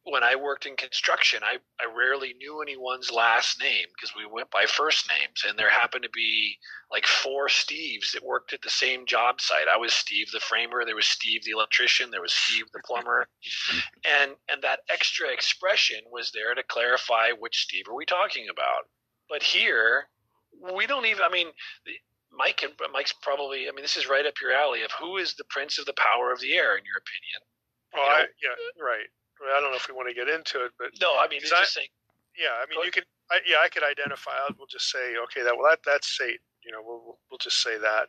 When 0.04 0.22
i 0.22 0.36
worked 0.36 0.64
in 0.64 0.76
construction 0.76 1.40
i, 1.42 1.58
I 1.78 1.94
rarely 1.94 2.32
knew 2.34 2.62
anyone's 2.62 3.10
last 3.10 3.60
name 3.60 3.86
because 3.94 4.16
we 4.16 4.24
went 4.24 4.50
by 4.50 4.64
first 4.66 5.06
names 5.08 5.44
and 5.46 5.58
there 5.58 5.68
happened 5.68 6.04
to 6.04 6.10
be 6.10 6.56
like 6.90 7.06
four 7.06 7.48
steves 7.48 8.12
that 8.12 8.24
worked 8.24 8.54
at 8.54 8.62
the 8.62 8.70
same 8.70 9.04
job 9.04 9.40
site. 9.40 9.68
I 9.68 9.76
was 9.76 9.92
steve 9.92 10.30
the 10.32 10.40
framer 10.40 10.84
there 10.86 10.96
was 10.96 11.06
steve 11.06 11.44
the 11.44 11.50
electrician 11.50 12.10
there 12.10 12.22
was 12.22 12.32
steve 12.32 12.66
the 12.72 12.80
plumber 12.86 13.28
and 14.04 14.32
and 14.50 14.62
that 14.62 14.80
extra 14.88 15.28
expression 15.28 16.00
was 16.10 16.30
there 16.32 16.54
to 16.54 16.62
clarify 16.62 17.32
which 17.38 17.64
steve 17.64 17.86
are 17.88 17.94
we 17.94 18.06
talking 18.06 18.46
about. 18.50 18.88
But 19.28 19.42
here 19.42 20.08
we 20.74 20.86
don't 20.86 21.06
even 21.06 21.22
i 21.22 21.28
mean 21.28 21.48
Mike 22.32 22.62
and 22.62 22.72
uh, 22.80 22.88
Mike's 22.92 23.12
probably. 23.12 23.68
I 23.68 23.72
mean, 23.72 23.82
this 23.82 23.96
is 23.96 24.08
right 24.08 24.26
up 24.26 24.40
your 24.40 24.52
alley. 24.52 24.82
Of 24.82 24.92
who 24.98 25.16
is 25.16 25.34
the 25.34 25.44
prince 25.48 25.78
of 25.78 25.86
the 25.86 25.96
power 25.96 26.32
of 26.32 26.40
the 26.40 26.54
air, 26.54 26.76
in 26.76 26.84
your 26.84 27.00
opinion? 27.00 27.40
Well, 27.94 28.04
you 28.04 28.10
know? 28.10 28.54
I, 28.54 28.78
yeah, 28.78 28.84
right. 28.84 29.08
I 29.46 29.60
don't 29.60 29.70
know 29.70 29.78
if 29.78 29.88
we 29.88 29.94
want 29.94 30.08
to 30.08 30.14
get 30.14 30.28
into 30.28 30.64
it, 30.64 30.72
but 30.78 30.90
no, 31.00 31.14
I 31.14 31.28
mean, 31.28 31.40
it's 31.42 31.52
I, 31.52 31.62
just 31.62 31.74
saying. 31.74 31.88
Yeah, 32.36 32.54
I 32.58 32.66
mean, 32.66 32.84
you 32.84 32.90
could. 32.90 33.06
I, 33.30 33.38
yeah, 33.46 33.62
I 33.62 33.68
could 33.68 33.82
identify. 33.82 34.32
We'll 34.56 34.70
just 34.70 34.90
say, 34.90 35.16
okay, 35.28 35.42
that 35.42 35.56
well, 35.56 35.70
that 35.70 35.80
that's 35.84 36.16
Satan. 36.16 36.42
You 36.64 36.72
know, 36.72 36.82
we'll 36.82 37.18
we'll 37.30 37.38
just 37.38 37.62
say 37.62 37.78
that. 37.78 38.08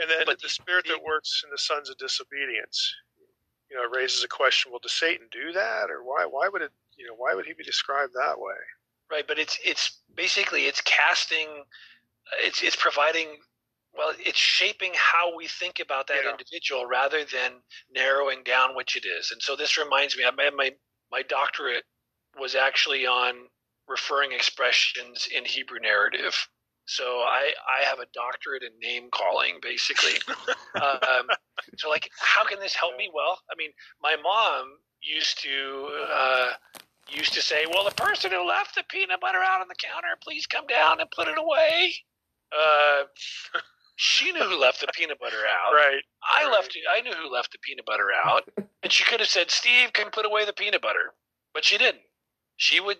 And 0.00 0.08
then 0.08 0.24
but 0.24 0.40
the, 0.40 0.48
the 0.48 0.56
spirit 0.56 0.86
the, 0.86 0.96
that 0.96 1.04
works 1.04 1.42
in 1.44 1.50
the 1.50 1.58
sons 1.58 1.90
of 1.90 1.98
disobedience, 1.98 2.94
you 3.70 3.76
know, 3.76 3.84
raises 3.92 4.24
a 4.24 4.28
question: 4.28 4.72
Well, 4.72 4.80
does 4.82 4.92
Satan 4.92 5.28
do 5.30 5.52
that, 5.52 5.90
or 5.90 6.02
why? 6.02 6.26
Why 6.28 6.48
would 6.48 6.62
it? 6.62 6.72
You 6.96 7.06
know, 7.06 7.14
why 7.16 7.34
would 7.34 7.46
he 7.46 7.52
be 7.52 7.64
described 7.64 8.12
that 8.14 8.40
way? 8.40 8.60
Right, 9.10 9.26
but 9.26 9.38
it's 9.38 9.58
it's 9.64 10.00
basically 10.14 10.64
it's 10.64 10.80
casting, 10.82 11.48
uh, 11.48 12.40
it's 12.40 12.62
it's 12.62 12.76
providing 12.76 13.38
well, 13.96 14.12
it's 14.18 14.38
shaping 14.38 14.92
how 14.94 15.36
we 15.36 15.46
think 15.48 15.80
about 15.80 16.06
that 16.08 16.20
yeah. 16.24 16.30
individual 16.30 16.86
rather 16.86 17.24
than 17.24 17.52
narrowing 17.94 18.42
down 18.44 18.76
which 18.76 18.96
it 18.96 19.04
is. 19.06 19.30
And 19.32 19.42
so 19.42 19.56
this 19.56 19.76
reminds 19.76 20.16
me, 20.16 20.24
I 20.24 20.50
my 20.50 20.72
my 21.10 21.22
doctorate 21.22 21.84
was 22.38 22.54
actually 22.54 23.06
on 23.06 23.34
referring 23.88 24.32
expressions 24.32 25.28
in 25.34 25.44
Hebrew 25.44 25.80
narrative. 25.80 26.36
So 26.86 27.04
I, 27.04 27.52
I 27.68 27.84
have 27.84 27.98
a 27.98 28.06
doctorate 28.14 28.62
in 28.62 28.70
name 28.80 29.10
calling, 29.12 29.58
basically. 29.62 30.14
um, 30.74 31.26
so 31.76 31.88
like, 31.88 32.08
how 32.18 32.44
can 32.44 32.58
this 32.60 32.74
help 32.74 32.96
me? 32.96 33.10
Well, 33.12 33.38
I 33.50 33.54
mean, 33.56 33.70
my 34.02 34.16
mom 34.22 34.78
used 35.02 35.42
to 35.42 35.88
uh, 36.12 36.50
used 37.08 37.32
to 37.34 37.42
say, 37.42 37.64
"Well, 37.72 37.84
the 37.84 37.94
person 37.94 38.30
who 38.30 38.46
left 38.46 38.74
the 38.74 38.84
peanut 38.88 39.20
butter 39.20 39.38
out 39.38 39.60
on 39.60 39.68
the 39.68 39.74
counter, 39.74 40.08
please 40.22 40.46
come 40.46 40.66
down 40.66 41.00
and 41.00 41.10
put 41.10 41.28
it 41.28 41.38
away." 41.38 41.94
Uh, 42.52 43.04
she 44.02 44.32
knew 44.32 44.42
who 44.42 44.58
left 44.58 44.80
the 44.80 44.86
peanut 44.94 45.20
butter 45.20 45.36
out. 45.46 45.74
Right. 45.74 46.00
I 46.22 46.44
right. 46.44 46.52
left. 46.52 46.74
I 46.90 47.02
knew 47.02 47.12
who 47.12 47.30
left 47.30 47.52
the 47.52 47.58
peanut 47.58 47.84
butter 47.84 48.08
out, 48.24 48.48
and 48.82 48.90
she 48.90 49.04
could 49.04 49.20
have 49.20 49.28
said, 49.28 49.50
"Steve 49.50 49.92
can 49.92 50.08
put 50.10 50.24
away 50.24 50.46
the 50.46 50.54
peanut 50.54 50.80
butter," 50.80 51.12
but 51.52 51.66
she 51.66 51.76
didn't. 51.76 52.04
She 52.56 52.80
would 52.80 52.96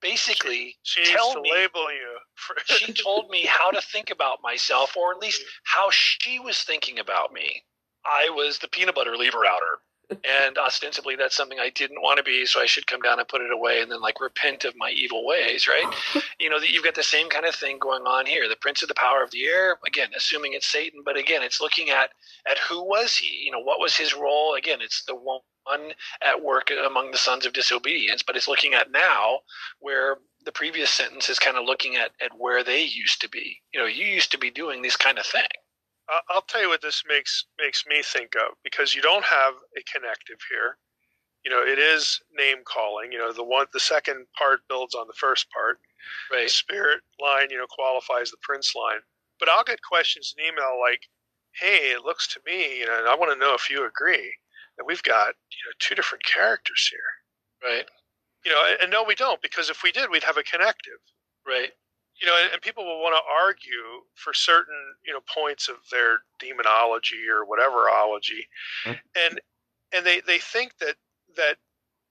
basically 0.00 0.76
she, 0.84 1.04
she 1.04 1.12
tell 1.12 1.40
me. 1.40 1.50
label 1.52 1.90
you. 1.90 2.18
she 2.66 2.92
told 2.92 3.28
me 3.28 3.44
how 3.44 3.72
to 3.72 3.80
think 3.80 4.10
about 4.10 4.38
myself, 4.40 4.96
or 4.96 5.10
at 5.10 5.18
least 5.18 5.42
how 5.64 5.90
she 5.90 6.38
was 6.38 6.62
thinking 6.62 7.00
about 7.00 7.32
me. 7.32 7.64
I 8.04 8.30
was 8.30 8.60
the 8.60 8.68
peanut 8.68 8.94
butter 8.94 9.16
lever 9.16 9.44
outer 9.44 9.80
and 10.10 10.56
ostensibly 10.58 11.16
that's 11.16 11.36
something 11.36 11.58
I 11.58 11.70
didn't 11.70 12.02
want 12.02 12.18
to 12.18 12.22
be, 12.22 12.46
so 12.46 12.60
I 12.60 12.66
should 12.66 12.86
come 12.86 13.00
down 13.00 13.18
and 13.18 13.28
put 13.28 13.40
it 13.40 13.52
away 13.52 13.80
and 13.80 13.90
then 13.90 14.00
like 14.00 14.20
repent 14.20 14.64
of 14.64 14.74
my 14.76 14.90
evil 14.90 15.26
ways, 15.26 15.66
right? 15.68 15.92
you 16.40 16.48
know, 16.48 16.60
that 16.60 16.70
you've 16.70 16.84
got 16.84 16.94
the 16.94 17.02
same 17.02 17.28
kind 17.28 17.44
of 17.44 17.54
thing 17.54 17.78
going 17.78 18.02
on 18.02 18.26
here. 18.26 18.48
The 18.48 18.56
prince 18.56 18.82
of 18.82 18.88
the 18.88 18.94
power 18.94 19.22
of 19.22 19.30
the 19.30 19.46
air, 19.46 19.78
again, 19.86 20.08
assuming 20.16 20.52
it's 20.52 20.68
Satan, 20.68 21.02
but 21.04 21.16
again, 21.16 21.42
it's 21.42 21.60
looking 21.60 21.90
at 21.90 22.10
at 22.48 22.58
who 22.58 22.82
was 22.84 23.16
he? 23.16 23.44
You 23.44 23.52
know, 23.52 23.60
what 23.60 23.80
was 23.80 23.96
his 23.96 24.14
role? 24.14 24.54
Again, 24.54 24.78
it's 24.80 25.04
the 25.04 25.16
one 25.16 25.40
at 26.22 26.42
work 26.42 26.70
among 26.86 27.10
the 27.10 27.18
sons 27.18 27.44
of 27.44 27.52
disobedience, 27.52 28.22
but 28.22 28.36
it's 28.36 28.48
looking 28.48 28.74
at 28.74 28.92
now 28.92 29.40
where 29.80 30.18
the 30.44 30.52
previous 30.52 30.90
sentence 30.90 31.28
is 31.28 31.40
kind 31.40 31.56
of 31.56 31.64
looking 31.64 31.96
at 31.96 32.12
at 32.22 32.30
where 32.38 32.62
they 32.62 32.82
used 32.82 33.20
to 33.20 33.28
be. 33.28 33.58
You 33.74 33.80
know, 33.80 33.86
you 33.86 34.06
used 34.06 34.30
to 34.32 34.38
be 34.38 34.50
doing 34.50 34.82
this 34.82 34.96
kind 34.96 35.18
of 35.18 35.26
thing. 35.26 35.42
I'll 36.28 36.42
tell 36.42 36.62
you 36.62 36.68
what 36.68 36.82
this 36.82 37.02
makes 37.08 37.46
makes 37.58 37.84
me 37.86 38.02
think 38.02 38.34
of 38.36 38.56
because 38.62 38.94
you 38.94 39.02
don't 39.02 39.24
have 39.24 39.54
a 39.76 39.82
connective 39.92 40.38
here. 40.48 40.78
You 41.44 41.50
know, 41.50 41.62
it 41.62 41.78
is 41.78 42.20
name 42.36 42.58
calling. 42.64 43.12
You 43.12 43.18
know, 43.18 43.32
the 43.32 43.44
one 43.44 43.66
the 43.72 43.80
second 43.80 44.26
part 44.36 44.60
builds 44.68 44.94
on 44.94 45.06
the 45.06 45.14
first 45.14 45.46
part. 45.50 45.80
Right. 46.30 46.44
The 46.44 46.48
spirit 46.48 47.00
line, 47.20 47.50
you 47.50 47.58
know, 47.58 47.66
qualifies 47.68 48.30
the 48.30 48.36
prince 48.42 48.74
line. 48.74 49.00
But 49.40 49.48
I'll 49.48 49.64
get 49.64 49.82
questions 49.82 50.34
in 50.36 50.44
email 50.44 50.78
like, 50.80 51.08
"Hey, 51.52 51.90
it 51.90 52.04
looks 52.04 52.26
to 52.28 52.40
me, 52.46 52.78
you 52.78 52.86
know, 52.86 52.98
and 52.98 53.08
I 53.08 53.14
want 53.14 53.32
to 53.32 53.38
know 53.38 53.54
if 53.54 53.68
you 53.68 53.84
agree 53.84 54.36
that 54.78 54.84
we've 54.84 55.02
got 55.02 55.34
you 55.50 55.66
know 55.66 55.72
two 55.78 55.94
different 55.94 56.24
characters 56.24 56.88
here." 56.90 57.70
Right. 57.70 57.86
You 58.44 58.52
know, 58.52 58.64
and, 58.64 58.82
and 58.82 58.90
no, 58.92 59.02
we 59.02 59.16
don't 59.16 59.42
because 59.42 59.70
if 59.70 59.82
we 59.82 59.90
did, 59.90 60.10
we'd 60.10 60.22
have 60.24 60.36
a 60.36 60.42
connective. 60.44 61.00
Right 61.46 61.72
you 62.20 62.26
know, 62.26 62.36
and 62.52 62.62
people 62.62 62.84
will 62.84 63.02
want 63.02 63.14
to 63.14 63.22
argue 63.44 64.04
for 64.14 64.32
certain, 64.32 64.94
you 65.06 65.12
know, 65.12 65.20
points 65.32 65.68
of 65.68 65.76
their 65.90 66.18
demonology 66.38 67.28
or 67.30 67.44
whatever 67.44 67.90
ology, 67.90 68.48
mm-hmm. 68.84 68.98
and 69.26 69.40
and 69.92 70.06
they 70.06 70.20
they 70.26 70.38
think 70.38 70.72
that 70.78 70.96
that 71.36 71.56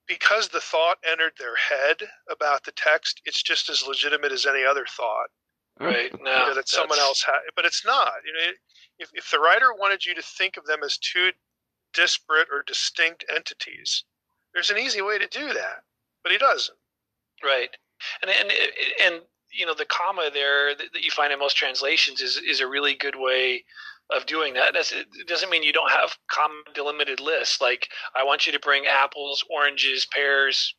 because 0.07 0.49
the 0.49 0.61
thought 0.61 0.97
entered 1.09 1.33
their 1.39 1.55
head 1.55 2.07
about 2.29 2.63
the 2.63 2.71
text, 2.73 3.21
it's 3.25 3.41
just 3.41 3.69
as 3.69 3.87
legitimate 3.87 4.31
as 4.31 4.45
any 4.45 4.63
other 4.63 4.85
thought. 4.85 5.29
Right. 5.79 6.11
No, 6.21 6.31
you 6.31 6.47
know, 6.47 6.55
that 6.55 6.69
someone 6.69 6.99
else 6.99 7.23
had, 7.23 7.39
but 7.55 7.65
it's 7.65 7.85
not. 7.85 8.13
You 8.25 8.33
know, 8.33 8.51
if 8.99 9.09
if 9.13 9.31
the 9.31 9.39
writer 9.39 9.73
wanted 9.73 10.05
you 10.05 10.15
to 10.15 10.21
think 10.21 10.57
of 10.57 10.65
them 10.65 10.79
as 10.83 10.97
two 10.97 11.31
disparate 11.93 12.47
or 12.51 12.63
distinct 12.65 13.25
entities, 13.33 14.03
there's 14.53 14.69
an 14.69 14.77
easy 14.77 15.01
way 15.01 15.17
to 15.19 15.27
do 15.27 15.53
that, 15.53 15.83
but 16.23 16.31
he 16.31 16.37
doesn't. 16.37 16.77
Right. 17.43 17.69
And 18.21 18.31
and 18.31 18.51
and 19.03 19.21
you 19.57 19.65
know 19.65 19.73
the 19.73 19.85
comma 19.85 20.29
there 20.33 20.75
that, 20.75 20.93
that 20.93 21.03
you 21.03 21.11
find 21.11 21.31
in 21.31 21.39
most 21.39 21.57
translations 21.57 22.21
is 22.21 22.37
is 22.37 22.59
a 22.59 22.67
really 22.67 22.95
good 22.95 23.15
way 23.15 23.63
of 24.13 24.25
doing 24.25 24.53
that. 24.53 24.73
That's, 24.73 24.91
it 24.91 25.27
doesn't 25.27 25.49
mean 25.49 25.63
you 25.63 25.73
don't 25.73 25.91
have 25.91 26.17
comma 26.29 26.61
delimited 26.73 27.19
lists. 27.19 27.59
Like 27.61 27.89
I 28.15 28.23
want 28.23 28.45
you 28.45 28.53
to 28.53 28.59
bring 28.59 28.85
apples, 28.85 29.43
oranges, 29.49 30.05
pears, 30.05 30.75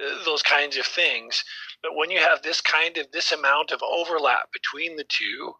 uh, 0.00 0.24
those 0.24 0.42
kinds 0.42 0.76
of 0.76 0.86
things. 0.86 1.44
But 1.82 1.94
when 1.94 2.10
you 2.10 2.18
have 2.18 2.42
this 2.42 2.60
kind 2.60 2.96
of 2.96 3.10
this 3.12 3.32
amount 3.32 3.70
of 3.70 3.82
overlap 3.82 4.52
between 4.52 4.96
the 4.96 5.04
2 5.04 5.52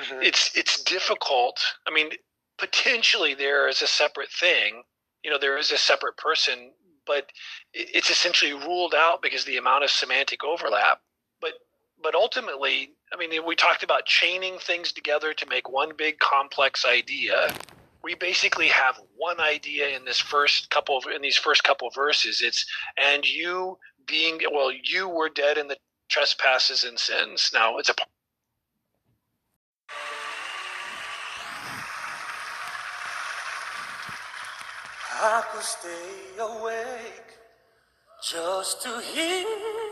mm-hmm. 0.00 0.22
it's 0.22 0.56
it's 0.56 0.82
difficult. 0.82 1.60
I 1.86 1.92
mean, 1.92 2.10
potentially 2.58 3.34
there 3.34 3.68
is 3.68 3.82
a 3.82 3.86
separate 3.86 4.30
thing. 4.30 4.82
You 5.24 5.30
know, 5.30 5.38
there 5.38 5.58
is 5.58 5.72
a 5.72 5.78
separate 5.78 6.16
person, 6.16 6.72
but 7.06 7.30
it's 7.72 8.10
essentially 8.10 8.52
ruled 8.52 8.94
out 8.94 9.22
because 9.22 9.44
the 9.44 9.56
amount 9.56 9.84
of 9.84 9.90
semantic 9.90 10.44
overlap. 10.44 11.00
But 12.02 12.14
ultimately, 12.14 12.90
I 13.12 13.16
mean, 13.16 13.30
we 13.46 13.56
talked 13.56 13.82
about 13.82 14.06
chaining 14.06 14.58
things 14.58 14.92
together 14.92 15.32
to 15.32 15.46
make 15.46 15.68
one 15.70 15.92
big 15.96 16.18
complex 16.18 16.84
idea. 16.84 17.52
We 18.02 18.14
basically 18.14 18.68
have 18.68 19.00
one 19.16 19.40
idea 19.40 19.88
in 19.88 20.04
this 20.04 20.20
first 20.20 20.70
couple 20.70 20.98
of, 20.98 21.04
in 21.06 21.22
these 21.22 21.36
first 21.36 21.64
couple 21.64 21.90
verses. 21.90 22.42
It's 22.42 22.64
and 22.96 23.26
you 23.26 23.78
being 24.06 24.40
well, 24.52 24.70
you 24.70 25.08
were 25.08 25.28
dead 25.28 25.58
in 25.58 25.68
the 25.68 25.76
trespasses 26.08 26.84
and 26.84 26.98
sins. 26.98 27.50
Now 27.52 27.78
it's 27.78 27.88
a 27.88 27.94
I 35.18 35.42
could 35.50 35.62
stay 35.62 36.38
awake 36.38 37.38
just 38.22 38.82
to 38.82 39.00
hear 39.00 39.85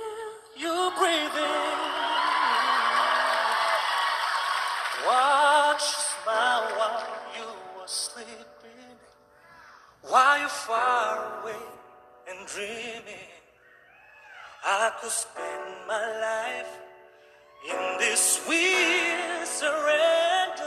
you 0.57 0.93
breathing. 0.99 1.81
Watch 5.07 5.83
smile 5.83 6.69
while 6.79 7.07
you 7.37 7.49
are 7.81 7.89
sleeping, 7.89 8.99
while 10.03 10.39
you're 10.39 10.49
far 10.49 11.43
away 11.43 11.65
and 12.29 12.47
dreaming. 12.47 13.29
I 14.65 14.93
could 15.01 15.11
spend 15.11 15.87
my 15.89 16.07
life 16.21 16.79
in 17.69 17.99
this 17.99 18.41
sweet 18.45 19.45
surrender. 19.45 20.64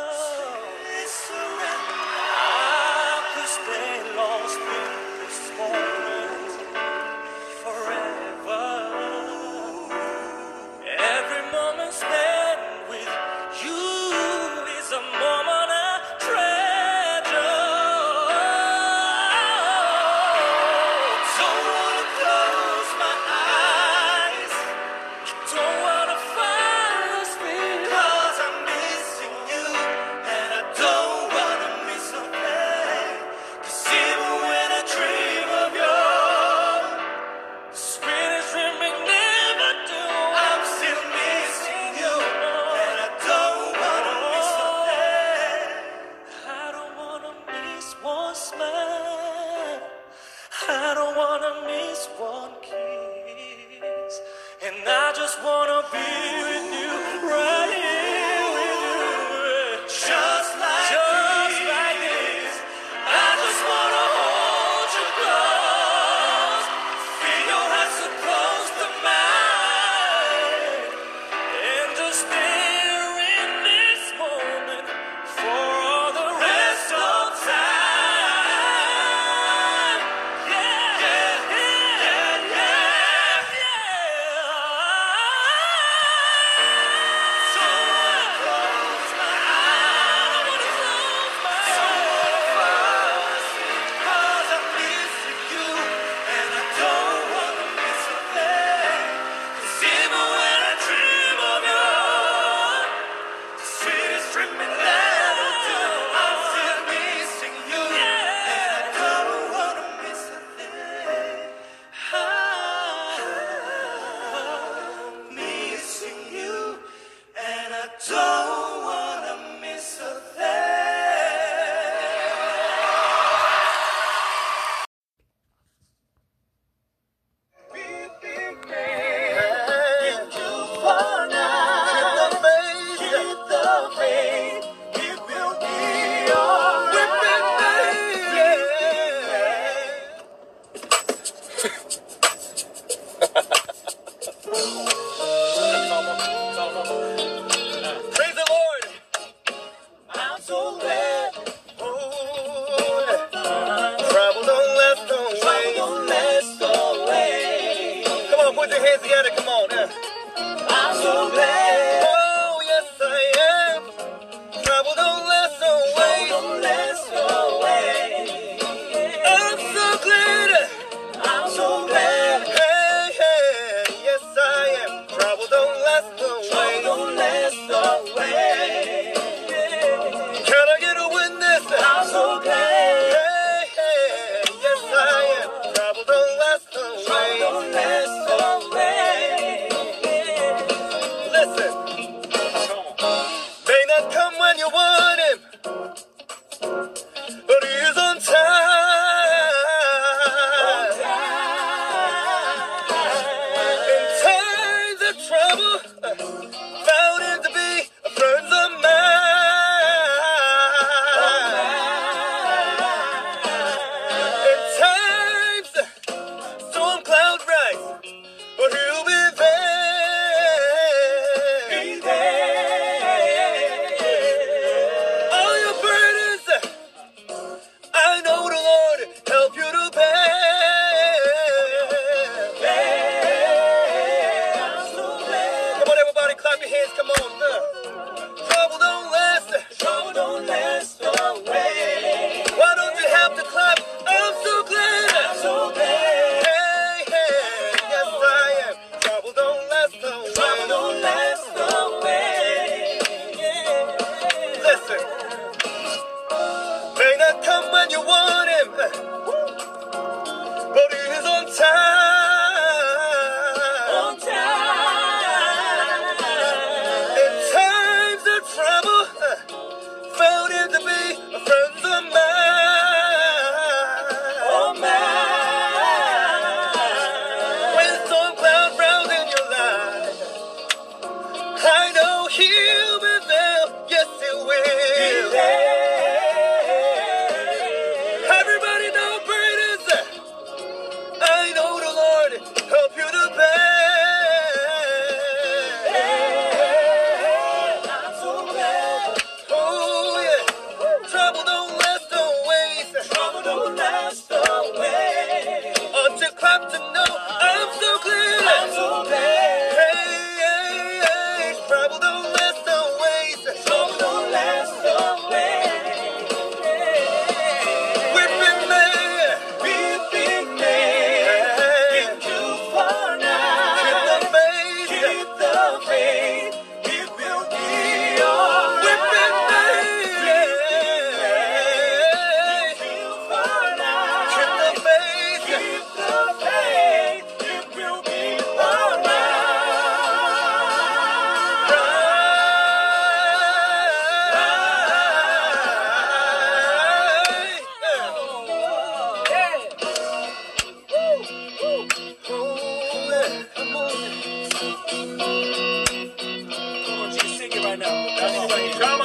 Right 357.79 357.89
now. 357.89 358.79
Come 358.79 358.91
on. 358.91 358.96